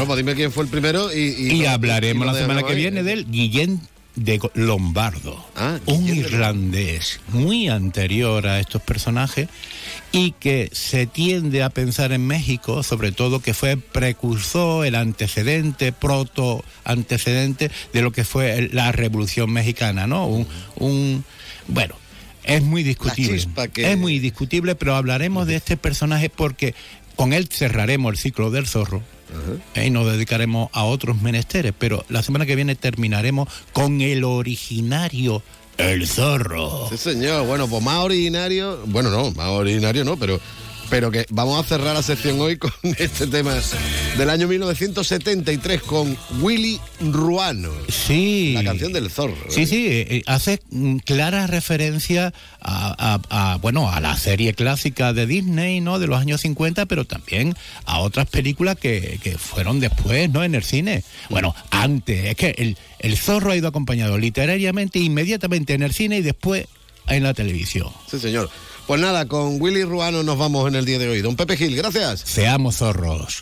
Bueno, 0.00 0.06
pues 0.14 0.16
dime 0.16 0.34
quién 0.34 0.50
fue 0.50 0.64
el 0.64 0.70
primero 0.70 1.12
y... 1.14 1.52
Y, 1.60 1.66
hablaremos 1.66 2.24
y 2.24 2.26
la 2.26 2.34
semana 2.38 2.62
que 2.62 2.74
viene 2.74 3.02
del 3.02 3.30
Guillén 3.30 3.80
de 4.16 4.40
Lombardo, 4.54 5.46
Ah, 5.54 5.78
un 5.86 6.08
irlandés 6.08 7.20
muy 7.28 7.68
anterior 7.68 8.46
a 8.46 8.60
estos 8.60 8.80
personajes 8.82 9.48
y 10.10 10.32
que 10.32 10.70
se 10.72 11.06
tiende 11.06 11.62
a 11.62 11.68
pensar 11.70 12.12
en 12.12 12.26
México, 12.26 12.82
sobre 12.82 13.12
todo 13.12 13.40
que 13.40 13.52
fue 13.52 13.76
precursor, 13.76 14.86
el 14.86 14.94
antecedente, 14.94 15.92
proto 15.92 16.64
antecedente 16.84 17.70
de 17.92 18.00
lo 18.02 18.10
que 18.10 18.24
fue 18.24 18.58
el- 18.58 18.70
la 18.72 18.92
Revolución 18.92 19.52
Mexicana, 19.52 20.06
¿no? 20.06 20.26
Un, 20.26 20.46
un- 20.76 21.24
bueno, 21.68 21.94
es 22.42 22.62
muy 22.62 22.82
discutible. 22.82 23.44
que- 23.72 23.92
Es 23.92 23.98
muy 23.98 24.18
discutible, 24.18 24.74
pero 24.76 24.96
hablaremos 24.96 25.46
de 25.46 25.56
este 25.56 25.76
personaje 25.76 26.30
porque 26.30 26.74
con 27.16 27.32
él 27.34 27.48
cerraremos 27.52 28.12
el 28.12 28.18
ciclo 28.18 28.50
del 28.50 28.66
zorro. 28.66 29.02
Y 29.74 29.90
nos 29.90 30.10
dedicaremos 30.10 30.70
a 30.72 30.84
otros 30.84 31.20
menesteres, 31.20 31.72
pero 31.78 32.04
la 32.08 32.22
semana 32.22 32.46
que 32.46 32.56
viene 32.56 32.74
terminaremos 32.74 33.48
con 33.72 34.00
el 34.00 34.24
originario, 34.24 35.42
el 35.78 36.06
zorro. 36.06 36.88
Sí, 36.90 36.96
señor. 36.96 37.46
Bueno, 37.46 37.68
pues 37.68 37.82
más 37.82 37.98
ordinario. 37.98 38.80
Bueno, 38.86 39.10
no, 39.10 39.30
más 39.32 39.48
ordinario 39.48 40.04
no, 40.04 40.16
pero. 40.16 40.40
Pero 40.90 41.12
que 41.12 41.24
vamos 41.30 41.64
a 41.64 41.68
cerrar 41.68 41.94
la 41.94 42.02
sección 42.02 42.40
hoy 42.40 42.56
con 42.56 42.72
este 42.98 43.28
tema 43.28 43.54
del 44.18 44.28
año 44.28 44.48
1973 44.48 45.82
con 45.82 46.16
Willy 46.40 46.80
Ruano. 47.00 47.70
Sí. 47.88 48.52
La 48.54 48.64
canción 48.64 48.92
del 48.92 49.08
zorro. 49.08 49.34
¿eh? 49.34 49.50
Sí, 49.50 49.66
sí, 49.66 49.86
eh, 49.86 50.06
eh, 50.16 50.22
hace 50.26 50.60
mm, 50.70 50.96
clara 50.98 51.46
referencia 51.46 52.32
a, 52.60 53.20
a- 53.30 53.52
a, 53.52 53.56
bueno, 53.58 53.88
a 53.88 54.00
la 54.00 54.16
serie 54.16 54.52
clásica 54.54 55.12
de 55.12 55.26
Disney, 55.26 55.80
¿no? 55.80 56.00
De 56.00 56.08
los 56.08 56.18
años 56.20 56.40
50, 56.40 56.86
pero 56.86 57.04
también 57.04 57.54
a 57.84 58.00
otras 58.00 58.28
películas 58.28 58.76
que, 58.76 59.20
que 59.22 59.38
fueron 59.38 59.78
después, 59.78 60.28
¿no? 60.30 60.42
En 60.42 60.56
el 60.56 60.64
cine. 60.64 61.04
Bueno, 61.28 61.54
antes, 61.70 62.26
es 62.26 62.34
que 62.36 62.54
el, 62.58 62.76
el 62.98 63.16
zorro 63.16 63.52
ha 63.52 63.56
ido 63.56 63.68
acompañado 63.68 64.18
literariamente, 64.18 64.98
inmediatamente 64.98 65.74
en 65.74 65.84
el 65.84 65.92
cine 65.94 66.18
y 66.18 66.22
después 66.22 66.66
en 67.06 67.22
la 67.22 67.32
televisión. 67.32 67.88
Sí, 68.10 68.18
señor. 68.18 68.50
Pues 68.90 69.00
nada, 69.00 69.28
con 69.28 69.62
Willy 69.62 69.84
Ruano 69.84 70.24
nos 70.24 70.36
vamos 70.36 70.66
en 70.66 70.74
el 70.74 70.84
día 70.84 70.98
de 70.98 71.08
hoy. 71.08 71.20
Don 71.20 71.36
Pepe 71.36 71.56
Gil, 71.56 71.76
gracias. 71.76 72.22
Seamos 72.26 72.78
zorros. 72.78 73.40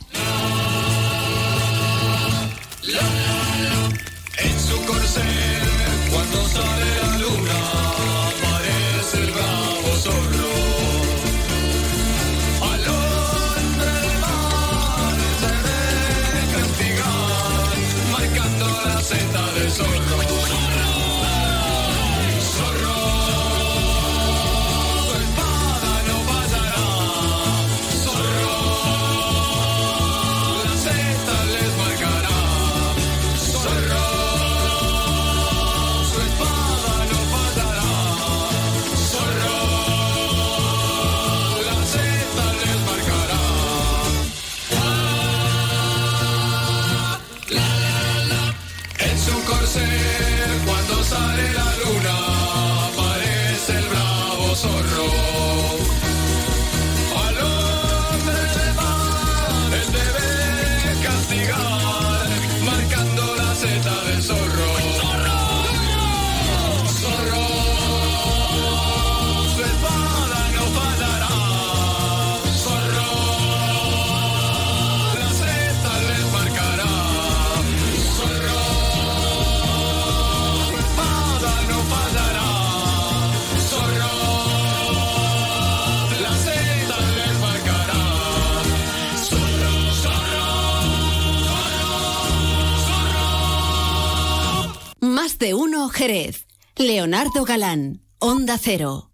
Más 95.39 95.47
de 95.47 95.55
uno 95.55 95.89
Jerez. 95.89 96.47
Leonardo 96.77 97.45
Galán, 97.45 98.03
Onda 98.19 98.59
Cero. 98.59 99.13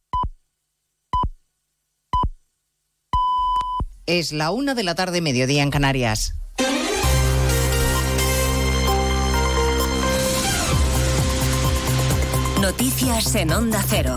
Es 4.07 4.33
la 4.33 4.51
una 4.51 4.75
de 4.75 4.85
la 4.85 4.95
tarde, 4.95 5.21
mediodía 5.21 5.63
en 5.63 5.71
Canarias. 5.71 6.35
Noticias 12.61 13.35
en 13.35 13.53
Onda 13.53 13.85
Cero. 13.87 14.17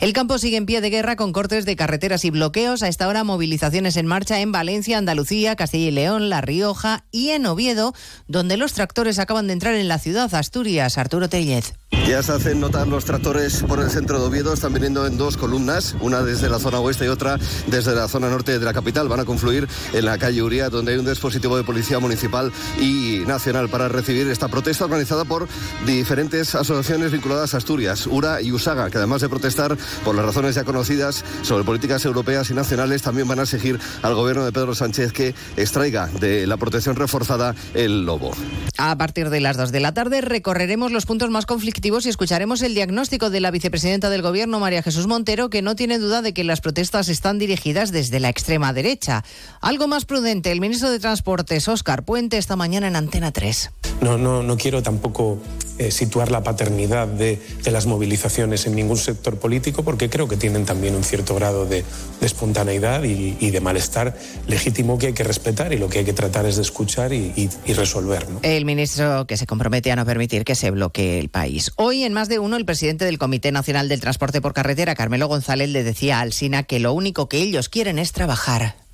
El 0.00 0.12
campo 0.12 0.38
sigue 0.38 0.56
en 0.56 0.66
pie 0.66 0.80
de 0.80 0.90
guerra 0.90 1.16
con 1.16 1.32
cortes 1.32 1.64
de 1.64 1.76
carreteras 1.76 2.24
y 2.24 2.30
bloqueos. 2.30 2.82
A 2.82 2.88
esta 2.88 3.08
hora 3.08 3.24
movilizaciones 3.24 3.96
en 3.96 4.06
marcha 4.06 4.40
en 4.40 4.52
Valencia, 4.52 4.98
Andalucía, 4.98 5.56
Castilla 5.56 5.88
y 5.88 5.90
León, 5.90 6.28
La 6.28 6.40
Rioja 6.40 7.04
y 7.10 7.30
en 7.30 7.46
Oviedo, 7.46 7.94
donde 8.28 8.56
los 8.56 8.72
tractores 8.72 9.18
acaban 9.18 9.46
de 9.46 9.52
entrar 9.54 9.74
en 9.74 9.88
la 9.88 9.98
ciudad 9.98 10.34
Asturias. 10.34 10.98
Arturo 10.98 11.28
Tellez. 11.28 11.74
Ya 11.90 12.22
se 12.22 12.32
hacen 12.32 12.60
notar 12.60 12.86
los 12.88 13.04
tractores 13.04 13.62
por 13.62 13.80
el 13.80 13.90
centro 13.90 14.20
de 14.20 14.26
Oviedo, 14.26 14.52
están 14.52 14.72
viniendo 14.72 15.06
en 15.06 15.16
dos 15.16 15.36
columnas, 15.36 15.96
una 16.00 16.22
desde 16.22 16.48
la 16.48 16.58
zona 16.58 16.80
oeste 16.80 17.04
y 17.04 17.08
otra 17.08 17.38
desde 17.66 17.94
la 17.94 18.08
zona 18.08 18.28
norte 18.28 18.58
de 18.58 18.64
la 18.64 18.72
capital. 18.72 19.08
Van 19.08 19.20
a 19.20 19.24
confluir 19.24 19.68
en 19.92 20.04
la 20.04 20.18
calle 20.18 20.42
Uría, 20.42 20.68
donde 20.68 20.92
hay 20.92 20.98
un 20.98 21.06
dispositivo 21.06 21.56
de 21.56 21.62
policía 21.64 21.98
municipal 21.98 22.52
y 22.80 23.22
nacional 23.26 23.68
para 23.68 23.88
recibir 23.88 24.26
esta 24.28 24.48
protesta 24.48 24.84
organizada 24.84 25.24
por 25.24 25.48
diferentes 25.84 26.54
asociaciones 26.54 27.12
vinculadas 27.12 27.54
a 27.54 27.58
Asturias, 27.58 28.06
URA 28.06 28.40
y 28.40 28.52
USAGA, 28.52 28.90
que 28.90 28.98
además 28.98 29.20
de 29.20 29.28
protestar 29.28 29.76
por 30.04 30.14
las 30.14 30.24
razones 30.24 30.54
ya 30.54 30.64
conocidas 30.64 31.24
sobre 31.42 31.64
políticas 31.64 32.04
europeas 32.04 32.50
y 32.50 32.54
nacionales, 32.54 33.02
también 33.02 33.28
van 33.28 33.40
a 33.40 33.42
exigir 33.42 33.78
al 34.02 34.14
gobierno 34.14 34.44
de 34.44 34.52
Pedro 34.52 34.74
Sánchez 34.74 35.12
que 35.12 35.34
extraiga 35.56 36.06
de 36.20 36.46
la 36.46 36.56
protección 36.56 36.96
reforzada 36.96 37.54
el 37.74 38.06
lobo. 38.06 38.32
A 38.78 38.96
partir 38.96 39.30
de 39.30 39.40
las 39.40 39.56
2 39.56 39.72
de 39.72 39.80
la 39.80 39.94
tarde 39.94 40.20
recorreremos 40.20 40.92
los 40.92 41.06
puntos 41.06 41.30
más 41.30 41.46
conflictivos 41.46 41.75
y 41.84 42.08
escucharemos 42.08 42.62
el 42.62 42.74
diagnóstico 42.74 43.28
de 43.28 43.38
la 43.38 43.50
vicepresidenta 43.50 44.08
del 44.08 44.22
Gobierno, 44.22 44.58
María 44.58 44.82
Jesús 44.82 45.06
Montero, 45.06 45.50
que 45.50 45.60
no 45.60 45.76
tiene 45.76 45.98
duda 45.98 46.22
de 46.22 46.32
que 46.32 46.42
las 46.42 46.60
protestas 46.60 47.08
están 47.08 47.38
dirigidas 47.38 47.92
desde 47.92 48.18
la 48.18 48.30
extrema 48.30 48.72
derecha. 48.72 49.24
Algo 49.60 49.86
más 49.86 50.06
prudente, 50.06 50.50
el 50.52 50.60
ministro 50.60 50.90
de 50.90 50.98
Transportes, 50.98 51.68
Óscar 51.68 52.02
Puente, 52.02 52.38
esta 52.38 52.56
mañana 52.56 52.88
en 52.88 52.96
Antena 52.96 53.30
3. 53.30 53.70
No, 54.00 54.16
no, 54.16 54.42
no 54.42 54.56
quiero 54.56 54.82
tampoco 54.82 55.38
eh, 55.78 55.90
situar 55.90 56.30
la 56.30 56.42
paternidad 56.42 57.06
de, 57.06 57.40
las 57.70 57.86
movilizaciones 57.86 58.66
en 58.66 58.74
ningún 58.74 58.96
sector 58.96 59.38
político, 59.38 59.82
porque 59.82 60.08
creo 60.08 60.28
que 60.28 60.36
tienen 60.36 60.64
también 60.64 60.94
un 60.94 61.04
cierto 61.04 61.34
grado 61.34 61.66
de, 61.66 61.84
espontaneidad 62.20 63.04
y, 63.04 63.50
de 63.50 63.60
malestar 63.60 64.16
legítimo 64.46 64.98
que 64.98 65.08
hay 65.08 65.12
que 65.12 65.22
respetar 65.22 65.72
y 65.72 65.78
lo 65.78 65.88
que 65.88 66.00
hay 66.00 66.04
que 66.04 66.12
tratar 66.12 66.46
es 66.46 66.56
de 66.56 66.62
escuchar 66.62 67.12
y, 67.12 67.50
resolver. 67.74 68.26
El 68.42 68.64
ministro 68.64 69.26
que 69.26 69.36
se 69.36 69.46
compromete 69.46 69.92
a 69.92 69.96
no 69.96 70.06
permitir 70.06 70.44
que 70.44 70.54
se 70.54 70.70
bloquee 70.70 71.18
el 71.18 71.28
país. 71.28 71.72
Hoy, 71.76 72.04
en 72.04 72.14
más 72.14 72.28
de 72.28 72.38
uno, 72.38 72.56
el 72.56 72.64
presidente 72.64 73.04
del 73.04 73.18
Comité 73.18 73.52
Nacional 73.52 73.88
del 73.88 74.00
Transporte 74.00 74.40
por 74.40 74.54
Carretera, 74.54 74.94
Carmelo 74.94 75.28
González, 75.28 75.68
le 75.68 75.84
decía 75.84 76.18
a 76.18 76.20
Alsina 76.22 76.62
que 76.62 76.80
lo 76.80 76.92
único 76.94 77.28
que 77.28 77.38
ellos 77.38 77.68
quieren 77.68 77.98
es 77.98 78.12
trabajar. 78.12 78.85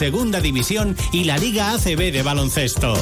Segunda 0.00 0.40
División 0.40 0.96
y 1.12 1.24
la 1.24 1.36
Liga 1.36 1.72
ACB 1.72 2.10
de 2.10 2.22
baloncesto. 2.22 2.94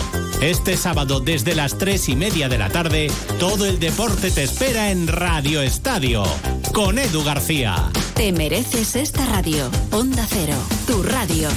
Este 0.42 0.76
sábado 0.76 1.20
desde 1.20 1.54
las 1.54 1.78
tres 1.78 2.08
y 2.08 2.16
media 2.16 2.48
de 2.48 2.58
la 2.58 2.70
tarde, 2.70 3.08
todo 3.38 3.66
el 3.66 3.78
deporte 3.78 4.32
te 4.32 4.42
espera 4.42 4.90
en 4.90 5.06
Radio 5.06 5.62
Estadio, 5.62 6.24
con 6.72 6.98
Edu 6.98 7.22
García. 7.22 7.88
Te 8.14 8.32
mereces 8.32 8.96
esta 8.96 9.24
radio. 9.26 9.70
Onda 9.92 10.26
Cero, 10.28 10.56
tu 10.88 11.04
radio. 11.04 11.48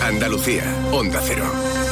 Andalucía, 0.00 0.64
Onda 0.90 1.20
Cero. 1.24 1.91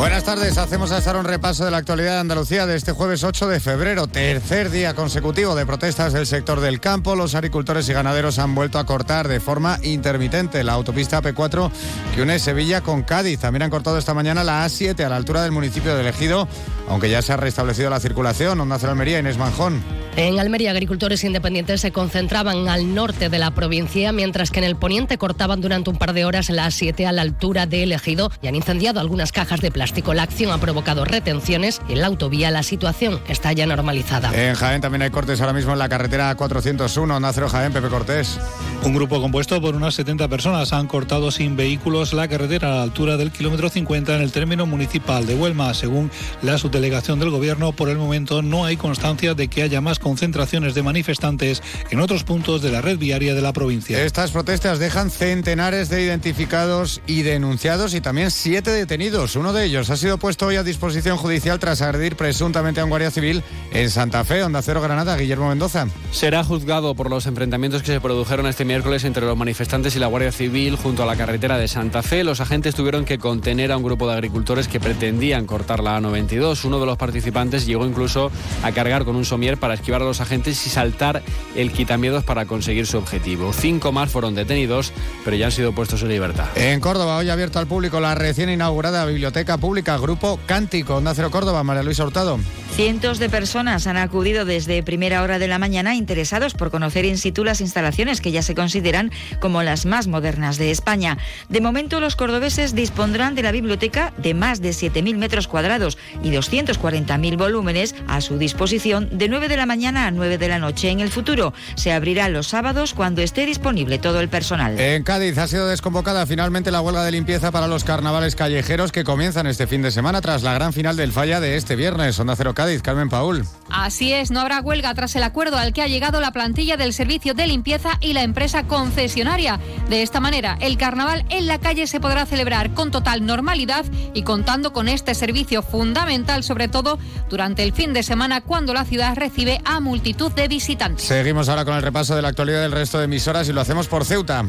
Buenas 0.00 0.24
tardes, 0.24 0.56
hacemos 0.56 0.92
hasta 0.92 1.14
un 1.14 1.26
repaso 1.26 1.62
de 1.62 1.70
la 1.70 1.76
actualidad 1.76 2.14
de 2.14 2.20
Andalucía 2.20 2.64
de 2.64 2.74
este 2.74 2.92
jueves 2.92 3.22
8 3.22 3.48
de 3.48 3.60
febrero, 3.60 4.06
tercer 4.06 4.70
día 4.70 4.94
consecutivo 4.94 5.54
de 5.54 5.66
protestas 5.66 6.14
del 6.14 6.26
sector 6.26 6.60
del 6.60 6.80
campo. 6.80 7.14
Los 7.16 7.34
agricultores 7.34 7.86
y 7.86 7.92
ganaderos 7.92 8.38
han 8.38 8.54
vuelto 8.54 8.78
a 8.78 8.86
cortar 8.86 9.28
de 9.28 9.40
forma 9.40 9.78
intermitente 9.82 10.64
la 10.64 10.72
autopista 10.72 11.20
P4 11.20 11.70
que 12.14 12.22
une 12.22 12.38
Sevilla 12.38 12.80
con 12.80 13.02
Cádiz. 13.02 13.40
También 13.40 13.64
han 13.64 13.68
cortado 13.68 13.98
esta 13.98 14.14
mañana 14.14 14.42
la 14.42 14.64
A7 14.64 15.04
a 15.04 15.10
la 15.10 15.16
altura 15.16 15.42
del 15.42 15.52
municipio 15.52 15.94
de 15.94 16.08
Ejido, 16.08 16.48
aunque 16.88 17.10
ya 17.10 17.20
se 17.20 17.34
ha 17.34 17.36
restablecido 17.36 17.90
la 17.90 18.00
circulación. 18.00 18.58
Onda 18.58 18.78
Cero 18.78 18.92
Almería, 18.92 19.18
Inés 19.18 19.36
Manjón. 19.36 19.82
En 20.16 20.40
Almería, 20.40 20.70
agricultores 20.70 21.22
independientes 21.24 21.82
se 21.82 21.92
concentraban 21.92 22.68
al 22.68 22.94
norte 22.94 23.28
de 23.28 23.38
la 23.38 23.50
provincia, 23.52 24.12
mientras 24.12 24.50
que 24.50 24.58
en 24.58 24.64
el 24.64 24.76
poniente 24.76 25.18
cortaban 25.18 25.60
durante 25.60 25.90
un 25.90 25.98
par 25.98 26.14
de 26.14 26.24
horas 26.24 26.48
la 26.48 26.66
A7 26.66 27.06
a 27.06 27.12
la 27.12 27.22
altura 27.22 27.66
de 27.66 27.82
El 27.82 27.92
Ejido 27.92 28.32
y 28.42 28.48
han 28.48 28.56
incendiado 28.56 28.98
algunas 28.98 29.30
cajas 29.30 29.60
de 29.60 29.70
plástico. 29.70 29.89
La 30.10 30.24
acción 30.24 30.50
ha 30.50 30.58
provocado 30.58 31.04
retenciones 31.04 31.80
en 31.88 32.00
la 32.00 32.08
autovía 32.08 32.50
la 32.50 32.62
situación 32.62 33.20
está 33.28 33.52
ya 33.52 33.66
normalizada. 33.66 34.32
En 34.34 34.54
Jaén 34.54 34.80
también 34.80 35.02
hay 35.02 35.10
cortes 35.10 35.40
ahora 35.40 35.52
mismo 35.52 35.72
en 35.72 35.78
la 35.78 35.88
carretera 35.88 36.34
401, 36.34 37.20
Nácero 37.20 37.48
Jaén, 37.48 37.72
Pepe 37.72 37.88
Cortés. 37.88 38.38
Un 38.84 38.94
grupo 38.94 39.20
compuesto 39.20 39.60
por 39.60 39.74
unas 39.74 39.94
70 39.94 40.26
personas 40.28 40.72
han 40.72 40.86
cortado 40.86 41.30
sin 41.30 41.54
vehículos 41.54 42.12
la 42.12 42.28
carretera 42.28 42.72
a 42.72 42.76
la 42.76 42.82
altura 42.82 43.16
del 43.16 43.30
kilómetro 43.30 43.68
50 43.68 44.16
en 44.16 44.22
el 44.22 44.32
término 44.32 44.66
municipal 44.66 45.26
de 45.26 45.34
Huelma. 45.34 45.74
Según 45.74 46.10
la 46.42 46.58
subdelegación 46.58 47.20
del 47.20 47.30
gobierno, 47.30 47.72
por 47.72 47.88
el 47.88 47.98
momento 47.98 48.42
no 48.42 48.64
hay 48.64 48.76
constancia 48.76 49.34
de 49.34 49.48
que 49.48 49.62
haya 49.62 49.80
más 49.80 49.98
concentraciones 49.98 50.74
de 50.74 50.82
manifestantes 50.82 51.62
en 51.90 52.00
otros 52.00 52.24
puntos 52.24 52.62
de 52.62 52.72
la 52.72 52.80
red 52.80 52.98
viaria 52.98 53.34
de 53.34 53.42
la 53.42 53.52
provincia. 53.52 54.02
Estas 54.02 54.30
protestas 54.30 54.78
dejan 54.78 55.10
centenares 55.10 55.88
de 55.88 56.02
identificados 56.02 57.00
y 57.06 57.22
denunciados 57.22 57.94
y 57.94 58.00
también 58.00 58.30
siete 58.30 58.70
detenidos. 58.70 59.36
Uno 59.36 59.52
de 59.52 59.66
ellos 59.66 59.79
ha 59.88 59.96
sido 59.96 60.18
puesto 60.18 60.46
hoy 60.46 60.56
a 60.56 60.62
disposición 60.62 61.16
judicial 61.16 61.58
tras 61.58 61.80
agredir 61.80 62.16
presuntamente 62.16 62.80
a 62.80 62.84
un 62.84 62.90
guardia 62.90 63.10
civil 63.10 63.42
en 63.72 63.88
Santa 63.88 64.24
Fe, 64.24 64.42
Onda 64.42 64.60
Cero 64.62 64.82
Granada, 64.82 65.16
Guillermo 65.16 65.48
Mendoza. 65.48 65.86
Será 66.10 66.44
juzgado 66.44 66.94
por 66.94 67.08
los 67.08 67.26
enfrentamientos 67.26 67.82
que 67.82 67.92
se 67.92 68.00
produjeron 68.00 68.46
este 68.46 68.64
miércoles 68.64 69.04
entre 69.04 69.24
los 69.24 69.36
manifestantes 69.36 69.94
y 69.94 70.00
la 70.00 70.08
Guardia 70.08 70.32
Civil 70.32 70.76
junto 70.76 71.02
a 71.02 71.06
la 71.06 71.16
carretera 71.16 71.56
de 71.56 71.68
Santa 71.68 72.02
Fe. 72.02 72.24
Los 72.24 72.40
agentes 72.40 72.74
tuvieron 72.74 73.04
que 73.04 73.18
contener 73.18 73.70
a 73.70 73.76
un 73.76 73.84
grupo 73.84 74.08
de 74.08 74.14
agricultores 74.14 74.66
que 74.66 74.80
pretendían 74.80 75.46
cortar 75.46 75.82
la 75.82 75.98
A92. 75.98 76.64
Uno 76.64 76.80
de 76.80 76.86
los 76.86 76.98
participantes 76.98 77.64
llegó 77.64 77.86
incluso 77.86 78.32
a 78.64 78.72
cargar 78.72 79.04
con 79.04 79.14
un 79.14 79.24
somier 79.24 79.56
para 79.56 79.74
esquivar 79.74 80.02
a 80.02 80.04
los 80.04 80.20
agentes 80.20 80.66
y 80.66 80.70
saltar 80.70 81.22
el 81.54 81.70
quitamiedos 81.70 82.24
para 82.24 82.44
conseguir 82.46 82.86
su 82.86 82.98
objetivo. 82.98 83.52
Cinco 83.52 83.92
más 83.92 84.10
fueron 84.10 84.34
detenidos, 84.34 84.92
pero 85.24 85.36
ya 85.36 85.46
han 85.46 85.52
sido 85.52 85.72
puestos 85.72 86.02
en 86.02 86.08
libertad. 86.08 86.46
En 86.56 86.80
Córdoba, 86.80 87.16
hoy 87.18 87.30
abierto 87.30 87.60
al 87.60 87.68
público 87.68 88.00
la 88.00 88.16
recién 88.16 88.50
inaugurada 88.50 89.04
Biblioteca 89.04 89.58
Pública 89.60 89.96
Grupo 89.98 90.40
Cántico. 90.46 90.96
Onda 90.96 91.14
Cero 91.14 91.30
Córdoba, 91.30 91.62
María 91.62 91.82
Luisa 91.82 92.04
Hurtado. 92.04 92.38
Cientos 92.80 93.18
de 93.18 93.28
personas 93.28 93.86
han 93.86 93.98
acudido 93.98 94.46
desde 94.46 94.82
primera 94.82 95.22
hora 95.22 95.38
de 95.38 95.46
la 95.46 95.58
mañana 95.58 95.96
interesados 95.96 96.54
por 96.54 96.70
conocer 96.70 97.04
in 97.04 97.18
situ 97.18 97.44
las 97.44 97.60
instalaciones 97.60 98.22
que 98.22 98.32
ya 98.32 98.40
se 98.40 98.54
consideran 98.54 99.12
como 99.38 99.62
las 99.62 99.84
más 99.84 100.06
modernas 100.06 100.56
de 100.56 100.70
España. 100.70 101.18
De 101.50 101.60
momento, 101.60 102.00
los 102.00 102.16
cordobeses 102.16 102.74
dispondrán 102.74 103.34
de 103.34 103.42
la 103.42 103.52
biblioteca 103.52 104.14
de 104.16 104.32
más 104.32 104.62
de 104.62 104.70
7.000 104.70 105.18
metros 105.18 105.46
cuadrados 105.46 105.98
y 106.22 106.30
240.000 106.30 107.36
volúmenes 107.36 107.94
a 108.08 108.22
su 108.22 108.38
disposición 108.38 109.10
de 109.12 109.28
9 109.28 109.48
de 109.48 109.58
la 109.58 109.66
mañana 109.66 110.06
a 110.06 110.10
9 110.10 110.38
de 110.38 110.48
la 110.48 110.58
noche. 110.58 110.88
En 110.88 111.00
el 111.00 111.10
futuro 111.10 111.52
se 111.74 111.92
abrirá 111.92 112.30
los 112.30 112.46
sábados 112.46 112.94
cuando 112.94 113.20
esté 113.20 113.44
disponible 113.44 113.98
todo 113.98 114.20
el 114.20 114.30
personal. 114.30 114.80
En 114.80 115.02
Cádiz 115.02 115.36
ha 115.36 115.48
sido 115.48 115.68
desconvocada 115.68 116.24
finalmente 116.24 116.70
la 116.70 116.80
huelga 116.80 117.04
de 117.04 117.12
limpieza 117.12 117.52
para 117.52 117.68
los 117.68 117.84
carnavales 117.84 118.36
callejeros 118.36 118.90
que 118.90 119.04
comienzan 119.04 119.46
este 119.46 119.66
fin 119.66 119.82
de 119.82 119.90
semana 119.90 120.22
tras 120.22 120.42
la 120.42 120.54
gran 120.54 120.72
final 120.72 120.96
del 120.96 121.12
falla 121.12 121.40
de 121.40 121.56
este 121.58 121.76
viernes. 121.76 122.18
Onda 122.18 122.36
Cero 122.36 122.54
Cádiz. 122.54 122.69
Carmen 122.78 123.08
Paul. 123.08 123.44
Así 123.70 124.12
es, 124.12 124.30
no 124.30 124.40
habrá 124.40 124.60
huelga 124.60 124.94
tras 124.94 125.14
el 125.16 125.22
acuerdo 125.22 125.56
al 125.56 125.72
que 125.72 125.82
ha 125.82 125.86
llegado 125.86 126.20
la 126.20 126.32
plantilla 126.32 126.76
del 126.76 126.92
servicio 126.92 127.34
de 127.34 127.46
limpieza 127.46 127.98
y 128.00 128.12
la 128.12 128.22
empresa 128.22 128.64
concesionaria. 128.64 129.60
De 129.88 130.02
esta 130.02 130.20
manera, 130.20 130.56
el 130.60 130.76
carnaval 130.76 131.24
en 131.28 131.46
la 131.46 131.58
calle 131.58 131.86
se 131.86 132.00
podrá 132.00 132.26
celebrar 132.26 132.72
con 132.74 132.90
total 132.90 133.26
normalidad 133.26 133.84
y 134.14 134.22
contando 134.22 134.72
con 134.72 134.88
este 134.88 135.14
servicio 135.14 135.62
fundamental, 135.62 136.42
sobre 136.42 136.68
todo 136.68 136.98
durante 137.28 137.62
el 137.62 137.72
fin 137.72 137.92
de 137.92 138.02
semana 138.02 138.40
cuando 138.40 138.74
la 138.74 138.84
ciudad 138.84 139.16
recibe 139.16 139.60
a 139.64 139.80
multitud 139.80 140.32
de 140.32 140.48
visitantes. 140.48 141.06
Seguimos 141.06 141.48
ahora 141.48 141.64
con 141.64 141.74
el 141.74 141.82
repaso 141.82 142.16
de 142.16 142.22
la 142.22 142.28
actualidad 142.28 142.62
del 142.62 142.72
resto 142.72 142.98
de 142.98 143.04
emisoras 143.04 143.48
y 143.48 143.52
lo 143.52 143.60
hacemos 143.60 143.88
por 143.88 144.04
Ceuta. 144.04 144.44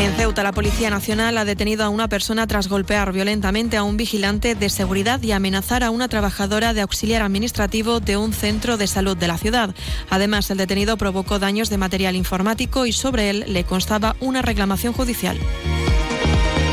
En 0.00 0.14
Ceuta, 0.14 0.42
la 0.42 0.52
Policía 0.52 0.88
Nacional 0.88 1.36
ha 1.36 1.44
detenido 1.44 1.84
a 1.84 1.90
una 1.90 2.08
persona 2.08 2.46
tras 2.46 2.68
golpear 2.68 3.12
violentamente 3.12 3.76
a 3.76 3.82
un 3.82 3.98
vigilante 3.98 4.54
de 4.54 4.70
seguridad 4.70 5.22
y 5.22 5.32
amenazar 5.32 5.84
a 5.84 5.90
una 5.90 6.08
trabajadora 6.08 6.72
de 6.72 6.80
auxiliar 6.80 7.20
administrativo 7.20 8.00
de 8.00 8.16
un 8.16 8.32
centro 8.32 8.78
de 8.78 8.86
salud 8.86 9.14
de 9.14 9.28
la 9.28 9.36
ciudad. 9.36 9.74
Además, 10.08 10.50
el 10.50 10.56
detenido 10.56 10.96
provocó 10.96 11.38
daños 11.38 11.68
de 11.68 11.76
material 11.76 12.16
informático 12.16 12.86
y 12.86 12.92
sobre 12.92 13.28
él 13.28 13.44
le 13.48 13.64
constaba 13.64 14.16
una 14.20 14.40
reclamación 14.40 14.94
judicial. 14.94 15.36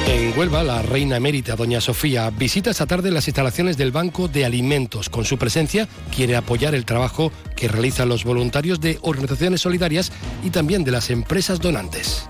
En 0.08 0.40
Huelva, 0.40 0.64
la 0.64 0.82
reina 0.82 1.18
emérita, 1.18 1.58
doña 1.58 1.82
Sofía, 1.82 2.30
visita 2.30 2.70
esta 2.70 2.86
tarde 2.86 3.12
las 3.12 3.28
instalaciones 3.28 3.76
del 3.76 3.92
Banco 3.92 4.30
de 4.30 4.46
Alimentos. 4.46 5.10
Con 5.10 5.26
su 5.26 5.38
presencia, 5.38 5.90
quiere 6.16 6.38
apoyar 6.38 6.74
el 6.76 6.86
trabajo 6.86 7.34
que 7.58 7.68
realizan 7.68 8.08
los 8.08 8.24
voluntarios 8.24 8.80
de 8.80 9.00
organizaciones 9.02 9.60
solidarias 9.60 10.14
y 10.46 10.50
también 10.50 10.86
de 10.86 10.92
las 10.92 11.10
empresas 11.10 11.60
donantes. 11.60 12.26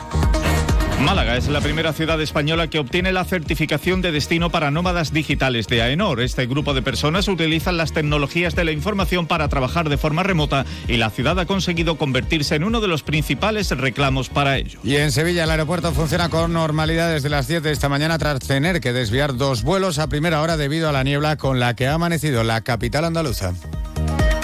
Málaga 0.99 1.37
es 1.37 1.47
la 1.47 1.61
primera 1.61 1.93
ciudad 1.93 2.19
española 2.19 2.69
que 2.69 2.79
obtiene 2.79 3.13
la 3.13 3.23
certificación 3.23 4.01
de 4.01 4.11
destino 4.11 4.49
para 4.49 4.71
nómadas 4.71 5.13
digitales 5.13 5.67
de 5.67 5.83
AENOR. 5.83 6.21
Este 6.21 6.47
grupo 6.47 6.73
de 6.73 6.81
personas 6.81 7.27
utilizan 7.27 7.77
las 7.77 7.93
tecnologías 7.93 8.55
de 8.55 8.65
la 8.65 8.71
información 8.71 9.27
para 9.27 9.47
trabajar 9.47 9.89
de 9.89 9.97
forma 9.97 10.23
remota 10.23 10.65
y 10.87 10.97
la 10.97 11.11
ciudad 11.11 11.39
ha 11.39 11.45
conseguido 11.45 11.97
convertirse 11.97 12.55
en 12.55 12.63
uno 12.63 12.81
de 12.81 12.87
los 12.87 13.03
principales 13.03 13.69
reclamos 13.71 14.29
para 14.29 14.57
ello. 14.57 14.79
Y 14.83 14.95
en 14.95 15.11
Sevilla 15.11 15.43
el 15.43 15.51
aeropuerto 15.51 15.93
funciona 15.93 16.29
con 16.29 16.51
normalidad 16.51 17.11
desde 17.11 17.29
las 17.29 17.47
10 17.47 17.61
de 17.61 17.71
esta 17.71 17.89
mañana 17.89 18.17
tras 18.17 18.39
tener 18.39 18.81
que 18.81 18.91
desviar 18.91 19.37
dos 19.37 19.61
vuelos 19.61 19.99
a 19.99 20.07
primera 20.07 20.41
hora 20.41 20.57
debido 20.57 20.89
a 20.89 20.91
la 20.91 21.03
niebla 21.03 21.37
con 21.37 21.59
la 21.59 21.75
que 21.75 21.87
ha 21.87 21.93
amanecido 21.93 22.43
la 22.43 22.61
capital 22.61 23.05
andaluza. 23.05 23.53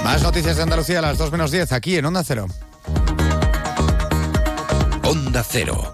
Más 0.04 0.22
noticias 0.22 0.58
de 0.58 0.64
Andalucía 0.64 0.99
a 0.99 1.01
las 1.01 1.18
2 1.18 1.32
menos 1.32 1.49
10 1.49 1.72
aquí 1.72 1.95
en 1.95 2.06
Onda 2.06 2.24
Cero. 2.24 2.47
Onda 5.04 5.43
Cero. 5.43 5.93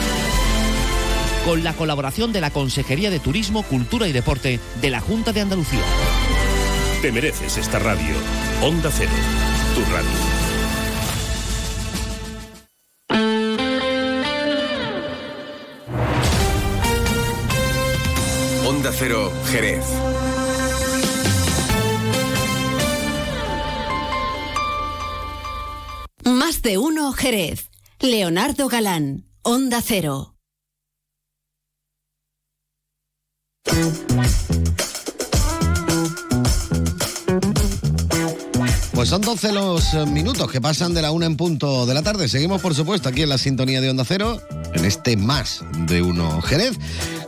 con 1.45 1.63
la 1.63 1.73
colaboración 1.73 2.31
de 2.33 2.41
la 2.41 2.51
Consejería 2.51 3.09
de 3.09 3.19
Turismo, 3.19 3.63
Cultura 3.63 4.07
y 4.07 4.11
Deporte 4.11 4.59
de 4.81 4.89
la 4.89 4.99
Junta 4.99 5.33
de 5.33 5.41
Andalucía. 5.41 5.81
Te 7.01 7.11
mereces 7.11 7.57
esta 7.57 7.79
radio. 7.79 8.15
Onda 8.61 8.91
Cero, 8.91 9.11
tu 9.73 9.81
radio. 9.91 10.09
Onda 18.67 18.91
Cero, 18.93 19.31
Jerez. 19.51 19.85
Más 26.23 26.61
de 26.61 26.77
uno 26.77 27.11
Jerez. 27.13 27.69
Leonardo 27.99 28.67
Galán, 28.67 29.25
Onda 29.43 29.81
Cero. 29.81 30.30
Thank 33.71 34.67
you. 34.67 34.70
Pues 39.01 39.09
son 39.09 39.21
12 39.21 39.51
los 39.51 39.95
eh, 39.95 40.05
minutos 40.05 40.51
que 40.51 40.61
pasan 40.61 40.93
de 40.93 41.01
la 41.01 41.09
una 41.09 41.25
en 41.25 41.35
punto 41.35 41.87
de 41.87 41.95
la 41.95 42.03
tarde. 42.03 42.29
Seguimos, 42.29 42.61
por 42.61 42.75
supuesto, 42.75 43.09
aquí 43.09 43.23
en 43.23 43.29
la 43.29 43.39
sintonía 43.39 43.81
de 43.81 43.89
Onda 43.89 44.05
Cero, 44.05 44.39
en 44.75 44.85
este 44.85 45.17
más 45.17 45.63
de 45.87 46.03
uno 46.03 46.39
Jerez. 46.43 46.77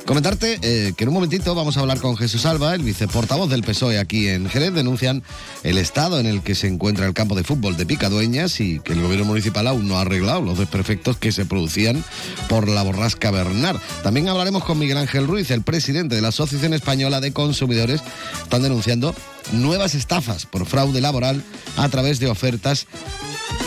Comentarte 0.06 0.60
eh, 0.62 0.94
que 0.96 1.04
en 1.04 1.08
un 1.08 1.16
momentito 1.16 1.56
vamos 1.56 1.76
a 1.76 1.80
hablar 1.80 2.00
con 2.00 2.16
Jesús 2.16 2.46
Alba, 2.46 2.76
el 2.76 2.84
viceportavoz 2.84 3.50
del 3.50 3.64
PSOE 3.64 3.98
aquí 3.98 4.28
en 4.28 4.48
Jerez. 4.50 4.72
Denuncian 4.74 5.24
el 5.64 5.80
estado 5.80 6.20
en 6.20 6.28
el 6.28 6.44
que 6.44 6.54
se 6.54 6.68
encuentra 6.68 7.08
el 7.08 7.16
campo 7.16 7.34
de 7.34 7.44
fútbol 7.44 7.76
de 7.76 7.88
Picadueñas 7.88 8.60
y 8.60 8.80
que 8.80 8.94
el 8.94 9.02
gobierno 9.02 9.26
municipal 9.26 9.66
aún 9.66 9.88
no 9.88 9.98
ha 9.98 10.02
arreglado 10.02 10.42
los 10.42 10.60
desperfectos 10.60 11.18
que 11.18 11.32
se 11.32 11.46
producían 11.46 12.04
por 12.50 12.68
la 12.68 12.84
borrasca 12.84 13.32
Bernard. 13.32 13.80
También 14.04 14.30
hablaremos 14.30 14.64
con 14.64 14.78
Miguel 14.78 14.98
Ángel 14.98 15.26
Ruiz, 15.26 15.50
el 15.50 15.64
presidente 15.64 16.14
de 16.14 16.22
la 16.22 16.28
Asociación 16.28 16.76
Española 16.76 17.20
de 17.20 17.34
Consumidores. 17.34 18.04
Están 18.44 18.62
denunciando 18.62 19.16
nuevas 19.54 19.96
estafas 19.96 20.46
por 20.46 20.66
fraude 20.66 21.02
laboral 21.02 21.44
a 21.78 21.89
través 21.89 22.20
de 22.20 22.28
ofertas 22.28 22.88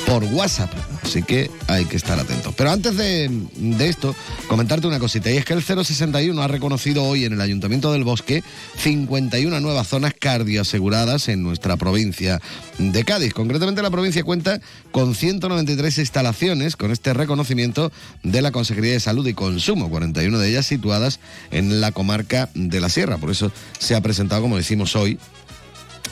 por 0.07 0.25
WhatsApp. 0.25 0.71
Así 1.03 1.23
que 1.23 1.51
hay 1.69 1.85
que 1.85 1.97
estar 1.97 2.19
atentos. 2.19 2.55
Pero 2.57 2.71
antes 2.71 2.97
de, 2.97 3.29
de, 3.55 3.89
esto, 3.89 4.15
comentarte 4.49 4.87
una 4.87 4.99
cosita. 4.99 5.31
Y 5.31 5.37
es 5.37 5.45
que 5.45 5.53
el 5.53 5.63
061 5.63 6.41
ha 6.43 6.49
reconocido 6.49 7.05
hoy 7.05 7.25
en 7.25 7.33
el 7.33 7.41
Ayuntamiento 7.41 7.93
del 7.93 8.05
Bosque 8.05 8.43
51 8.79 9.61
nuevas 9.61 9.89
zonas 9.89 10.15
cardioaseguradas 10.19 11.29
en 11.29 11.43
nuestra 11.43 11.77
provincia 11.77 12.41
de 12.79 13.05
Cádiz. 13.05 13.35
Concretamente 13.35 13.83
la 13.83 13.91
provincia 13.91 14.25
cuenta 14.25 14.61
con 14.91 15.15
193 15.15 15.99
instalaciones 15.99 16.77
con 16.77 16.91
este 16.91 17.15
reconocimiento 17.15 17.93
de 18.23 18.43
la 18.43 18.53
Consejería 18.53 18.93
de 18.93 19.01
Salud 19.01 19.27
y 19.27 19.35
Consumo, 19.35 19.91
41 19.91 20.39
de 20.39 20.49
ellas 20.49 20.67
situadas 20.67 21.21
en 21.51 21.81
la 21.81 21.93
comarca 21.93 22.49
de 22.55 22.81
la 22.81 22.89
Sierra. 22.89 23.19
Por 23.19 23.31
eso 23.31 23.53
se 23.79 23.95
ha 23.95 24.01
presentado, 24.01 24.43
como 24.43 24.57
decimos 24.57 24.97
hoy, 24.97 25.19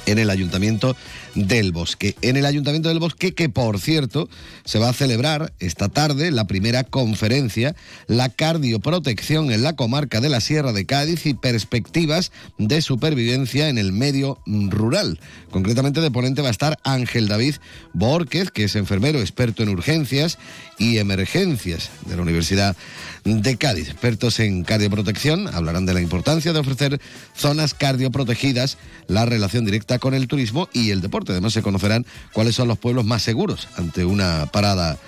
en 0.07 0.19
el 0.19 0.31
Ayuntamiento 0.31 0.97
del 1.35 1.73
Bosque. 1.73 2.15
En 2.23 2.37
el 2.37 2.47
Ayuntamiento 2.47 2.89
del 2.89 2.99
Bosque, 2.99 3.35
que 3.35 3.49
por 3.49 3.81
cierto, 3.81 4.29
se 4.65 4.79
va 4.79 4.91
a 4.91 4.93
celebrar 4.93 5.53
esta 5.59 5.89
tarde 5.89 6.31
la 6.31 6.47
primera 6.47 6.85
conferencia, 6.85 7.75
la 8.07 8.29
cardioprotección 8.29 9.51
en 9.51 9.63
la 9.63 9.77
comarca 9.77 10.21
de 10.21 10.29
la 10.29 10.41
Sierra 10.41 10.73
de 10.73 10.87
Cádiz 10.87 11.27
y 11.27 11.35
perspectivas 11.35 12.33
de 12.59 12.83
supervivencia 12.83 13.69
en 13.69 13.79
el 13.79 13.93
medio 13.93 14.39
rural. 14.47 15.21
Concretamente 15.51 16.01
de 16.01 16.11
ponente 16.11 16.43
va 16.43 16.49
a 16.49 16.53
estar 16.53 16.79
Ángel 16.85 17.29
David 17.29 17.57
Borquez, 17.93 18.51
que 18.51 18.65
es 18.65 18.77
enfermero 18.77 19.21
experto 19.21 19.63
en 19.63 19.71
urgencias 19.71 20.39
y 20.79 20.99
emergencias 20.99 21.91
de 22.07 22.17
la 22.17 22.23
Universidad 22.23 22.77
de 23.25 23.57
Cádiz. 23.57 23.89
Expertos 23.89 24.41
en 24.41 24.65
cardioprotección 24.65 25.49
hablarán 25.49 25.87
de 25.87 25.95
la 25.95 26.01
importancia 26.01 26.53
de 26.53 26.59
ofrecer 26.59 27.01
zonas 27.35 27.75
cardioprotegidas, 27.75 28.79
la 29.09 29.27
relación 29.27 29.65
directa 29.65 29.99
con 29.99 30.15
el 30.15 30.29
turismo 30.29 30.69
y 30.73 30.91
el 30.91 31.01
deporte. 31.01 31.24
Además 31.33 31.53
se 31.53 31.63
conocerán 31.63 32.07
cuáles 32.33 32.55
son 32.55 32.69
los 32.69 32.79
pueblos 32.79 33.05
más 33.05 33.23
seguros 33.23 33.69
ante 33.77 34.05
una 34.05 34.47
parada 34.47 34.99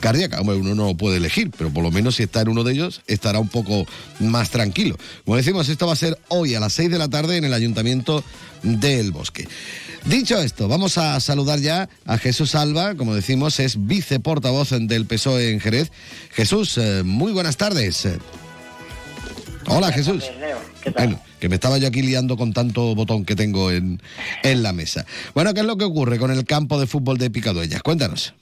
cardíaca. 0.00 0.40
Hombre, 0.40 0.56
uno 0.56 0.74
no 0.74 0.96
puede 0.96 1.16
elegir, 1.16 1.50
pero 1.56 1.70
por 1.70 1.82
lo 1.82 1.90
menos 1.90 2.16
si 2.16 2.24
está 2.24 2.42
en 2.42 2.48
uno 2.48 2.64
de 2.64 2.72
ellos 2.72 3.02
estará 3.06 3.38
un 3.38 3.48
poco 3.48 3.86
más 4.20 4.50
tranquilo. 4.50 4.96
Como 5.24 5.36
decimos, 5.36 5.68
esto 5.68 5.86
va 5.86 5.94
a 5.94 5.96
ser 5.96 6.18
hoy 6.28 6.54
a 6.54 6.60
las 6.60 6.72
6 6.74 6.90
de 6.90 6.98
la 6.98 7.08
tarde 7.08 7.36
en 7.36 7.44
el 7.44 7.54
Ayuntamiento 7.54 8.22
del 8.62 9.12
Bosque. 9.12 9.48
Dicho 10.04 10.38
esto, 10.38 10.68
vamos 10.68 10.98
a 10.98 11.18
saludar 11.20 11.58
ya 11.58 11.88
a 12.04 12.18
Jesús 12.18 12.54
Alba, 12.54 12.94
como 12.94 13.14
decimos, 13.14 13.58
es 13.58 13.86
viceportavoz 13.86 14.70
del 14.70 15.06
PSOE 15.06 15.50
en 15.50 15.60
Jerez. 15.60 15.90
Jesús, 16.32 16.78
eh, 16.78 17.02
muy 17.04 17.32
buenas 17.32 17.56
tardes. 17.56 18.08
Hola 19.66 19.90
Jesús. 19.90 20.24
Bueno, 20.94 21.20
que 21.46 21.50
me 21.50 21.54
estaba 21.54 21.78
yo 21.78 21.86
aquí 21.86 22.02
liando 22.02 22.36
con 22.36 22.52
tanto 22.52 22.96
botón 22.96 23.24
que 23.24 23.36
tengo 23.36 23.70
en, 23.70 24.00
en 24.42 24.64
la 24.64 24.72
mesa. 24.72 25.06
Bueno, 25.32 25.54
¿qué 25.54 25.60
es 25.60 25.66
lo 25.66 25.76
que 25.76 25.84
ocurre 25.84 26.18
con 26.18 26.32
el 26.32 26.44
campo 26.44 26.80
de 26.80 26.88
fútbol 26.88 27.18
de 27.18 27.30
Picadueñas? 27.30 27.84
Cuéntanos. 27.84 28.34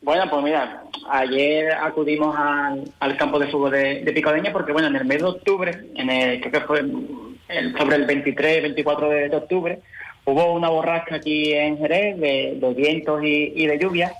Bueno, 0.00 0.30
pues 0.30 0.44
mira, 0.44 0.84
ayer 1.10 1.72
acudimos 1.72 2.36
al, 2.38 2.84
al 3.00 3.16
campo 3.16 3.40
de 3.40 3.48
fútbol 3.48 3.72
de, 3.72 4.04
de 4.04 4.12
Picadeña 4.12 4.52
porque, 4.52 4.70
bueno, 4.70 4.86
en 4.86 4.94
el 4.94 5.04
mes 5.06 5.18
de 5.18 5.24
octubre, 5.24 5.86
en 5.96 6.08
el, 6.08 6.40
creo 6.40 6.52
que 6.52 6.60
fue 6.60 6.84
sobre 7.76 7.96
el 7.96 8.06
23, 8.06 8.62
24 8.62 9.08
de, 9.08 9.28
de 9.28 9.36
octubre, 9.36 9.80
hubo 10.26 10.52
una 10.52 10.68
borrasca 10.68 11.16
aquí 11.16 11.52
en 11.52 11.78
Jerez 11.78 12.18
de, 12.18 12.54
de 12.56 12.74
vientos 12.74 13.22
y, 13.22 13.66
de 13.66 13.78
lluvia. 13.78 14.12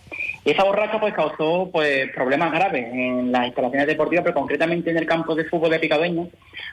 Y 0.45 0.51
esa 0.51 0.65
borrasca 0.65 1.01
pues 1.01 1.15
causó 1.15 1.71
pues 1.73 2.11
problemas 2.13 2.53
graves 2.53 2.87
en 2.93 3.33
las 3.33 3.47
instalaciones 3.47 3.87
deportivas, 3.87 4.25
pero 4.25 4.35
concretamente 4.35 4.91
en 4.91 4.99
el 4.99 5.07
campo 5.07 5.35
de 5.35 5.45
fútbol 5.47 5.71
de 5.71 5.79
Picadeña, 5.79 6.27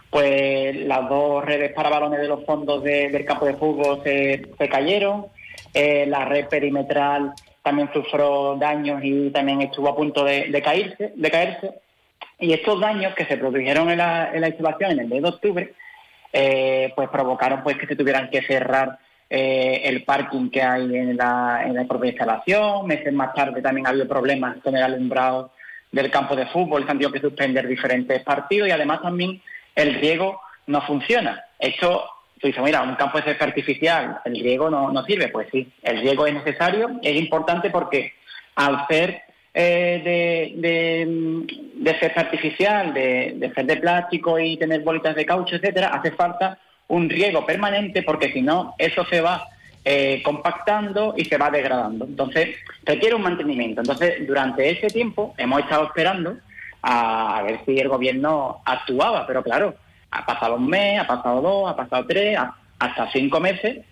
pues 0.09 0.75
las 0.75 1.07
dos 1.07 1.45
redes 1.45 1.71
para 1.73 1.89
balones 1.89 2.19
de 2.19 2.27
los 2.27 2.43
fondos 2.45 2.83
de- 2.83 3.09
del 3.09 3.23
campo 3.25 3.45
de 3.45 3.55
fútbol 3.55 4.01
se, 4.03 4.41
cayeron, 4.69 5.27
eh, 5.73 6.05
la 6.07 6.25
red 6.25 6.47
perimetral 6.47 7.31
también 7.63 7.89
sufrió 7.93 8.55
daños 8.57 9.01
y 9.03 9.29
también 9.29 9.61
estuvo 9.61 9.87
a 9.87 9.95
punto 9.95 10.25
de, 10.25 10.47
de 10.49 10.61
caerse, 10.61 11.13
de 11.15 11.31
caerse. 11.31 11.71
Y 12.39 12.53
estos 12.53 12.81
daños 12.81 13.13
que 13.13 13.25
se 13.25 13.37
produjeron 13.37 13.89
en 13.89 13.99
la, 13.99 14.31
en 14.33 14.41
la 14.41 14.47
instalación 14.49 14.91
en 14.91 14.99
el 14.99 15.07
mes 15.07 15.21
de 15.21 15.29
octubre, 15.29 15.73
eh, 16.33 16.91
pues 16.95 17.07
provocaron 17.09 17.61
pues 17.63 17.77
que 17.77 17.85
se 17.87 17.95
tuvieran 17.95 18.29
que 18.29 18.41
cerrar 18.41 18.97
eh, 19.33 19.83
el 19.85 20.03
parking 20.03 20.49
que 20.49 20.61
hay 20.61 20.93
en 20.93 21.15
la, 21.15 21.63
en 21.65 21.73
la 21.73 21.85
propia 21.85 22.09
instalación. 22.09 22.85
Meses 22.85 23.13
más 23.13 23.33
tarde 23.33 23.61
también 23.61 23.87
ha 23.87 23.91
habido 23.91 24.05
problemas 24.05 24.57
con 24.61 24.75
el 24.75 24.83
alumbrado 24.83 25.53
del 25.89 26.11
campo 26.11 26.35
de 26.35 26.47
fútbol, 26.47 26.83
se 26.83 26.91
han 26.91 26.97
tenido 26.97 27.13
que 27.13 27.21
suspender 27.21 27.65
diferentes 27.65 28.21
partidos 28.23 28.67
y 28.67 28.71
además 28.71 29.01
también 29.01 29.41
el 29.73 29.93
riego 29.95 30.41
no 30.67 30.81
funciona. 30.81 31.45
Esto, 31.57 32.09
tú 32.41 32.47
dices, 32.47 32.61
mira, 32.61 32.81
un 32.81 32.95
campo 32.95 33.19
césped 33.19 33.47
artificial, 33.47 34.19
el 34.25 34.33
riego 34.33 34.69
no, 34.69 34.91
no 34.91 35.01
sirve. 35.05 35.29
Pues 35.29 35.47
sí, 35.49 35.71
el 35.81 36.01
riego 36.01 36.27
es 36.27 36.33
necesario, 36.33 36.99
es 37.01 37.15
importante 37.15 37.69
porque 37.69 38.11
al 38.55 38.85
ser 38.89 39.21
eh, 39.53 40.01
de, 40.03 40.61
de, 40.61 41.45
de 41.75 41.99
césped 41.99 42.21
artificial, 42.21 42.93
de 42.93 43.51
ser 43.55 43.65
de 43.65 43.77
plástico 43.77 44.37
y 44.37 44.57
tener 44.57 44.81
bolitas 44.81 45.15
de 45.15 45.25
caucho, 45.25 45.55
etcétera, 45.55 45.87
hace 45.87 46.11
falta 46.11 46.59
un 46.91 47.09
riego 47.09 47.45
permanente 47.45 48.03
porque 48.03 48.31
si 48.33 48.41
no, 48.41 48.75
eso 48.77 49.05
se 49.05 49.21
va 49.21 49.47
eh, 49.85 50.21
compactando 50.23 51.13
y 51.17 51.23
se 51.25 51.37
va 51.37 51.49
degradando. 51.49 52.05
Entonces, 52.05 52.49
requiere 52.83 53.15
un 53.15 53.21
mantenimiento. 53.23 53.81
Entonces, 53.81 54.27
durante 54.27 54.69
ese 54.69 54.87
tiempo 54.87 55.33
hemos 55.37 55.61
estado 55.61 55.85
esperando 55.85 56.37
a, 56.81 57.37
a 57.37 57.43
ver 57.43 57.59
si 57.65 57.79
el 57.79 57.87
gobierno 57.87 58.61
actuaba, 58.65 59.25
pero 59.25 59.41
claro, 59.41 59.75
ha 60.11 60.25
pasado 60.25 60.55
un 60.55 60.67
mes, 60.67 60.99
ha 60.99 61.07
pasado 61.07 61.41
dos, 61.41 61.71
ha 61.71 61.75
pasado 61.75 62.05
tres, 62.05 62.37
ha- 62.37 62.55
hasta 62.79 63.09
cinco 63.11 63.39
meses, 63.39 63.85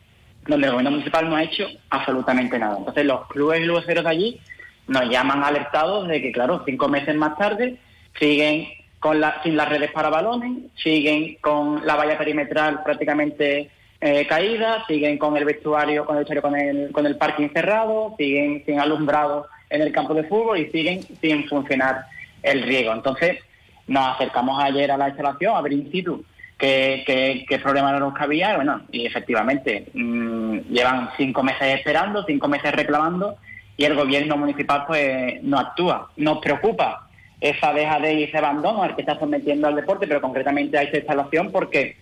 donde 0.47 0.65
el 0.67 0.71
gobierno 0.73 0.91
municipal 0.91 1.29
no 1.29 1.35
ha 1.37 1.43
hecho 1.43 1.67
absolutamente 1.89 2.59
nada. 2.59 2.77
Entonces, 2.79 3.05
los 3.05 3.27
clubes 3.27 3.61
y 3.61 3.65
luceros 3.65 4.03
de 4.03 4.09
allí 4.09 4.39
nos 4.87 5.09
llaman 5.09 5.43
alertados 5.43 6.07
de 6.07 6.21
que, 6.21 6.31
claro, 6.31 6.63
cinco 6.65 6.89
meses 6.89 7.15
más 7.15 7.37
tarde 7.37 7.77
siguen 8.19 8.67
con 8.99 9.19
la, 9.19 9.41
sin 9.43 9.55
las 9.55 9.69
redes 9.69 9.91
para 9.91 10.09
balones, 10.09 10.63
siguen 10.75 11.37
con 11.41 11.85
la 11.85 11.95
valla 11.95 12.17
perimetral 12.17 12.83
prácticamente 12.83 13.69
eh, 14.01 14.27
caída, 14.27 14.85
siguen 14.87 15.17
con 15.17 15.35
el 15.37 15.45
vestuario, 15.45 16.05
con 16.05 16.15
el 16.15 16.23
vestuario 16.23 16.41
con 16.41 16.55
el, 16.55 16.91
con 16.91 17.05
el 17.05 17.17
parking 17.17 17.49
cerrado, 17.49 18.15
siguen 18.17 18.63
sin 18.65 18.79
alumbrado 18.79 19.47
en 19.69 19.81
el 19.81 19.91
campo 19.91 20.13
de 20.13 20.23
fútbol 20.23 20.59
y 20.59 20.69
siguen 20.71 21.01
sin 21.21 21.47
funcionar 21.47 22.05
el 22.43 22.63
riego. 22.63 22.93
Entonces, 22.93 23.39
nos 23.87 24.15
acercamos 24.15 24.61
ayer 24.63 24.91
a 24.91 24.97
la 24.97 25.09
instalación 25.09 25.55
a 25.55 25.61
ver 25.61 25.73
in 25.73 25.91
situ 25.91 26.23
qué, 26.57 27.03
qué, 27.05 27.45
qué 27.47 27.59
problema 27.59 28.13
cabía, 28.13 28.53
y 28.53 28.55
bueno, 28.57 28.81
y 28.91 29.05
efectivamente 29.05 29.87
mm, 29.93 30.59
llevan 30.69 31.09
cinco 31.17 31.41
meses 31.43 31.75
esperando, 31.75 32.23
cinco 32.25 32.47
meses 32.47 32.71
reclamando 32.73 33.37
y 33.77 33.85
el 33.85 33.95
gobierno 33.95 34.37
municipal 34.37 34.83
pues 34.85 35.41
no 35.41 35.57
actúa. 35.57 36.09
Nos 36.17 36.39
preocupa 36.39 37.08
esa 37.41 37.73
dejadez 37.73 38.17
y 38.17 38.23
ese 38.23 38.37
abandono 38.37 38.83
al 38.83 38.95
que 38.95 39.01
está 39.01 39.17
sometiendo 39.17 39.67
al 39.67 39.75
deporte, 39.75 40.07
pero 40.07 40.21
concretamente 40.21 40.77
a 40.77 40.83
esta 40.83 40.97
instalación 40.97 41.51
porque 41.51 41.95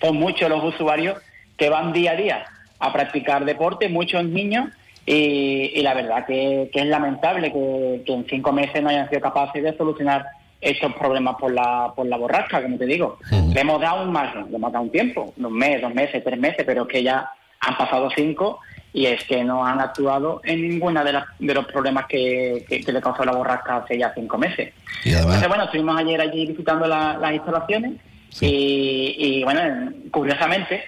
son 0.00 0.16
muchos 0.16 0.48
los 0.48 0.62
usuarios 0.62 1.18
que 1.56 1.68
van 1.70 1.92
día 1.92 2.12
a 2.12 2.16
día 2.16 2.44
a 2.78 2.92
practicar 2.92 3.44
deporte, 3.44 3.88
muchos 3.88 4.24
niños, 4.24 4.68
y, 5.06 5.72
y 5.74 5.82
la 5.82 5.94
verdad 5.94 6.26
que, 6.26 6.68
que 6.72 6.80
es 6.80 6.86
lamentable 6.86 7.52
que, 7.52 8.02
que 8.04 8.12
en 8.12 8.26
cinco 8.28 8.52
meses 8.52 8.82
no 8.82 8.90
hayan 8.90 9.08
sido 9.08 9.20
capaces 9.20 9.62
de 9.62 9.76
solucionar 9.76 10.26
estos 10.60 10.94
problemas 10.94 11.36
por 11.36 11.52
la, 11.52 11.92
por 11.94 12.06
la 12.06 12.16
borrasca, 12.16 12.62
como 12.62 12.76
te 12.76 12.86
digo. 12.86 13.18
Le 13.30 13.60
hemos 13.60 13.80
dado 13.80 14.02
un 14.02 14.12
margen, 14.12 14.46
le 14.50 14.56
hemos 14.56 14.72
dado 14.72 14.84
un 14.84 14.90
tiempo, 14.90 15.32
un 15.36 15.52
mes, 15.52 15.80
dos 15.80 15.94
meses, 15.94 16.22
tres 16.24 16.38
meses, 16.38 16.64
pero 16.66 16.82
es 16.82 16.88
que 16.88 17.02
ya 17.02 17.30
han 17.60 17.76
pasado 17.76 18.10
cinco 18.14 18.58
y 18.96 19.04
es 19.04 19.22
que 19.24 19.44
no 19.44 19.62
han 19.66 19.78
actuado 19.78 20.40
en 20.42 20.62
ninguna 20.62 21.04
de, 21.04 21.12
las, 21.12 21.24
de 21.38 21.52
los 21.52 21.66
problemas 21.66 22.06
que, 22.06 22.64
que, 22.66 22.80
que 22.82 22.92
le 22.92 23.02
causó 23.02 23.24
la 23.26 23.32
borrasca 23.32 23.76
hace 23.76 23.98
ya 23.98 24.10
cinco 24.14 24.38
meses. 24.38 24.72
Entonces, 25.18 25.48
bueno, 25.48 25.64
estuvimos 25.64 25.98
ayer 26.00 26.18
allí 26.18 26.46
visitando 26.46 26.86
la- 26.86 27.18
las 27.18 27.32
instalaciones 27.34 27.92
y, 28.40 29.14
y, 29.18 29.44
bueno, 29.44 29.92
curiosamente, 30.10 30.82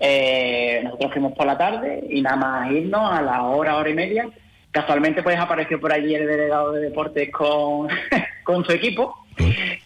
eh, 0.00 0.80
nosotros 0.82 1.12
fuimos 1.12 1.32
por 1.34 1.46
la 1.46 1.56
tarde 1.56 2.04
y 2.10 2.20
nada 2.22 2.34
más 2.36 2.70
irnos 2.72 3.12
a 3.12 3.22
la 3.22 3.42
hora, 3.44 3.76
hora 3.76 3.88
y 3.90 3.94
media, 3.94 4.28
casualmente 4.72 5.22
pues 5.22 5.38
apareció 5.38 5.80
por 5.80 5.92
allí 5.92 6.12
el 6.14 6.26
delegado 6.26 6.72
de 6.72 6.80
deportes 6.80 7.30
con, 7.30 7.86
con 8.44 8.64
su 8.64 8.72
equipo 8.72 9.14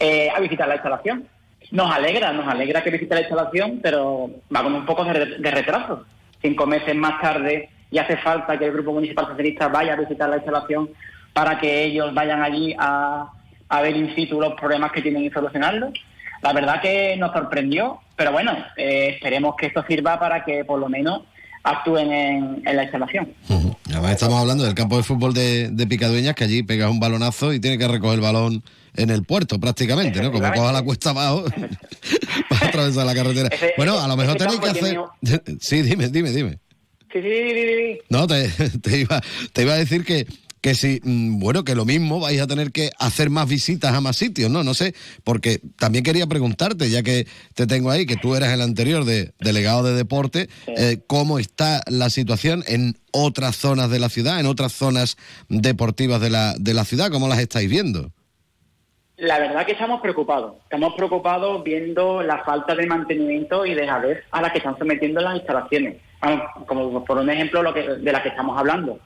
eh, 0.00 0.30
a 0.34 0.40
visitar 0.40 0.66
la 0.68 0.76
instalación. 0.76 1.26
Nos 1.70 1.94
alegra, 1.94 2.32
nos 2.32 2.48
alegra 2.48 2.82
que 2.82 2.90
visite 2.90 3.14
la 3.14 3.20
instalación, 3.20 3.80
pero 3.82 4.30
va 4.54 4.62
con 4.62 4.74
un 4.74 4.86
poco 4.86 5.04
de 5.04 5.50
retraso. 5.50 6.06
Cinco 6.43 6.66
meses 6.66 6.95
más 6.95 7.20
tarde 7.20 7.70
y 7.91 7.99
hace 7.99 8.16
falta 8.18 8.59
que 8.59 8.66
el 8.66 8.72
Grupo 8.72 8.93
Municipal 8.93 9.26
Socialista 9.26 9.68
vaya 9.68 9.95
a 9.95 9.97
visitar 9.97 10.28
la 10.28 10.36
instalación 10.36 10.91
para 11.32 11.59
que 11.59 11.84
ellos 11.84 12.12
vayan 12.14 12.43
allí 12.43 12.74
a, 12.78 13.30
a 13.68 13.82
ver 13.82 13.97
in 13.97 14.14
situ 14.14 14.41
los 14.41 14.55
problemas 14.55 14.93
que 14.93 15.03
tienen 15.03 15.24
y 15.24 15.30
solucionarlos. 15.30 15.93
La 16.43 16.53
verdad 16.53 16.80
que 16.80 17.16
nos 17.16 17.32
sorprendió, 17.32 18.01
pero 18.16 18.32
bueno, 18.32 18.53
eh, 18.76 19.11
esperemos 19.14 19.57
que 19.57 19.66
esto 19.66 19.84
sirva 19.89 20.18
para 20.18 20.45
que 20.45 20.64
por 20.64 20.78
lo 20.78 20.89
menos 20.89 21.22
actúen 21.64 22.12
en, 22.12 22.62
la 22.64 22.82
instalación. 22.84 23.34
Además, 23.91 24.12
estamos 24.12 24.41
hablando 24.41 24.64
del 24.64 24.74
campo 24.74 24.97
de 24.97 25.03
fútbol 25.03 25.34
de, 25.34 25.70
de 25.70 25.86
Picadueñas, 25.86 26.34
que 26.34 26.45
allí 26.45 26.62
pegas 26.62 26.91
un 26.91 27.01
balonazo 27.01 27.53
y 27.53 27.61
tiene 27.61 27.78
que 27.78 27.89
recoger 27.89 28.16
el 28.16 28.20
balón 28.20 28.62
en 28.99 29.11
el 29.11 29.24
puerto 29.24 29.59
prácticamente, 29.59 30.20
¿no? 30.20 30.30
Como 30.32 30.53
coja 30.53 30.72
la 30.72 30.82
cuesta 30.82 31.11
abajo 31.11 31.44
para 32.51 32.66
atravesar 32.68 33.07
la 33.07 33.14
carretera. 33.14 33.49
Ese- 33.49 33.72
bueno, 33.76 33.99
a 33.99 34.07
lo 34.09 34.16
mejor 34.16 34.36
tenéis 34.36 34.61
que 34.61 34.68
hacer... 34.68 34.99
Sí, 35.61 35.82
dime, 35.82 36.09
dime, 36.09 36.30
dime. 36.30 36.59
Sí, 37.12 37.20
sí, 37.22 37.28
sí, 37.28 37.62
sí. 37.64 37.99
No, 38.11 38.26
te, 38.26 38.49
te 38.82 38.99
iba, 39.01 39.22
te 39.53 39.62
iba 39.62 39.72
a 39.72 39.76
decir 39.78 40.05
que, 40.05 40.26
que 40.61 40.74
si, 40.74 41.01
mm, 41.03 41.38
bueno, 41.38 41.64
que 41.64 41.74
lo 41.74 41.84
mismo 41.86 42.20
vais 42.20 42.40
a 42.40 42.46
tener 42.46 42.70
que 42.70 42.90
hacer 42.99 43.30
más 43.30 43.49
visitas 43.49 43.94
a 43.94 44.01
más 44.03 44.16
sitios, 44.16 44.51
¿no? 44.51 44.62
No 44.62 44.74
sé, 44.74 44.94
porque 45.24 45.61
también 45.78 46.05
quería 46.05 46.26
preguntarte, 46.26 46.90
ya 46.90 47.03
que 47.03 47.26
te 47.55 47.66
tengo 47.66 47.90
ahí, 47.90 48.05
que 48.05 48.16
tú 48.16 48.34
eras 48.34 48.53
el 48.53 48.61
anterior 48.61 49.05
de, 49.07 49.32
delegado 49.40 49.84
de 49.84 49.94
deporte, 49.94 50.49
eh, 50.76 50.99
¿cómo 51.07 51.38
está 51.38 51.82
la 51.86 52.11
situación 52.11 52.62
en 52.66 52.99
otras 53.12 53.57
zonas 53.57 53.88
de 53.90 54.01
la 54.01 54.09
ciudad, 54.11 54.38
en 54.40 54.46
otras 54.46 54.72
zonas 54.72 55.16
deportivas 55.49 56.20
de 56.20 56.30
la, 56.30 56.55
de 56.59 56.74
la 56.74 56.84
ciudad? 56.84 57.11
¿Cómo 57.11 57.28
las 57.28 57.38
estáis 57.38 57.70
viendo? 57.70 58.12
La 59.18 59.40
verdad 59.40 59.66
que 59.66 59.72
estamos 59.72 60.00
preocupados. 60.00 60.54
Estamos 60.62 60.94
preocupados 60.94 61.64
viendo 61.64 62.22
la 62.22 62.44
falta 62.44 62.76
de 62.76 62.86
mantenimiento 62.86 63.66
y 63.66 63.74
dejadez 63.74 64.22
a 64.30 64.40
la 64.40 64.52
que 64.52 64.58
están 64.58 64.78
sometiendo 64.78 65.20
las 65.20 65.34
instalaciones. 65.34 65.96
Vamos, 66.20 66.42
como 66.68 67.04
por 67.04 67.18
un 67.18 67.28
ejemplo 67.28 67.64
lo 67.64 67.74
que, 67.74 67.82
de 67.82 68.12
la 68.12 68.22
que 68.22 68.28
estamos 68.28 68.56
hablando. 68.56 69.00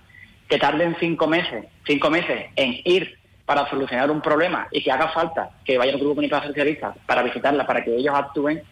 Que 0.50 0.58
tarden 0.58 0.94
cinco 1.00 1.26
meses, 1.26 1.64
cinco 1.86 2.10
meses 2.10 2.50
en 2.56 2.74
ir 2.84 3.18
para 3.46 3.66
solucionar 3.70 4.10
un 4.10 4.20
problema 4.20 4.68
y 4.70 4.82
que 4.82 4.92
haga 4.92 5.08
falta 5.08 5.48
que 5.64 5.78
vaya 5.78 5.92
el 5.92 5.98
Grupo 5.98 6.16
Municipal 6.16 6.46
Socialista 6.46 6.94
para 7.06 7.22
visitarla, 7.22 7.66
para 7.66 7.82
que 7.82 7.96
ellos 7.96 8.14
actúen, 8.14 8.62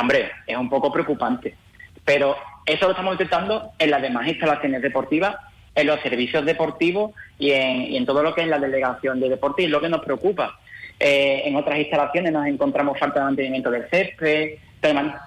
hombre, 0.00 0.30
es 0.46 0.56
un 0.56 0.70
poco 0.70 0.92
preocupante. 0.92 1.56
Pero 2.04 2.36
eso 2.66 2.84
lo 2.84 2.92
estamos 2.92 3.18
detectando 3.18 3.72
en 3.80 3.90
las 3.90 4.00
demás 4.00 4.28
instalaciones 4.28 4.80
deportivas, 4.80 5.38
en 5.74 5.88
los 5.88 6.00
servicios 6.02 6.44
deportivos 6.44 7.12
y 7.36 7.50
en, 7.50 8.06
todo 8.06 8.22
lo 8.22 8.32
que 8.32 8.42
es 8.42 8.48
la 8.48 8.60
delegación 8.60 9.18
de 9.18 9.28
deporte 9.28 9.64
y 9.64 9.66
lo 9.66 9.80
que 9.80 9.88
nos 9.88 10.04
preocupa. 10.04 10.56
Eh, 11.00 11.42
en 11.44 11.54
otras 11.54 11.78
instalaciones 11.78 12.32
nos 12.32 12.46
encontramos 12.46 12.98
falta 12.98 13.20
de 13.20 13.26
mantenimiento 13.26 13.70
del 13.70 13.88
césped, 13.88 14.58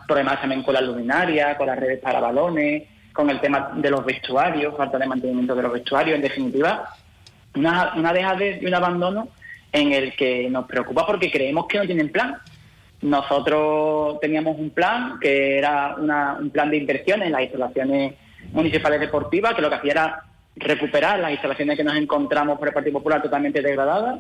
problemas 0.08 0.40
también 0.42 0.64
con 0.64 0.74
la 0.74 0.82
luminaria, 0.82 1.58
con 1.58 1.68
las 1.68 1.80
redes 1.80 2.00
para 2.00 2.20
balones, 2.20 2.84
con 3.14 3.30
el 3.30 3.40
tema 3.40 3.72
de 3.76 3.90
los 3.90 4.04
vestuarios, 4.04 4.76
falta 4.76 4.98
de 4.98 5.08
mantenimiento 5.08 5.56
de 5.56 5.64
los 5.64 5.74
vestuarios, 5.74 6.16
en 6.16 6.22
definitiva, 6.22 6.90
una, 7.56 7.94
una 7.96 8.14
dejadez 8.14 8.62
y 8.62 8.66
un 8.66 8.76
abandono 8.76 9.30
en 9.72 9.94
el 9.94 10.14
que 10.16 10.50
nos 10.50 10.66
preocupa 10.66 11.06
porque 11.06 11.32
creemos 11.32 11.68
que 11.68 11.78
no 11.78 11.86
tienen 11.86 12.12
plan. 12.12 12.38
Nosotros 13.02 14.20
teníamos 14.20 14.58
un 14.60 14.70
plan 14.70 15.20
que 15.20 15.58
era 15.58 15.96
un 15.96 16.50
plan 16.50 16.70
de 16.70 16.78
inversión 16.78 17.22
en 17.24 17.32
las 17.32 17.42
instalaciones 17.42 18.14
municipales 18.52 19.00
deportivas, 19.00 19.54
que 19.54 19.62
lo 19.62 19.70
que 19.70 19.76
hacía 19.76 19.92
era 19.92 20.24
recuperar 20.56 21.20
las 21.20 21.32
instalaciones 21.32 21.78
que 21.78 21.84
nos 21.84 21.96
encontramos 21.96 22.60
por 22.60 22.68
el 22.68 22.74
Partido 22.74 23.00
Popular 23.00 23.22
totalmente 23.22 23.62
degradadas 23.62 24.20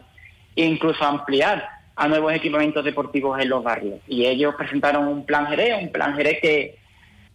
incluso 0.55 1.03
ampliar 1.03 1.67
a 1.95 2.07
nuevos 2.07 2.33
equipamientos 2.33 2.83
deportivos 2.83 3.39
en 3.39 3.49
los 3.49 3.63
barrios. 3.63 3.99
Y 4.07 4.25
ellos 4.25 4.55
presentaron 4.55 5.07
un 5.07 5.25
plan 5.25 5.47
Jerez, 5.47 5.75
un 5.81 5.91
plan 5.91 6.15
Jerez 6.15 6.39
que 6.41 6.81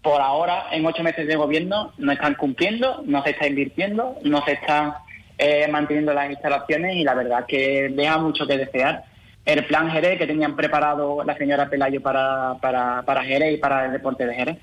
por 0.03 0.21
ahora, 0.21 0.67
en 0.71 0.87
ocho 0.87 1.03
meses 1.03 1.27
de 1.27 1.35
gobierno, 1.35 1.93
no 1.99 2.13
están 2.13 2.35
cumpliendo, 2.35 3.03
no 3.07 3.25
se 3.25 3.31
está 3.31 3.49
invirtiendo, 3.49 4.17
no 4.23 4.45
se 4.45 4.53
están 4.53 4.95
eh, 5.37 5.67
manteniendo 5.69 6.15
las 6.15 6.31
instalaciones 6.31 6.95
y 6.95 7.03
la 7.03 7.15
verdad 7.15 7.45
que 7.47 7.89
deja 7.93 8.17
mucho 8.19 8.47
que 8.47 8.57
desear. 8.57 9.05
El 9.45 9.65
plan 9.67 9.91
Jerez 9.91 10.19
que 10.19 10.27
tenían 10.27 10.55
preparado 10.55 11.25
la 11.25 11.37
señora 11.37 11.69
Pelayo 11.69 12.01
para, 12.01 12.55
para, 12.61 13.03
para 13.03 13.25
Jerez 13.25 13.55
y 13.55 13.57
para 13.59 13.87
el 13.87 13.93
deporte 13.93 14.27
de 14.27 14.35
Jerez. 14.35 14.59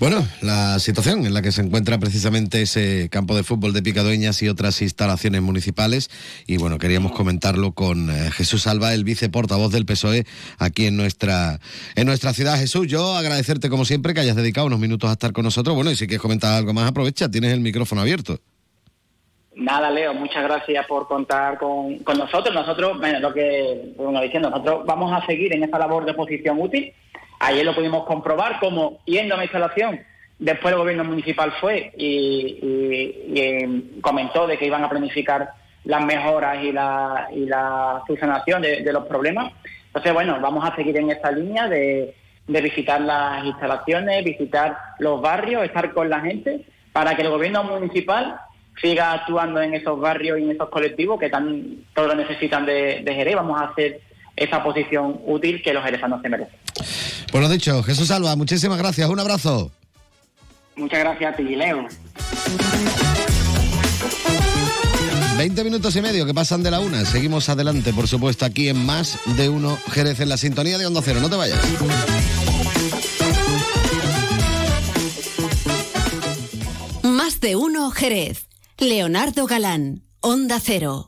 Bueno, 0.00 0.18
la 0.42 0.78
situación 0.78 1.26
en 1.26 1.34
la 1.34 1.42
que 1.42 1.50
se 1.50 1.60
encuentra 1.60 1.98
precisamente 1.98 2.62
ese 2.62 3.08
campo 3.10 3.34
de 3.34 3.42
fútbol 3.42 3.72
de 3.72 3.82
Picadueñas 3.82 4.40
y 4.44 4.48
otras 4.48 4.80
instalaciones 4.80 5.42
municipales. 5.42 6.08
Y 6.46 6.56
bueno, 6.56 6.78
queríamos 6.78 7.10
comentarlo 7.10 7.72
con 7.72 8.08
eh, 8.08 8.30
Jesús 8.30 8.68
Alba, 8.68 8.94
el 8.94 9.02
viceportavoz 9.02 9.72
del 9.72 9.86
PSOE 9.86 10.24
aquí 10.60 10.86
en 10.86 10.96
nuestra, 10.96 11.58
en 11.96 12.06
nuestra 12.06 12.32
ciudad. 12.32 12.56
Jesús, 12.56 12.86
yo 12.86 13.16
agradecerte 13.16 13.68
como 13.68 13.84
siempre 13.84 14.14
que 14.14 14.20
hayas 14.20 14.36
dedicado 14.36 14.68
unos 14.68 14.78
minutos 14.78 15.10
a 15.10 15.14
estar 15.14 15.32
con 15.32 15.42
nosotros. 15.42 15.74
Bueno, 15.74 15.90
y 15.90 15.96
si 15.96 16.06
quieres 16.06 16.22
comentar 16.22 16.54
algo 16.54 16.72
más, 16.72 16.88
aprovecha, 16.88 17.28
tienes 17.28 17.52
el 17.52 17.58
micrófono 17.58 18.02
abierto. 18.02 18.38
Nada, 19.56 19.90
Leo, 19.90 20.14
muchas 20.14 20.44
gracias 20.44 20.86
por 20.86 21.08
contar 21.08 21.58
con, 21.58 21.98
con 22.04 22.18
nosotros. 22.18 22.54
Nosotros, 22.54 22.98
bueno, 23.00 23.18
lo 23.18 23.34
que 23.34 23.94
bueno, 23.96 24.22
diciendo, 24.22 24.48
nosotros 24.48 24.86
vamos 24.86 25.12
a 25.12 25.26
seguir 25.26 25.52
en 25.52 25.64
esta 25.64 25.76
labor 25.76 26.04
de 26.04 26.12
oposición 26.12 26.60
útil 26.60 26.94
Ayer 27.40 27.64
lo 27.64 27.74
pudimos 27.74 28.04
comprobar 28.04 28.58
como 28.58 28.98
yendo 29.04 29.34
a 29.34 29.38
la 29.38 29.44
instalación, 29.44 30.00
después 30.38 30.72
el 30.72 30.80
gobierno 30.80 31.04
municipal 31.04 31.52
fue 31.60 31.92
y, 31.96 32.58
em, 33.34 34.00
comentó 34.00 34.46
de 34.46 34.58
que 34.58 34.66
iban 34.66 34.84
a 34.84 34.88
planificar 34.88 35.50
las 35.84 36.04
mejoras 36.04 36.62
y 36.62 36.72
la, 36.72 37.28
y 37.32 37.46
la 37.46 38.02
solucionación 38.06 38.62
de, 38.62 38.92
los 38.92 39.06
problemas. 39.06 39.52
Entonces, 39.86 40.12
bueno, 40.12 40.38
vamos 40.40 40.68
a 40.68 40.74
seguir 40.74 40.96
en 40.96 41.10
esta 41.10 41.30
línea 41.30 41.68
de, 41.68 42.14
de 42.46 42.60
visitar 42.60 43.00
las 43.00 43.44
instalaciones, 43.44 44.24
visitar 44.24 44.76
los 44.98 45.20
barrios, 45.20 45.64
estar 45.64 45.92
con 45.94 46.10
la 46.10 46.20
gente, 46.20 46.64
para 46.92 47.14
que 47.14 47.22
el 47.22 47.30
gobierno 47.30 47.64
municipal 47.64 48.38
siga 48.80 49.12
actuando 49.12 49.60
en 49.62 49.74
esos 49.74 49.98
barrios 49.98 50.38
y 50.38 50.44
en 50.44 50.50
esos 50.50 50.68
colectivos 50.68 51.18
que 51.18 51.30
tan, 51.30 51.84
todos 51.94 52.14
necesitan 52.16 52.66
de, 52.66 53.02
de 53.02 53.14
Jerez. 53.14 53.36
Vamos 53.36 53.60
a 53.60 53.66
hacer 53.66 54.00
esa 54.38 54.62
posición 54.62 55.20
útil 55.26 55.62
que 55.62 55.72
los 55.72 55.84
jerezanos 55.84 56.22
se 56.22 56.28
merecen. 56.28 56.54
Pues 57.30 57.42
lo 57.42 57.48
dicho, 57.48 57.82
Jesús 57.82 58.10
Alba, 58.10 58.36
muchísimas 58.36 58.78
gracias, 58.78 59.08
un 59.08 59.20
abrazo. 59.20 59.70
Muchas 60.76 61.00
gracias 61.00 61.34
a 61.34 61.36
ti, 61.36 61.56
Leo. 61.56 61.86
20 65.36 65.62
minutos 65.62 65.94
y 65.94 66.02
medio 66.02 66.26
que 66.26 66.34
pasan 66.34 66.64
de 66.64 66.70
la 66.70 66.80
una. 66.80 67.04
Seguimos 67.04 67.48
adelante, 67.48 67.92
por 67.92 68.08
supuesto, 68.08 68.44
aquí 68.44 68.68
en 68.68 68.84
Más 68.84 69.18
de 69.36 69.48
Uno 69.48 69.78
Jerez, 69.92 70.18
en 70.18 70.30
la 70.30 70.36
sintonía 70.36 70.78
de 70.78 70.86
Onda 70.86 71.00
Cero. 71.00 71.20
No 71.20 71.30
te 71.30 71.36
vayas. 71.36 71.60
Más 77.04 77.40
de 77.40 77.54
Uno 77.54 77.90
Jerez. 77.92 78.48
Leonardo 78.78 79.46
Galán, 79.46 80.02
Onda 80.20 80.58
Cero. 80.60 81.07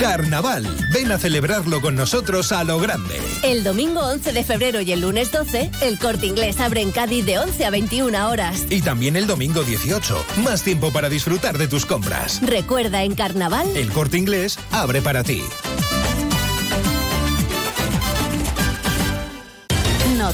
Carnaval. 0.00 0.64
Ven 0.92 1.12
a 1.12 1.18
celebrarlo 1.18 1.80
con 1.80 1.94
nosotros 1.94 2.52
a 2.52 2.64
lo 2.64 2.78
grande. 2.78 3.20
El 3.42 3.64
domingo 3.64 4.00
11 4.00 4.32
de 4.32 4.44
febrero 4.44 4.80
y 4.80 4.92
el 4.92 5.00
lunes 5.00 5.32
12, 5.32 5.70
el 5.82 5.98
corte 5.98 6.26
inglés 6.26 6.60
abre 6.60 6.82
en 6.82 6.92
Cádiz 6.92 7.24
de 7.24 7.38
11 7.38 7.64
a 7.64 7.70
21 7.70 8.28
horas. 8.28 8.66
Y 8.70 8.82
también 8.82 9.16
el 9.16 9.26
domingo 9.26 9.62
18. 9.62 10.24
Más 10.42 10.62
tiempo 10.62 10.92
para 10.92 11.08
disfrutar 11.08 11.58
de 11.58 11.68
tus 11.68 11.86
compras. 11.86 12.40
Recuerda, 12.42 13.02
en 13.04 13.14
Carnaval, 13.14 13.66
el 13.76 13.90
corte 13.90 14.18
inglés 14.18 14.58
abre 14.70 15.02
para 15.02 15.24
ti. 15.24 15.42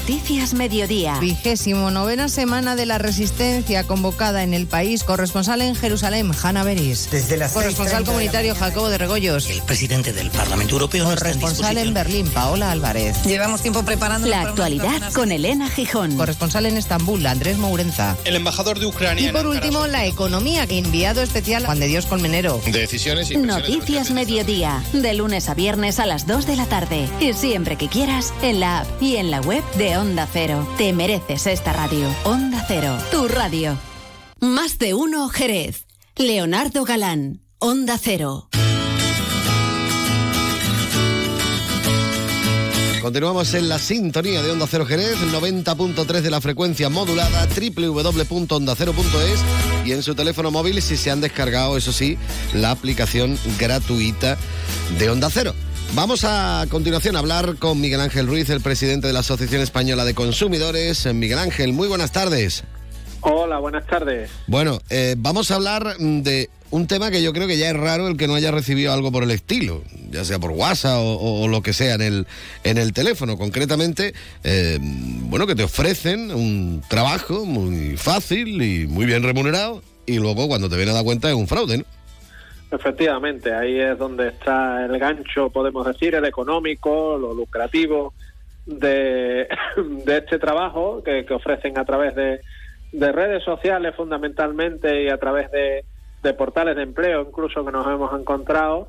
Noticias 0.01 0.55
Mediodía. 0.55 1.19
Vigésimo 1.19 1.91
novena 1.91 2.27
semana 2.27 2.75
de 2.75 2.87
la 2.87 2.97
resistencia 2.97 3.83
convocada 3.83 4.41
en 4.41 4.55
el 4.55 4.65
país. 4.65 5.03
Corresponsal 5.03 5.61
en 5.61 5.75
Jerusalén, 5.75 6.31
Hanna 6.41 6.63
Beris. 6.63 7.09
Desde 7.11 7.37
la 7.37 7.47
Corresponsal 7.47 8.03
comunitario, 8.03 8.55
Jacobo 8.55 8.89
de 8.89 8.97
Regoyos. 8.97 9.47
El 9.47 9.61
presidente 9.61 10.11
del 10.11 10.31
Parlamento 10.31 10.73
Europeo. 10.73 11.05
Corresponsal 11.05 11.77
en, 11.77 11.93
Berlín, 11.93 12.27
Paola 12.29 12.71
Álvarez. 12.71 13.15
Llevamos 13.25 13.61
tiempo 13.61 13.85
preparando 13.85 14.27
la 14.27 14.41
actualidad 14.41 15.13
con 15.13 15.31
Elena 15.31 15.69
Gijón. 15.69 16.17
Corresponsal 16.17 16.65
en 16.65 16.77
Estambul, 16.77 17.23
Andrés 17.27 17.59
Mourenza. 17.59 18.17
El 18.25 18.35
embajador 18.35 18.79
de 18.79 18.87
Ucrania. 18.87 19.29
Y 19.29 19.31
por 19.31 19.45
último, 19.45 19.85
la 19.85 20.07
economía. 20.07 20.65
Enviado 20.67 21.21
especial 21.21 21.63
Juan 21.63 21.79
de 21.79 21.85
Dios 21.85 22.07
Colmenero. 22.07 22.59
decisiones 22.65 23.29
y 23.29 23.37
Noticias 23.37 24.09
Mediodía. 24.09 24.83
De 24.93 25.13
lunes 25.13 25.47
a 25.47 25.53
viernes 25.53 25.99
a 25.99 26.07
las 26.07 26.25
2 26.25 26.47
de 26.47 26.55
la 26.55 26.65
tarde. 26.65 27.07
Y 27.19 27.33
siempre 27.33 27.75
que 27.75 27.87
quieras, 27.87 28.33
en 28.41 28.59
la 28.59 28.79
app 28.79 28.87
y 28.99 29.17
en 29.17 29.29
la 29.29 29.41
web 29.41 29.63
de 29.77 29.90
Onda 29.97 30.27
Cero. 30.31 30.67
Te 30.77 30.93
mereces 30.93 31.47
esta 31.47 31.73
radio. 31.73 32.07
Onda 32.23 32.63
Cero, 32.67 32.97
tu 33.11 33.27
radio. 33.27 33.77
Más 34.39 34.79
de 34.79 34.93
uno 34.93 35.29
Jerez. 35.29 35.85
Leonardo 36.15 36.83
Galán, 36.83 37.41
Onda 37.59 37.97
Cero. 37.97 38.49
Continuamos 43.01 43.53
en 43.55 43.67
la 43.67 43.79
sintonía 43.79 44.43
de 44.43 44.51
Onda 44.51 44.67
Cero 44.69 44.85
Jerez, 44.85 45.17
90.3 45.17 46.21
de 46.21 46.29
la 46.29 46.39
frecuencia 46.39 46.87
modulada, 46.89 47.47
www.ondacero.es 47.47 49.39
y 49.85 49.91
en 49.93 50.03
su 50.03 50.13
teléfono 50.13 50.51
móvil 50.51 50.79
si 50.83 50.97
se 50.97 51.09
han 51.09 51.19
descargado, 51.19 51.77
eso 51.77 51.91
sí, 51.91 52.19
la 52.53 52.69
aplicación 52.69 53.39
gratuita 53.57 54.37
de 54.99 55.09
Onda 55.09 55.29
Cero. 55.31 55.55
Vamos 55.93 56.23
a 56.23 56.65
continuación 56.69 57.17
a 57.17 57.19
hablar 57.19 57.57
con 57.57 57.81
Miguel 57.81 57.99
Ángel 57.99 58.25
Ruiz, 58.25 58.49
el 58.49 58.61
presidente 58.61 59.07
de 59.07 59.13
la 59.13 59.19
Asociación 59.19 59.61
Española 59.61 60.05
de 60.05 60.13
Consumidores. 60.13 61.05
Miguel 61.13 61.37
Ángel, 61.37 61.73
muy 61.73 61.89
buenas 61.89 62.13
tardes. 62.13 62.63
Hola, 63.19 63.59
buenas 63.59 63.85
tardes. 63.85 64.31
Bueno, 64.47 64.79
eh, 64.89 65.15
vamos 65.17 65.51
a 65.51 65.55
hablar 65.55 65.97
de 65.97 66.49
un 66.69 66.87
tema 66.87 67.11
que 67.11 67.21
yo 67.21 67.33
creo 67.33 67.45
que 67.45 67.57
ya 67.57 67.69
es 67.69 67.75
raro 67.75 68.07
el 68.07 68.15
que 68.15 68.27
no 68.27 68.35
haya 68.35 68.51
recibido 68.51 68.93
algo 68.93 69.11
por 69.11 69.23
el 69.23 69.31
estilo, 69.31 69.83
ya 70.09 70.23
sea 70.23 70.39
por 70.39 70.51
WhatsApp 70.51 71.01
o, 71.01 71.49
lo 71.49 71.61
que 71.61 71.73
sea 71.73 71.95
en 71.95 72.01
el, 72.01 72.27
en 72.63 72.77
el 72.77 72.93
teléfono. 72.93 73.37
Concretamente, 73.37 74.13
eh, 74.45 74.79
bueno, 74.81 75.45
que 75.45 75.55
te 75.55 75.63
ofrecen 75.63 76.31
un 76.31 76.81
trabajo 76.87 77.45
muy 77.45 77.97
fácil 77.97 78.61
y 78.61 78.87
muy 78.87 79.05
bien 79.05 79.23
remunerado 79.23 79.83
y 80.05 80.19
luego 80.19 80.47
cuando 80.47 80.69
te 80.69 80.77
viene 80.77 80.91
a 80.91 80.95
dar 80.95 81.03
cuenta 81.03 81.27
es 81.27 81.35
un 81.35 81.49
fraude, 81.49 81.79
¿no? 81.79 81.85
Efectivamente, 82.71 83.53
ahí 83.53 83.77
es 83.81 83.97
donde 83.97 84.29
está 84.29 84.85
el 84.85 84.97
gancho, 84.97 85.49
podemos 85.49 85.85
decir, 85.85 86.15
el 86.15 86.23
económico, 86.23 87.17
lo 87.17 87.33
lucrativo 87.33 88.13
de, 88.65 89.49
de 90.05 90.17
este 90.17 90.39
trabajo 90.39 91.03
que, 91.03 91.25
ofrecen 91.33 91.77
a 91.77 91.83
través 91.83 92.15
de, 92.15 92.39
de, 92.93 93.11
redes 93.11 93.43
sociales 93.43 93.93
fundamentalmente 93.93 95.03
y 95.03 95.09
a 95.09 95.17
través 95.17 95.51
de, 95.51 95.83
de, 96.23 96.33
portales 96.33 96.77
de 96.77 96.83
empleo 96.83 97.23
incluso 97.27 97.65
que 97.65 97.73
nos 97.73 97.85
hemos 97.87 98.17
encontrado. 98.17 98.87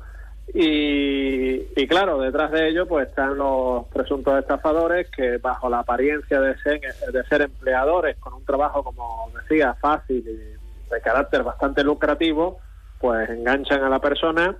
Y, 0.53 1.63
y, 1.75 1.87
claro, 1.87 2.19
detrás 2.19 2.51
de 2.51 2.69
ello 2.69 2.85
pues 2.85 3.09
están 3.09 3.37
los 3.37 3.85
presuntos 3.87 4.39
estafadores 4.39 5.09
que 5.09 5.37
bajo 5.39 5.69
la 5.69 5.79
apariencia 5.79 6.39
de 6.39 6.57
ser, 6.59 6.79
de 6.79 7.23
ser 7.25 7.41
empleadores 7.41 8.17
con 8.17 8.33
un 8.33 8.45
trabajo, 8.45 8.81
como 8.81 9.29
decía, 9.41 9.73
fácil 9.73 10.19
y 10.19 10.89
de 10.93 11.01
carácter 11.01 11.43
bastante 11.43 11.83
lucrativo, 11.83 12.59
pues 13.03 13.29
enganchan 13.29 13.83
a 13.83 13.89
la 13.89 13.99
persona 13.99 14.55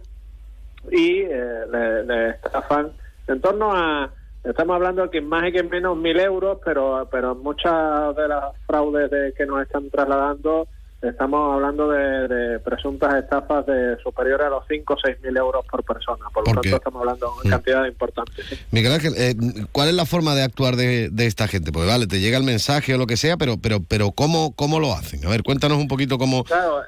y 0.91 1.21
eh, 1.21 1.61
le, 2.05 2.31
estafan 2.31 2.91
en 3.25 3.39
torno 3.39 3.73
a, 3.73 4.11
estamos 4.43 4.75
hablando 4.75 5.03
de 5.03 5.09
que 5.11 5.21
más 5.21 5.47
y 5.47 5.53
que 5.53 5.63
menos 5.63 5.95
mil 5.95 6.19
euros, 6.19 6.59
pero, 6.65 7.07
pero 7.09 7.35
muchas 7.35 8.13
de 8.17 8.27
las 8.27 8.53
fraudes 8.67 9.09
de, 9.09 9.33
que 9.37 9.45
nos 9.45 9.61
están 9.61 9.89
trasladando 9.89 10.67
estamos 11.01 11.53
hablando 11.53 11.87
de, 11.89 12.59
presuntas 12.59 13.15
estafas 13.15 13.65
de 13.65 13.95
superiores 14.03 14.47
a 14.47 14.49
los 14.49 14.63
5 14.67 14.93
o 14.93 14.97
6 15.01 15.17
mil 15.23 15.37
euros 15.37 15.65
por 15.65 15.81
persona. 15.85 16.25
Por 16.33 16.45
lo 16.45 16.53
tanto, 16.61 16.75
estamos 16.75 16.99
hablando 16.99 17.27
de 17.27 17.33
una 17.33 17.43
mm. 17.43 17.49
cantidad 17.49 17.85
importante. 17.85 18.43
Miguel 18.71 18.91
Ángel, 18.91 19.13
eh, 19.17 19.35
¿cuál 19.71 19.87
es 19.87 19.95
la 19.95 20.05
forma 20.05 20.35
de 20.35 20.43
actuar 20.43 20.75
de, 20.75 21.11
esta 21.19 21.47
gente? 21.47 21.71
Pues 21.71 21.87
vale, 21.87 22.07
te 22.07 22.19
llega 22.19 22.37
el 22.37 22.43
mensaje 22.43 22.93
o 22.93 22.97
lo 22.97 23.07
que 23.07 23.15
sea, 23.15 23.37
pero 23.37 23.55
pero 23.57 23.79
pero 23.87 24.11
¿cómo, 24.11 24.53
cómo 24.53 24.81
lo 24.81 24.93
hacen? 24.93 25.25
A 25.25 25.29
ver, 25.29 25.43
cuéntanos 25.43 25.77
un 25.77 25.87
poquito 25.87 26.17
cómo... 26.17 26.43
Claro, 26.43 26.81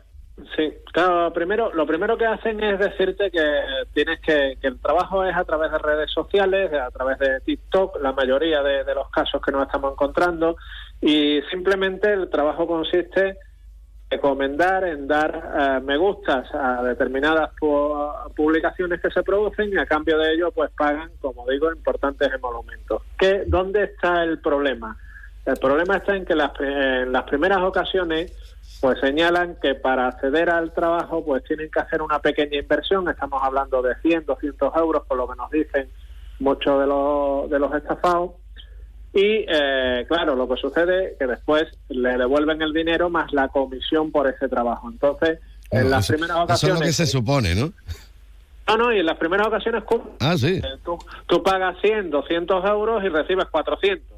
Sí, 0.56 0.74
claro, 0.92 1.32
primero, 1.32 1.72
lo 1.74 1.88
primero 1.88 2.18
que 2.18 2.26
hacen 2.26 2.62
es 2.62 2.78
decirte 2.78 3.32
que 3.32 3.62
tienes 3.94 4.20
que, 4.20 4.58
que 4.60 4.68
el 4.68 4.80
trabajo 4.82 5.24
es 5.24 5.36
a 5.36 5.46
través 5.46 5.72
de 5.72 5.78
redes 5.78 6.12
sociales, 6.12 6.74
a 6.74 6.92
través 6.92 7.18
de 7.20 7.40
TikTok, 7.40 8.02
la 8.02 8.12
mayoría 8.12 8.62
de, 8.62 8.84
los 8.94 9.10
casos 9.12 9.42
que 9.42 9.54
nos 9.54 9.66
estamos 9.66 9.94
encontrando, 9.94 10.58
y 11.00 11.42
simplemente 11.50 12.12
el 12.12 12.30
trabajo 12.30 12.68
consiste 12.68 13.30
en 13.30 13.38
recomendar, 14.10 14.84
en 14.84 15.08
dar 15.08 15.52
eh, 15.58 15.80
me 15.82 15.96
gustas 15.98 16.54
a 16.54 16.84
determinadas 16.84 17.52
pu- 17.56 18.34
publicaciones 18.36 19.00
que 19.02 19.12
se 19.12 19.24
producen 19.24 19.72
y 19.72 19.78
a 19.78 19.86
cambio 19.86 20.18
de 20.18 20.34
ello 20.34 20.52
pues 20.52 20.70
pagan, 20.78 21.12
como 21.22 21.48
digo, 21.48 21.72
importantes 21.72 22.32
emolumentos. 22.34 23.02
¿Qué, 23.18 23.44
¿Dónde 23.48 23.84
está 23.84 24.22
el 24.24 24.40
problema? 24.40 24.98
El 25.46 25.58
problema 25.58 25.98
está 25.98 26.16
en 26.16 26.26
que 26.26 26.36
las, 26.36 26.52
en 26.60 27.12
las 27.12 27.24
primeras 27.24 27.60
ocasiones 27.60 28.32
pues 28.82 29.00
señalan 29.00 29.58
que 29.62 29.76
para 29.76 30.08
acceder 30.08 30.50
al 30.50 30.74
trabajo 30.74 31.24
pues 31.26 31.44
tienen 31.44 31.70
que 31.72 31.80
hacer 31.80 32.02
una 32.02 32.20
pequeña 32.20 32.58
inversión, 32.60 33.10
estamos 33.10 33.42
hablando 33.44 33.82
de 33.82 33.96
100, 34.02 34.26
200 34.26 34.76
euros, 34.76 35.04
por 35.08 35.18
lo 35.18 35.28
que 35.28 35.36
nos 35.36 35.50
dicen 35.52 35.90
muchos 36.40 36.80
de 36.82 36.88
los, 36.88 37.50
de 37.50 37.60
los 37.60 37.74
estafados, 37.74 38.32
y 39.14 39.46
eh, 39.48 40.06
claro, 40.10 40.36
lo 40.36 40.48
que 40.50 40.58
sucede 40.58 41.12
es 41.14 41.18
que 41.18 41.26
después 41.26 41.64
le 41.88 42.18
devuelven 42.18 42.62
el 42.62 42.74
dinero 42.74 43.10
más 43.10 43.32
la 43.32 43.48
comisión 43.48 44.12
por 44.12 44.28
ese 44.28 44.50
trabajo. 44.50 44.90
Entonces, 44.90 45.40
en 45.72 45.90
las 45.90 46.04
eso, 46.04 46.14
primeras 46.14 46.36
eso 46.36 46.44
es 46.44 46.50
ocasiones... 46.50 46.80
lo 46.82 46.86
que 46.86 46.92
se 46.92 47.06
supone, 47.06 47.56
¿no? 47.56 47.72
No, 48.68 48.78
no, 48.78 48.94
y 48.94 49.00
en 49.00 49.06
las 49.06 49.18
primeras 49.18 49.48
ocasiones 49.48 49.84
Ah, 50.20 50.36
sí. 50.38 50.56
eh, 50.58 50.78
tú, 50.84 50.98
tú 51.28 51.42
pagas 51.44 51.78
100, 51.82 52.10
200 52.10 52.66
euros 52.66 53.04
y 53.04 53.10
recibes 53.10 53.46
400. 53.46 54.18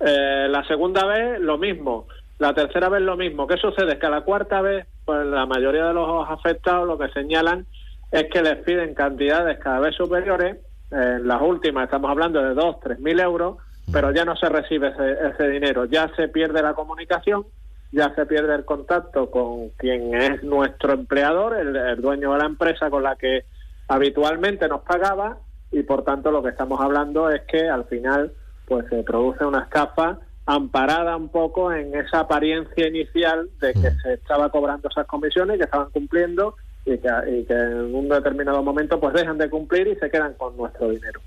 Eh, 0.00 0.46
la 0.48 0.64
segunda 0.66 1.04
vez, 1.04 1.38
lo 1.40 1.58
mismo. 1.58 2.06
La 2.40 2.54
tercera 2.54 2.88
vez, 2.88 3.02
lo 3.02 3.18
mismo. 3.18 3.46
¿Qué 3.46 3.58
sucede? 3.58 3.92
Es 3.92 3.98
que 3.98 4.06
a 4.06 4.10
la 4.10 4.22
cuarta 4.22 4.62
vez, 4.62 4.86
pues 5.04 5.26
la 5.26 5.44
mayoría 5.44 5.84
de 5.84 5.92
los 5.92 6.26
afectados 6.28 6.86
lo 6.88 6.96
que 6.96 7.12
señalan 7.12 7.66
es 8.10 8.24
que 8.32 8.42
les 8.42 8.56
piden 8.64 8.94
cantidades 8.94 9.58
cada 9.58 9.78
vez 9.78 9.94
superiores. 9.94 10.56
En 10.90 11.28
las 11.28 11.42
últimas 11.42 11.84
estamos 11.84 12.10
hablando 12.10 12.42
de 12.42 12.54
2, 12.54 12.80
3 12.82 12.98
mil 12.98 13.20
euros, 13.20 13.58
pero 13.92 14.10
ya 14.10 14.24
no 14.24 14.36
se 14.36 14.48
recibe 14.48 14.88
ese, 14.88 15.28
ese 15.28 15.48
dinero. 15.48 15.84
Ya 15.84 16.10
se 16.16 16.28
pierde 16.28 16.62
la 16.62 16.72
comunicación, 16.72 17.44
ya 17.92 18.14
se 18.14 18.24
pierde 18.24 18.54
el 18.54 18.64
contacto 18.64 19.30
con 19.30 19.68
quien 19.76 20.14
es 20.14 20.42
nuestro 20.42 20.94
empleador, 20.94 21.58
el, 21.58 22.00
dueño 22.00 22.32
de 22.32 22.38
la 22.38 22.46
empresa 22.46 22.88
con 22.88 23.02
la 23.02 23.16
que 23.16 23.44
habitualmente 23.86 24.66
nos 24.66 24.80
pagaba 24.80 25.36
y 25.70 25.82
por 25.82 26.04
tanto 26.04 26.30
lo 26.30 26.42
que 26.42 26.48
estamos 26.48 26.80
hablando 26.80 27.28
es 27.28 27.42
que 27.42 27.68
al 27.68 27.84
final 27.84 28.32
pues 28.66 28.86
se 28.88 29.02
produce 29.02 29.44
una 29.44 29.64
estafa 29.64 30.20
amparada 30.46 31.16
un 31.16 31.28
poco 31.28 31.72
en 31.72 31.94
esa 31.94 32.20
apariencia 32.20 32.88
inicial 32.88 33.48
de 33.60 33.72
que 33.72 33.90
se 34.02 34.14
estaba 34.14 34.50
cobrando 34.50 34.88
esas 34.88 35.06
comisiones, 35.06 35.58
que 35.58 35.64
estaban 35.64 35.90
cumpliendo 35.90 36.56
y 36.84 36.98
que, 36.98 37.08
y 37.30 37.44
que 37.44 37.54
en 37.54 37.94
un 37.94 38.08
determinado 38.08 38.62
momento 38.62 38.98
pues 38.98 39.14
dejan 39.14 39.38
de 39.38 39.48
cumplir 39.48 39.88
y 39.88 39.96
se 39.96 40.10
quedan 40.10 40.34
con 40.34 40.56
nuestro 40.56 40.90
dinero. 40.90 41.20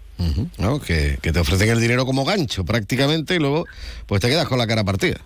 ¿no? 0.58 0.80
Que, 0.80 1.18
que 1.22 1.32
te 1.32 1.40
ofrecen 1.40 1.70
el 1.70 1.80
dinero 1.80 2.06
como 2.06 2.26
gancho 2.26 2.66
prácticamente 2.66 3.36
y 3.36 3.40
luego 3.40 3.66
pues 4.08 4.22
te 4.22 4.30
quedas 4.30 4.48
con 4.48 4.58
la 4.58 4.68
cara 4.68 4.84
partida. 4.84 5.18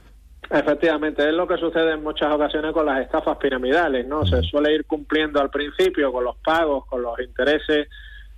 Efectivamente, 0.50 1.28
es 1.28 1.34
lo 1.34 1.46
que 1.46 1.58
sucede 1.58 1.94
en 1.94 2.04
muchas 2.04 2.34
ocasiones 2.34 2.72
con 2.72 2.86
las 2.86 3.02
estafas 3.02 3.38
piramidales, 3.38 4.08
¿no? 4.08 4.26
Se 4.26 4.42
suele 4.44 4.74
ir 4.74 4.86
cumpliendo 4.86 5.42
al 5.42 5.50
principio 5.50 6.12
con 6.12 6.24
los 6.24 6.38
pagos, 6.38 6.86
con 6.86 7.02
los 7.02 7.20
intereses 7.20 7.90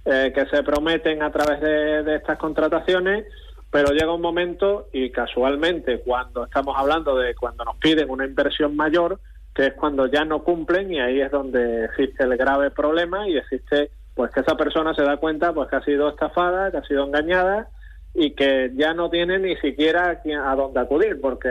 eh, 0.06 0.32
que 0.34 0.46
se 0.48 0.64
prometen 0.64 1.22
a 1.22 1.32
través 1.32 1.62
de, 1.62 2.04
de 2.04 2.16
estas 2.16 2.40
contrataciones, 2.40 3.26
pero 3.72 3.92
llega 3.92 4.14
un 4.14 4.22
momento 4.22 4.88
y 4.92 5.12
casualmente 5.12 6.00
cuando 6.00 6.46
estamos 6.46 6.76
hablando 6.78 7.16
de 7.18 7.36
cuando 7.36 7.64
nos 7.64 7.78
piden 7.78 8.10
una 8.10 8.26
inversión 8.26 8.76
mayor, 8.76 9.20
que 9.54 9.68
es 9.68 9.74
cuando 9.74 10.08
ya 10.08 10.26
no 10.26 10.44
cumplen 10.44 10.92
y 10.92 11.00
ahí 11.00 11.22
es 11.22 11.32
donde 11.32 11.86
existe 11.86 12.24
el 12.24 12.36
grave 12.38 12.72
problema 12.72 13.28
y 13.28 13.38
existe 13.38 13.92
pues 14.16 14.32
que 14.32 14.42
esa 14.42 14.56
persona 14.56 14.94
se 14.94 15.04
da 15.04 15.18
cuenta 15.18 15.54
pues 15.54 15.70
que 15.70 15.76
ha 15.76 15.84
sido 15.84 16.10
estafada, 16.10 16.72
que 16.72 16.78
ha 16.78 16.84
sido 16.84 17.06
engañada 17.06 17.70
y 18.14 18.32
que 18.32 18.72
ya 18.76 18.94
no 18.94 19.10
tiene 19.10 19.38
ni 19.38 19.56
siquiera 19.58 20.20
a, 20.46 20.56
dónde 20.56 20.80
acudir 20.80 21.22
porque 21.22 21.50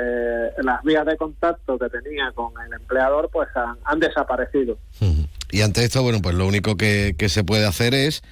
las 0.63 0.83
vías 0.83 1.07
de 1.07 1.17
contacto 1.17 1.79
que 1.79 1.89
tenía 1.89 2.33
con 2.33 2.53
el 2.67 2.73
empleador 2.73 3.31
pues 3.33 3.49
han, 3.55 3.77
han 3.85 4.01
desaparecido. 4.01 4.79
Y 5.51 5.63
ante 5.63 5.83
esto, 5.83 6.03
bueno, 6.03 6.19
pues 6.23 6.35
lo 6.35 6.47
único 6.47 6.77
que, 6.77 7.15
que 7.17 7.31
se 7.31 7.43
puede 7.43 7.67
hacer 7.67 7.95
es 7.95 8.23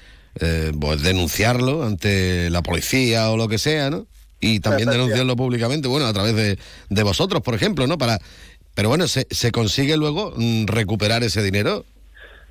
eh, 0.41 0.73
pues 0.79 1.03
denunciarlo 1.03 1.85
ante 1.85 2.51
la 2.51 2.63
policía 2.63 3.31
o 3.31 3.37
lo 3.37 3.49
que 3.49 3.59
sea, 3.59 3.91
¿no? 3.91 4.07
Y 4.41 4.61
también 4.61 4.91
denunciarlo 4.91 5.35
públicamente, 5.35 5.89
bueno, 5.89 6.07
a 6.07 6.13
través 6.13 6.37
de, 6.37 6.59
de 6.91 7.03
vosotros, 7.03 7.43
por 7.43 7.55
ejemplo, 7.55 7.87
¿no? 7.87 7.97
Para, 7.97 8.19
pero 8.75 8.91
bueno, 8.91 9.09
se, 9.09 9.27
se 9.31 9.51
consigue 9.51 9.97
luego 9.97 10.35
mm, 10.37 10.67
recuperar 10.67 11.23
ese 11.23 11.43
dinero. 11.43 11.85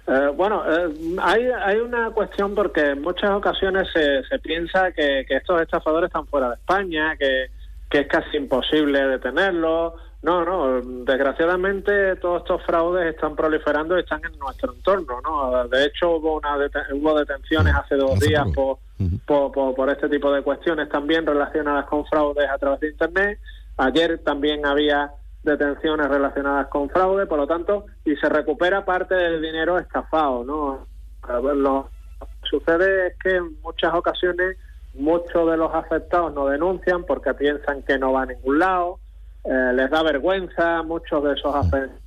Eh, 0.07 0.29
bueno, 0.35 0.63
eh, 0.67 0.93
hay, 1.21 1.43
hay 1.63 1.77
una 1.77 2.09
cuestión 2.11 2.55
porque 2.55 2.81
en 2.81 3.01
muchas 3.01 3.31
ocasiones 3.31 3.87
se, 3.93 4.23
se 4.23 4.39
piensa 4.39 4.91
que, 4.91 5.25
que 5.27 5.37
estos 5.37 5.61
estafadores 5.61 6.07
están 6.07 6.27
fuera 6.27 6.49
de 6.49 6.55
España, 6.55 7.15
que, 7.17 7.47
que 7.89 7.99
es 8.01 8.07
casi 8.07 8.37
imposible 8.37 8.99
detenerlos. 9.07 9.93
No, 10.25 10.43
no, 10.43 10.81
desgraciadamente 10.81 12.15
todos 12.15 12.41
estos 12.41 12.63
fraudes 12.63 13.13
están 13.13 13.35
proliferando 13.35 13.95
y 13.95 13.99
están 13.99 14.21
en 14.25 14.39
nuestro 14.39 14.73
entorno, 14.73 15.21
¿no? 15.21 15.67
De 15.67 15.85
hecho 15.85 16.15
hubo 16.15 16.37
una 16.37 16.57
hubo 16.93 17.19
detenciones 17.19 17.75
hace 17.75 17.95
dos 17.95 18.19
días 18.19 18.43
por, 18.55 18.79
por, 19.27 19.51
por, 19.51 19.75
por 19.75 19.89
este 19.91 20.09
tipo 20.09 20.31
de 20.31 20.41
cuestiones 20.41 20.89
también 20.89 21.27
relacionadas 21.27 21.85
con 21.85 22.07
fraudes 22.07 22.49
a 22.49 22.57
través 22.57 22.79
de 22.79 22.89
Internet. 22.89 23.39
Ayer 23.77 24.17
también 24.23 24.65
había 24.65 25.11
detenciones 25.43 26.07
relacionadas 26.09 26.69
con 26.69 26.89
fraude, 26.89 27.27
por 27.27 27.37
lo 27.37 27.45
tanto, 27.45 27.85
y 28.03 28.15
se 28.15 28.27
recupera 28.27 28.83
parte 28.83 29.13
del 29.13 29.39
dinero 29.43 29.77
estafado, 29.77 30.43
¿no? 30.43 30.87
A 31.21 31.39
ver, 31.39 31.55
Lo 31.55 31.87
que 32.19 32.49
sucede 32.49 33.09
es 33.09 33.13
que 33.19 33.35
en 33.35 33.61
muchas 33.61 33.93
ocasiones 33.93 34.57
muchos 34.95 35.51
de 35.51 35.55
los 35.55 35.71
afectados 35.71 36.33
no 36.33 36.47
denuncian 36.47 37.03
porque 37.03 37.35
piensan 37.35 37.83
que 37.83 37.99
no 37.99 38.13
va 38.13 38.23
a 38.23 38.25
ningún 38.25 38.57
lado, 38.57 38.99
eh, 39.45 39.71
les 39.73 39.89
da 39.89 40.03
vergüenza, 40.03 40.81
muchos 40.83 41.23
de 41.23 41.33
esos 41.33 41.53
afectados, 41.55 42.01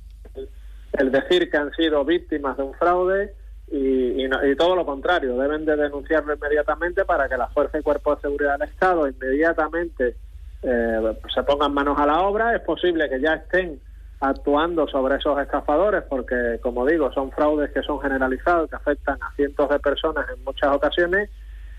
el 0.93 1.11
decir 1.11 1.49
que 1.49 1.57
han 1.57 1.71
sido 1.73 2.03
víctimas 2.03 2.57
de 2.57 2.63
un 2.63 2.73
fraude 2.73 3.33
y, 3.71 4.23
y 4.23 4.27
no- 4.27 4.43
y 4.45 4.55
todo 4.55 4.75
lo 4.75 4.85
contrario, 4.85 5.37
deben 5.37 5.63
de 5.65 5.75
denunciarlo 5.75 6.33
inmediatamente 6.33 7.05
para 7.05 7.29
que 7.29 7.37
la 7.37 7.47
Fuerza 7.49 7.77
y 7.77 7.83
Cuerpo 7.83 8.15
de 8.15 8.21
Seguridad 8.21 8.57
del 8.57 8.69
Estado 8.69 9.07
inmediatamente 9.07 10.15
eh, 10.63 11.13
se 11.33 11.43
pongan 11.43 11.73
manos 11.73 11.97
a 11.99 12.05
la 12.07 12.21
obra. 12.21 12.55
Es 12.55 12.61
posible 12.61 13.07
que 13.09 13.21
ya 13.21 13.35
estén 13.35 13.79
actuando 14.19 14.87
sobre 14.87 15.15
esos 15.15 15.39
estafadores 15.39 16.03
porque, 16.09 16.59
como 16.61 16.85
digo, 16.85 17.11
son 17.13 17.31
fraudes 17.31 17.71
que 17.71 17.83
son 17.83 18.01
generalizados, 18.01 18.69
que 18.69 18.75
afectan 18.75 19.17
a 19.21 19.31
cientos 19.35 19.69
de 19.69 19.79
personas 19.79 20.25
en 20.35 20.43
muchas 20.43 20.75
ocasiones 20.75 21.29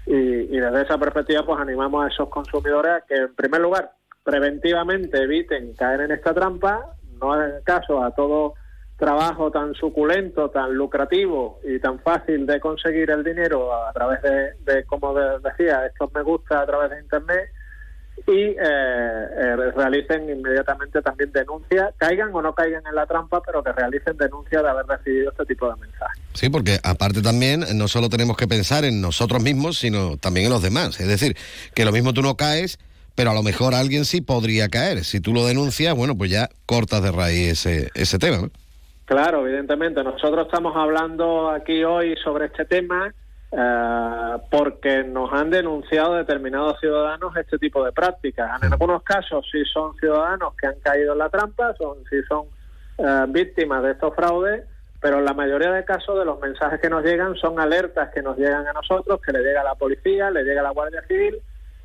y, 0.06 0.14
y 0.14 0.58
desde 0.60 0.82
esa 0.82 0.96
perspectiva 0.96 1.44
pues 1.44 1.60
animamos 1.60 2.04
a 2.04 2.08
esos 2.08 2.28
consumidores 2.30 2.92
a 2.92 3.00
que, 3.02 3.16
en 3.16 3.34
primer 3.34 3.60
lugar, 3.60 3.90
preventivamente 4.22 5.22
eviten 5.22 5.74
caer 5.74 6.02
en 6.02 6.12
esta 6.12 6.34
trampa, 6.34 6.94
no 7.20 7.32
hagan 7.32 7.62
caso 7.64 8.02
a 8.02 8.14
todo 8.14 8.54
trabajo 8.98 9.50
tan 9.50 9.74
suculento, 9.74 10.50
tan 10.50 10.74
lucrativo 10.74 11.58
y 11.64 11.78
tan 11.78 11.98
fácil 12.00 12.46
de 12.46 12.60
conseguir 12.60 13.10
el 13.10 13.24
dinero 13.24 13.74
a 13.74 13.92
través 13.94 14.20
de, 14.22 14.52
de 14.72 14.84
como 14.84 15.14
de- 15.14 15.38
decía, 15.42 15.86
estos 15.86 16.12
me 16.14 16.22
gusta 16.22 16.60
a 16.60 16.66
través 16.66 16.90
de 16.90 17.00
Internet 17.00 17.48
y 18.26 18.32
eh, 18.32 18.56
eh, 18.60 19.56
realicen 19.74 20.28
inmediatamente 20.28 21.00
también 21.00 21.32
denuncia, 21.32 21.94
caigan 21.96 22.28
o 22.34 22.42
no 22.42 22.54
caigan 22.54 22.82
en 22.86 22.94
la 22.94 23.06
trampa, 23.06 23.40
pero 23.42 23.64
que 23.64 23.72
realicen 23.72 24.14
denuncia 24.18 24.60
de 24.62 24.68
haber 24.68 24.84
recibido 24.84 25.30
este 25.30 25.46
tipo 25.46 25.66
de 25.72 25.80
mensajes. 25.80 26.22
Sí, 26.34 26.50
porque 26.50 26.76
aparte 26.84 27.22
también 27.22 27.64
no 27.76 27.88
solo 27.88 28.10
tenemos 28.10 28.36
que 28.36 28.46
pensar 28.46 28.84
en 28.84 29.00
nosotros 29.00 29.42
mismos, 29.42 29.78
sino 29.78 30.18
también 30.18 30.46
en 30.46 30.52
los 30.52 30.62
demás. 30.62 31.00
Es 31.00 31.08
decir, 31.08 31.34
que 31.74 31.86
lo 31.86 31.92
mismo 31.92 32.12
tú 32.12 32.20
no 32.20 32.36
caes, 32.36 32.78
pero 33.20 33.32
a 33.32 33.34
lo 33.34 33.42
mejor 33.42 33.74
alguien 33.74 34.06
sí 34.06 34.22
podría 34.22 34.70
caer. 34.70 35.04
Si 35.04 35.20
tú 35.20 35.34
lo 35.34 35.44
denuncias, 35.44 35.94
bueno, 35.94 36.16
pues 36.16 36.30
ya 36.30 36.48
cortas 36.64 37.02
de 37.02 37.12
raíz 37.12 37.66
ese, 37.66 37.90
ese 37.94 38.18
tema. 38.18 38.38
¿no? 38.38 38.50
Claro, 39.04 39.46
evidentemente. 39.46 40.02
Nosotros 40.02 40.46
estamos 40.46 40.74
hablando 40.74 41.50
aquí 41.50 41.84
hoy 41.84 42.16
sobre 42.24 42.46
este 42.46 42.64
tema 42.64 43.12
eh, 43.52 44.36
porque 44.50 45.04
nos 45.04 45.30
han 45.34 45.50
denunciado 45.50 46.14
determinados 46.14 46.80
ciudadanos 46.80 47.36
este 47.36 47.58
tipo 47.58 47.84
de 47.84 47.92
prácticas. 47.92 48.62
En 48.62 48.72
algunos 48.72 49.02
casos 49.02 49.46
sí 49.52 49.64
son 49.70 49.94
ciudadanos 49.96 50.54
que 50.58 50.68
han 50.68 50.80
caído 50.82 51.12
en 51.12 51.18
la 51.18 51.28
trampa, 51.28 51.74
son 51.76 51.98
sí 52.08 52.16
son 52.26 52.46
eh, 52.96 53.26
víctimas 53.28 53.82
de 53.82 53.90
estos 53.90 54.14
fraudes, 54.14 54.64
pero 54.98 55.18
en 55.18 55.26
la 55.26 55.34
mayoría 55.34 55.72
de 55.72 55.84
casos 55.84 56.18
de 56.18 56.24
los 56.24 56.40
mensajes 56.40 56.80
que 56.80 56.88
nos 56.88 57.04
llegan 57.04 57.36
son 57.36 57.60
alertas 57.60 58.08
que 58.14 58.22
nos 58.22 58.38
llegan 58.38 58.66
a 58.66 58.72
nosotros, 58.72 59.20
que 59.20 59.32
le 59.32 59.40
llega 59.40 59.60
a 59.60 59.64
la 59.64 59.74
policía, 59.74 60.30
le 60.30 60.42
llega 60.42 60.62
a 60.62 60.64
la 60.64 60.70
Guardia 60.70 61.02
Civil 61.06 61.36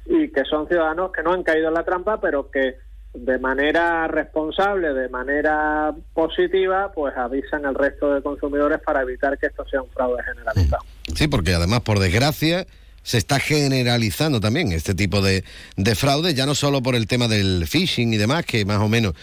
y 0.06 0.32
que 0.32 0.44
son 0.46 0.68
ciudadanos 0.68 1.12
que 1.12 1.24
no 1.24 1.34
han 1.34 1.44
caído 1.44 1.70
en 1.70 1.74
la 1.74 1.84
trampa, 1.84 2.20
pero 2.20 2.50
que 2.52 2.76
de 3.14 3.40
manera 3.40 4.08
responsable, 4.08 4.94
de 4.94 5.10
manera 5.10 5.94
positiva, 6.14 6.92
pues 6.94 7.16
avisan 7.16 7.66
al 7.66 7.76
resto 7.76 8.14
de 8.14 8.22
consumidores 8.22 8.80
para 8.86 9.02
evitar 9.02 9.38
que 9.38 9.48
esto 9.48 9.66
sea 9.68 9.82
un 9.82 9.90
fraude 9.90 10.22
generalizado. 10.24 10.84
Sí, 11.16 11.28
porque 11.28 11.54
además, 11.54 11.82
por 11.82 12.00
desgracia, 12.00 12.68
se 13.04 13.18
está 13.18 13.40
generalizando 13.40 14.42
también 14.42 14.72
este 14.72 14.96
tipo 14.96 15.22
de, 15.22 15.44
de 15.78 15.96
fraude, 15.96 16.34
ya 16.34 16.46
no 16.46 16.56
solo 16.56 16.82
por 16.82 16.96
el 16.96 17.08
tema 17.08 17.28
del 17.28 17.66
phishing 17.68 18.14
y 18.14 18.18
demás, 18.18 18.46
que 18.46 18.66
más 18.66 18.80
o 18.80 18.90
menos 18.90 19.14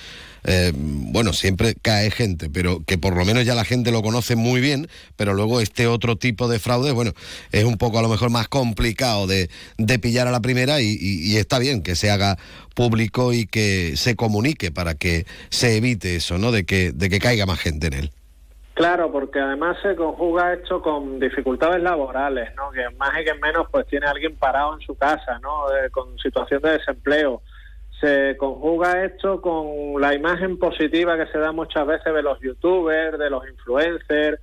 eh, 0.45 0.73
bueno, 0.75 1.33
siempre 1.33 1.75
cae 1.81 2.11
gente, 2.11 2.51
pero 2.51 2.81
que 2.85 2.99
por 2.99 3.17
lo 3.17 3.25
menos 3.25 3.45
ya 3.45 3.55
la 3.55 3.65
gente 3.65 3.93
lo 3.93 4.03
conoce 4.03 4.37
muy 4.37 4.61
bien, 4.61 4.89
pero 5.17 5.35
luego 5.35 5.61
este 5.61 5.87
otro 5.87 6.17
tipo 6.17 6.49
de 6.49 6.59
fraude, 6.59 6.93
bueno, 6.93 7.13
es 7.53 7.65
un 7.65 7.79
poco 7.79 7.99
a 7.99 8.03
lo 8.03 8.09
mejor 8.09 8.31
más 8.31 8.49
complicado 8.49 9.27
de, 9.27 9.51
de 9.79 9.99
pillar 9.99 10.27
a 10.27 10.33
la 10.33 10.41
primera 10.41 10.81
y, 10.81 11.37
está 11.37 11.59
bien 11.59 11.83
que 11.83 11.97
se 11.97 12.11
haga 12.11 12.37
público 12.75 13.33
y 13.33 13.47
que 13.47 13.97
se 13.97 14.17
comunique 14.17 14.71
para 14.71 14.95
que 14.95 15.27
se 15.51 15.77
evite 15.77 16.17
eso, 16.17 16.39
¿no? 16.39 16.53
De 16.53 16.65
que, 16.65 16.93
de 16.93 17.09
que 17.09 17.19
caiga 17.19 17.47
más 17.47 17.59
gente 17.59 17.89
en 17.89 17.95
él. 17.95 18.11
Claro, 18.75 19.13
porque 19.13 19.39
además 19.39 19.77
se 19.83 19.95
conjuga 19.97 20.55
esto 20.55 20.81
con 20.81 21.21
dificultades 21.21 21.83
laborales, 21.83 22.55
¿no? 22.57 22.71
Que 22.71 22.89
más 22.97 23.11
y 23.21 23.25
que 23.25 23.35
menos 23.35 23.67
pues 23.71 23.87
tiene 23.87 24.07
alguien 24.07 24.35
parado 24.37 24.75
en 24.75 24.81
su 24.81 24.95
casa, 24.95 25.39
¿no? 25.41 25.65
con 25.91 26.19
situación 26.19 26.63
de 26.63 26.73
desempleo. 26.73 27.43
Se 28.03 28.37
conjuga 28.37 29.05
esto 29.05 29.41
con 29.41 30.01
la 30.01 30.13
imagen 30.13 30.59
positiva 30.59 31.17
que 31.17 31.31
se 31.31 31.39
da 31.39 31.53
muchas 31.53 31.87
veces 31.87 32.13
de 32.13 32.23
los 32.23 32.41
youtubers, 32.41 33.17
de 33.17 33.31
los 33.31 33.49
influencers, 33.49 34.41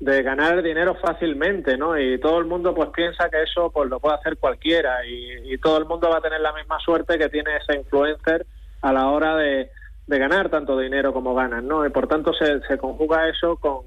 de 0.00 0.22
ganar 0.22 0.62
dinero 0.62 0.96
fácilmente, 0.96 1.76
¿no? 1.76 1.98
Y 1.98 2.18
todo 2.18 2.38
el 2.38 2.46
mundo 2.46 2.74
pues 2.74 2.88
piensa 2.88 3.28
que 3.28 3.42
eso 3.42 3.70
pues 3.70 3.90
lo 3.90 4.00
puede 4.00 4.16
hacer 4.16 4.38
cualquiera 4.38 5.06
y, 5.06 5.52
y 5.52 5.58
todo 5.58 5.76
el 5.76 5.84
mundo 5.84 6.08
va 6.10 6.16
a 6.16 6.22
tener 6.22 6.40
la 6.40 6.54
misma 6.54 6.80
suerte 6.80 7.18
que 7.18 7.28
tiene 7.28 7.50
ese 7.58 7.78
influencer 7.78 8.46
a 8.80 8.92
la 8.94 9.08
hora 9.10 9.36
de, 9.36 9.70
de 10.06 10.18
ganar 10.18 10.48
tanto 10.48 10.78
dinero 10.78 11.12
como 11.12 11.34
ganan, 11.34 11.68
¿no? 11.68 11.86
Y 11.86 11.90
por 11.90 12.08
tanto 12.08 12.32
se, 12.32 12.60
se 12.62 12.78
conjuga 12.78 13.28
eso 13.28 13.56
con, 13.56 13.84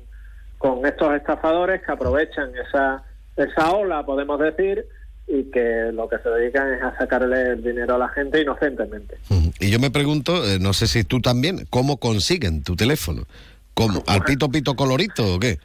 con 0.58 0.86
estos 0.86 1.14
estafadores 1.16 1.82
que 1.84 1.92
aprovechan 1.92 2.52
esa, 2.56 3.04
esa 3.36 3.72
ola, 3.72 4.06
podemos 4.06 4.40
decir, 4.40 4.86
y 5.28 5.44
que 5.52 5.92
lo 5.92 6.08
que 6.08 6.20
se 6.20 6.30
dedican 6.30 6.74
es 6.74 6.82
a 6.82 6.96
sacarle 6.98 7.54
el 7.54 7.64
dinero 7.64 7.96
a 7.96 7.98
la 7.98 8.10
gente 8.10 8.42
inocentemente. 8.42 9.18
Y 9.60 9.72
yo 9.72 9.80
me 9.80 9.90
pregunto, 9.90 10.46
eh, 10.46 10.60
no 10.60 10.74
sé 10.74 10.88
si 10.88 11.04
tú 11.04 11.20
también, 11.20 11.66
¿cómo 11.70 11.98
consiguen 11.98 12.64
tu 12.64 12.76
teléfono? 12.76 13.24
¿Cómo? 13.74 14.04
¿Al 14.08 14.24
pito 14.24 14.50
pito 14.50 14.76
colorito 14.76 15.36
o 15.36 15.40
qué? 15.40 15.58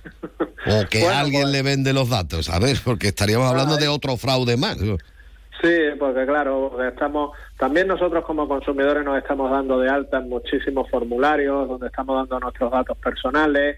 ¿O 0.66 0.84
que 0.90 1.06
alguien 1.06 1.42
pues 1.42 1.52
le 1.52 1.62
vende 1.62 1.92
los 1.92 2.08
datos? 2.08 2.48
A 2.48 2.58
ver, 2.58 2.78
porque 2.84 3.08
estaríamos 3.08 3.48
hablando 3.48 3.76
de 3.76 3.88
otro 3.88 4.16
fraude 4.16 4.56
más. 4.56 4.78
Sí, 4.78 5.74
porque 5.98 6.24
claro, 6.24 6.82
estamos 6.82 7.36
también 7.58 7.86
nosotros 7.86 8.24
como 8.24 8.48
consumidores 8.48 9.04
nos 9.04 9.18
estamos 9.18 9.50
dando 9.50 9.78
de 9.78 9.90
alta 9.90 10.18
en 10.18 10.30
muchísimos 10.30 10.88
formularios 10.88 11.68
donde 11.68 11.88
estamos 11.88 12.16
dando 12.16 12.40
nuestros 12.40 12.72
datos 12.72 12.96
personales, 12.96 13.76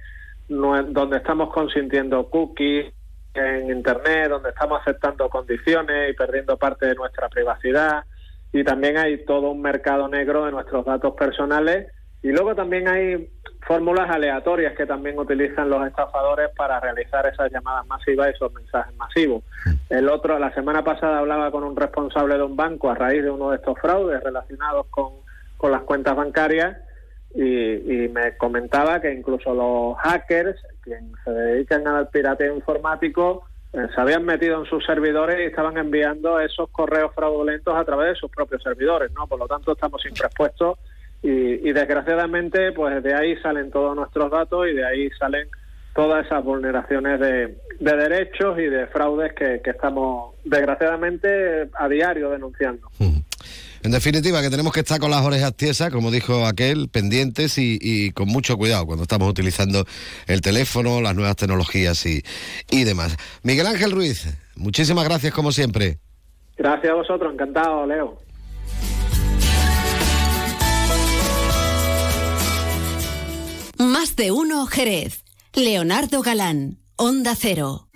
donde 0.48 1.16
estamos 1.16 1.52
consintiendo 1.52 2.30
cookies 2.30 2.92
en 3.34 3.70
internet, 3.70 4.28
donde 4.28 4.50
estamos 4.50 4.80
aceptando 4.80 5.28
condiciones 5.28 6.10
y 6.10 6.14
perdiendo 6.14 6.56
parte 6.56 6.86
de 6.86 6.94
nuestra 6.94 7.28
privacidad 7.28 8.04
y 8.52 8.64
también 8.64 8.98
hay 8.98 9.24
todo 9.24 9.50
un 9.50 9.62
mercado 9.62 10.08
negro 10.08 10.44
de 10.44 10.52
nuestros 10.52 10.84
datos 10.84 11.14
personales 11.14 11.90
y 12.22 12.28
luego 12.28 12.54
también 12.54 12.86
hay 12.86 13.30
fórmulas 13.66 14.10
aleatorias 14.10 14.76
que 14.76 14.86
también 14.86 15.18
utilizan 15.18 15.70
los 15.70 15.86
estafadores 15.86 16.50
para 16.56 16.78
realizar 16.78 17.26
esas 17.26 17.50
llamadas 17.50 17.86
masivas 17.86 18.28
y 18.28 18.30
esos 18.32 18.52
mensajes 18.52 18.94
masivos. 18.96 19.42
El 19.88 20.08
otro, 20.08 20.38
la 20.38 20.52
semana 20.52 20.84
pasada 20.84 21.18
hablaba 21.18 21.50
con 21.50 21.64
un 21.64 21.74
responsable 21.74 22.36
de 22.36 22.42
un 22.42 22.56
banco 22.56 22.90
a 22.90 22.94
raíz 22.94 23.22
de 23.22 23.30
uno 23.30 23.50
de 23.50 23.56
estos 23.56 23.78
fraudes 23.80 24.22
relacionados 24.22 24.86
con, 24.90 25.12
con 25.56 25.72
las 25.72 25.82
cuentas 25.82 26.14
bancarias 26.14 26.76
y, 27.34 28.04
y, 28.04 28.08
me 28.08 28.36
comentaba 28.36 29.00
que 29.00 29.12
incluso 29.12 29.54
los 29.54 29.96
hackers, 29.98 30.60
quienes 30.82 31.12
se 31.24 31.30
dedican 31.30 31.86
al 31.86 32.08
pirateo 32.08 32.54
informático, 32.54 33.44
eh, 33.72 33.86
se 33.94 34.00
habían 34.00 34.24
metido 34.24 34.60
en 34.60 34.66
sus 34.66 34.84
servidores 34.84 35.40
y 35.40 35.44
estaban 35.44 35.78
enviando 35.78 36.38
esos 36.38 36.68
correos 36.70 37.12
fraudulentos 37.14 37.74
a 37.74 37.84
través 37.84 38.08
de 38.08 38.14
sus 38.16 38.30
propios 38.30 38.62
servidores, 38.62 39.10
¿no? 39.12 39.26
Por 39.26 39.38
lo 39.38 39.46
tanto, 39.46 39.72
estamos 39.72 40.02
siempre 40.02 40.26
expuestos 40.26 40.78
y, 41.22 41.68
y, 41.68 41.72
desgraciadamente 41.72 42.72
pues 42.72 43.02
de 43.02 43.14
ahí 43.14 43.36
salen 43.36 43.70
todos 43.70 43.96
nuestros 43.96 44.30
datos 44.30 44.66
y 44.68 44.74
de 44.74 44.84
ahí 44.84 45.08
salen 45.18 45.48
todas 45.94 46.26
esas 46.26 46.44
vulneraciones 46.44 47.20
de, 47.20 47.56
de 47.80 47.96
derechos 47.96 48.58
y 48.58 48.64
de 48.64 48.86
fraudes 48.88 49.32
que, 49.34 49.60
que, 49.62 49.70
estamos 49.70 50.34
desgraciadamente 50.44 51.68
a 51.74 51.88
diario 51.88 52.30
denunciando. 52.30 52.88
En 53.84 53.90
definitiva, 53.90 54.40
que 54.40 54.50
tenemos 54.50 54.72
que 54.72 54.80
estar 54.80 55.00
con 55.00 55.10
las 55.10 55.24
orejas 55.24 55.56
tiesas, 55.56 55.90
como 55.90 56.12
dijo 56.12 56.46
aquel, 56.46 56.88
pendientes 56.88 57.58
y, 57.58 57.78
y, 57.80 58.12
con 58.12 58.28
mucho 58.28 58.56
cuidado 58.56 58.86
cuando 58.86 59.02
estamos 59.02 59.28
utilizando 59.28 59.84
el 60.28 60.40
teléfono, 60.40 61.00
las 61.00 61.16
nuevas 61.16 61.34
tecnologías 61.34 62.06
y, 62.06 62.22
y 62.70 62.84
demás. 62.84 63.16
Miguel 63.42 63.66
Ángel 63.66 63.90
Ruiz, 63.90 64.28
muchísimas 64.54 65.04
gracias 65.04 65.34
como 65.34 65.50
siempre. 65.50 65.98
Gracias 66.56 66.92
a 66.92 66.94
vosotros, 66.94 67.32
encantado, 67.32 67.84
Leo. 67.86 68.18
Más 73.78 74.14
de 74.14 74.30
uno 74.30 74.66
Jerez. 74.66 75.24
Leonardo 75.54 76.22
Galán, 76.22 76.78
Onda 76.96 77.34
Cero. 77.36 77.88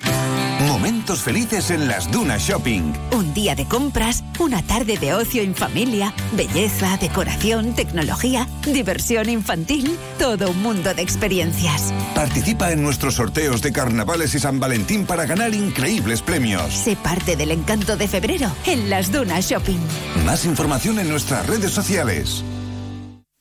Momentos 1.06 1.24
felices 1.24 1.70
en 1.70 1.86
las 1.86 2.10
Dunas 2.10 2.42
Shopping. 2.42 2.92
Un 3.12 3.32
día 3.32 3.54
de 3.54 3.64
compras, 3.64 4.24
una 4.40 4.66
tarde 4.66 4.98
de 4.98 5.14
ocio 5.14 5.40
en 5.40 5.54
familia, 5.54 6.12
belleza, 6.32 6.96
decoración, 6.96 7.76
tecnología, 7.76 8.48
diversión 8.64 9.28
infantil, 9.28 9.96
todo 10.18 10.50
un 10.50 10.60
mundo 10.62 10.94
de 10.94 11.02
experiencias. 11.02 11.94
Participa 12.12 12.72
en 12.72 12.82
nuestros 12.82 13.14
sorteos 13.14 13.62
de 13.62 13.72
carnavales 13.72 14.34
y 14.34 14.40
San 14.40 14.58
Valentín 14.58 15.06
para 15.06 15.26
ganar 15.26 15.54
increíbles 15.54 16.22
premios. 16.22 16.74
Sé 16.74 16.96
parte 16.96 17.36
del 17.36 17.52
encanto 17.52 17.96
de 17.96 18.08
febrero 18.08 18.50
en 18.64 18.90
las 18.90 19.12
Dunas 19.12 19.48
Shopping. 19.48 19.78
Más 20.24 20.44
información 20.44 20.98
en 20.98 21.08
nuestras 21.08 21.46
redes 21.46 21.70
sociales. 21.70 22.42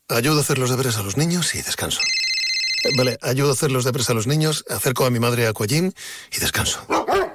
Ayudo 0.08 0.38
a 0.38 0.42
hacer 0.42 0.60
los 0.60 0.70
deberes 0.70 0.98
a 0.98 1.02
los 1.02 1.18
niños 1.18 1.56
y 1.56 1.64
descanso. 1.64 2.02
Vale, 2.96 3.18
ayudo 3.24 3.50
a 3.50 3.54
hacer 3.54 3.72
los 3.72 3.86
deberes 3.86 4.12
a 4.12 4.14
los 4.14 4.28
niños, 4.28 4.64
acerco 4.70 5.08
a 5.08 5.10
mi 5.10 5.18
madre 5.18 5.48
a 5.48 5.50
Aquagym 5.50 5.92
y 6.32 6.40
descanso. 6.40 6.86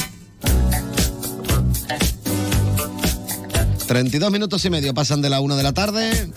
...32 3.91 4.31
minutos 4.31 4.63
y 4.63 4.69
medio 4.69 4.93
pasan 4.93 5.21
de 5.21 5.29
la 5.29 5.41
una 5.41 5.57
de 5.57 5.63
la 5.63 5.73
tarde... 5.73 6.31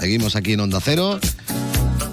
...seguimos 0.00 0.34
aquí 0.34 0.54
en 0.54 0.60
Onda 0.60 0.80
Cero... 0.82 1.20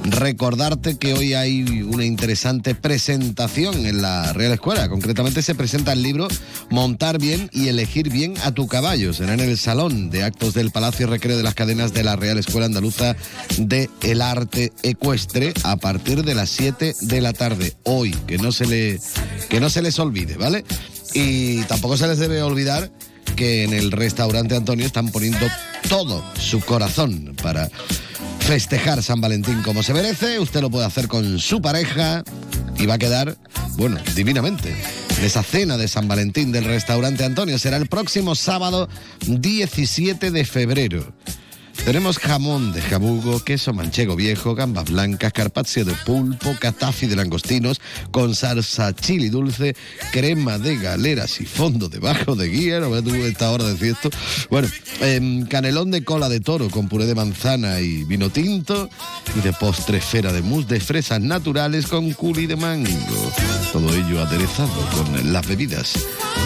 Recordarte 0.04 0.98
que 0.98 1.14
hoy 1.14 1.34
hay 1.34 1.82
una 1.84 2.04
interesante 2.04 2.76
presentación 2.76 3.86
en 3.86 4.02
la 4.02 4.34
Real 4.34 4.52
Escuela. 4.52 4.90
Concretamente 4.90 5.42
se 5.42 5.56
presenta 5.56 5.94
el 5.94 6.04
libro 6.04 6.28
Montar 6.70 7.20
bien 7.20 7.50
y 7.54 7.70
elegir 7.70 8.10
bien 8.10 8.34
a 8.44 8.52
tu 8.52 8.68
caballo. 8.68 9.14
Será 9.14 9.34
en 9.34 9.40
el 9.40 9.58
Salón 9.58 10.10
de 10.10 10.24
Actos 10.24 10.54
del 10.54 10.72
Palacio 10.72 11.08
Recreo 11.08 11.38
de 11.38 11.44
las 11.44 11.56
Cadenas 11.56 11.94
de 11.94 12.04
la 12.04 12.18
Real 12.18 12.38
Escuela 12.38 12.66
Andaluza 12.66 13.16
de 13.58 13.90
el 14.02 14.22
Arte 14.22 14.74
Ecuestre 14.84 15.54
a 15.64 15.78
partir 15.78 16.26
de 16.26 16.36
las 16.36 16.50
7 16.50 16.94
de 17.00 17.22
la 17.22 17.32
tarde. 17.32 17.74
Hoy, 17.84 18.12
que 18.28 18.38
no 18.38 18.52
se, 18.52 18.66
le, 18.66 19.00
que 19.48 19.62
no 19.62 19.70
se 19.70 19.82
les 19.82 19.98
olvide, 20.00 20.36
¿vale? 20.36 20.66
Y 21.14 21.62
tampoco 21.64 21.96
se 21.96 22.10
les 22.10 22.20
debe 22.20 22.42
olvidar 22.42 22.92
que 23.36 23.64
en 23.64 23.74
el 23.74 23.92
restaurante 23.92 24.56
Antonio 24.56 24.86
están 24.86 25.10
poniendo 25.10 25.48
todo 25.90 26.24
su 26.40 26.60
corazón 26.62 27.36
para 27.42 27.70
festejar 28.40 29.02
San 29.02 29.22
Valentín 29.22 29.62
como 29.64 29.84
se 29.84 29.94
merece. 29.94 30.40
Usted 30.40 30.62
lo 30.62 30.70
puede 30.70 30.86
hacer 30.86 31.08
con 31.08 31.40
su 31.40 31.62
pareja 31.62 32.24
y 32.78 32.86
va 32.86 32.96
a 32.96 33.00
quedar, 33.00 33.38
bueno, 33.78 34.00
divinamente. 34.16 34.76
Esa 35.22 35.44
cena 35.44 35.78
de 35.78 35.88
San 35.88 36.08
Valentín 36.08 36.52
del 36.52 36.66
restaurante 36.66 37.24
Antonio 37.24 37.58
será 37.58 37.78
el 37.78 37.88
próximo 37.88 38.36
sábado 38.36 38.90
17 39.26 40.32
de 40.32 40.46
febrero. 40.46 41.14
Tenemos 41.86 42.18
jamón 42.18 42.72
de 42.72 42.82
jabugo, 42.82 43.44
queso 43.44 43.74
manchego 43.74 44.16
viejo, 44.16 44.56
gambas 44.56 44.90
blancas, 44.90 45.34
carpaccio 45.34 45.84
de 45.84 45.94
pulpo, 46.06 46.56
catafi 46.58 47.08
de 47.08 47.18
langostinos 47.18 47.82
con 48.10 48.36
salsa 48.36 48.96
chili 48.96 49.28
dulce, 49.28 49.76
crema 50.14 50.58
de 50.58 50.78
galeras 50.78 51.42
y 51.42 51.46
fondo 51.46 51.90
debajo 51.90 52.36
de 52.36 52.48
guía. 52.48 52.80
No 52.80 53.04
tú 53.04 53.14
esta 53.16 53.52
hora 53.52 53.66
de 53.66 53.90
esto. 53.90 54.10
Bueno, 54.50 54.70
eh, 55.02 55.44
canelón 55.50 55.92
de 55.92 56.06
cola 56.06 56.30
de 56.30 56.40
toro 56.40 56.70
con 56.70 56.88
puré 56.88 57.06
de 57.06 57.16
manzana 57.16 57.82
y 57.82 58.06
vino 58.06 58.30
tinto. 58.30 58.90
Y 59.36 59.42
de 59.42 59.52
postre 59.52 59.98
esfera 59.98 60.32
de 60.32 60.42
mousse 60.42 60.68
de 60.68 60.80
fresas 60.80 61.20
naturales 61.20 61.88
con 61.88 62.14
culi 62.14 62.48
de 62.48 62.56
mango. 62.56 63.34
Todo 63.74 63.94
ello 63.94 64.22
aderezado 64.22 64.72
con 64.96 65.34
las 65.34 65.46
bebidas 65.46 65.96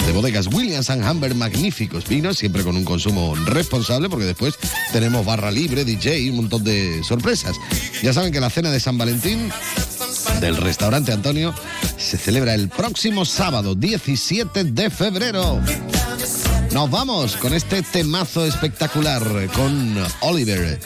de 0.08 0.14
bodegas 0.14 0.48
Williams 0.48 0.90
and 0.90 1.04
Humber, 1.04 1.36
magníficos 1.36 2.08
vinos, 2.08 2.38
siempre 2.38 2.64
con 2.64 2.78
un 2.78 2.86
consumo 2.86 3.36
responsable, 3.46 4.10
porque 4.10 4.26
después 4.26 4.58
tenemos 4.94 5.26
barra 5.28 5.52
libre, 5.52 5.84
DJ, 5.86 6.32
un 6.32 6.38
montón 6.38 6.64
de 6.64 7.04
sorpresas. 7.04 7.58
Ya 8.02 8.14
saben 8.14 8.32
que 8.32 8.40
la 8.40 8.50
cena 8.50 8.72
de 8.72 8.80
San 8.80 8.98
Valentín 8.98 9.52
del 10.40 10.56
restaurante 10.56 11.12
Antonio 11.12 11.54
se 11.98 12.18
celebra 12.18 12.54
el 12.54 12.70
próximo 12.70 13.26
sábado 13.26 13.76
17 13.76 14.64
de 14.64 14.90
febrero. 14.90 15.62
Nos 16.72 16.90
vamos 16.90 17.36
con 17.36 17.54
este 17.54 17.82
temazo 17.82 18.46
espectacular 18.46 19.22
con 19.54 19.98
Oliver 20.22 20.80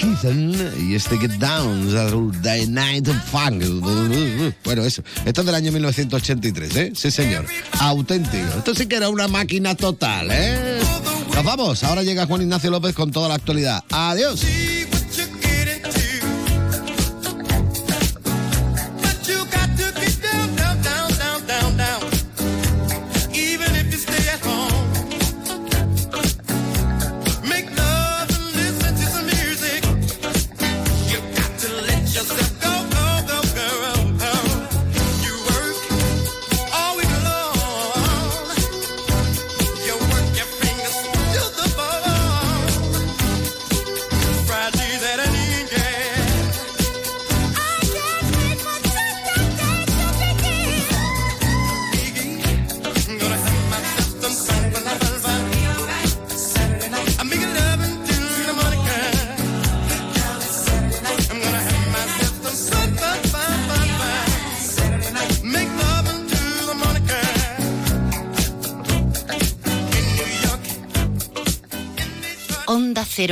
Heathen 0.00 0.72
y 0.88 0.94
este 0.94 1.16
Get 1.18 1.32
Down, 1.32 2.32
The 2.42 2.66
Night 2.66 3.08
Funk. 3.30 3.62
Bueno, 4.64 4.84
eso. 4.84 5.02
Esto 5.24 5.40
es 5.42 5.46
del 5.46 5.54
año 5.54 5.72
1983, 5.72 6.76
¿eh? 6.76 6.92
Sí, 6.94 7.10
señor. 7.10 7.46
Auténtico. 7.78 8.58
Esto 8.58 8.74
sí 8.74 8.86
que 8.86 8.96
era 8.96 9.08
una 9.08 9.28
máquina 9.28 9.74
total, 9.74 10.28
¿eh? 10.30 10.80
Vamos. 11.44 11.82
Ahora 11.84 12.02
llega 12.02 12.26
Juan 12.26 12.42
Ignacio 12.42 12.70
López 12.70 12.94
con 12.94 13.10
toda 13.10 13.28
la 13.28 13.34
actualidad. 13.34 13.82
Adiós. 13.90 14.44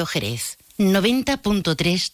Jerez, 0.06 0.58
90.3 0.78 1.94
F. 1.94 2.12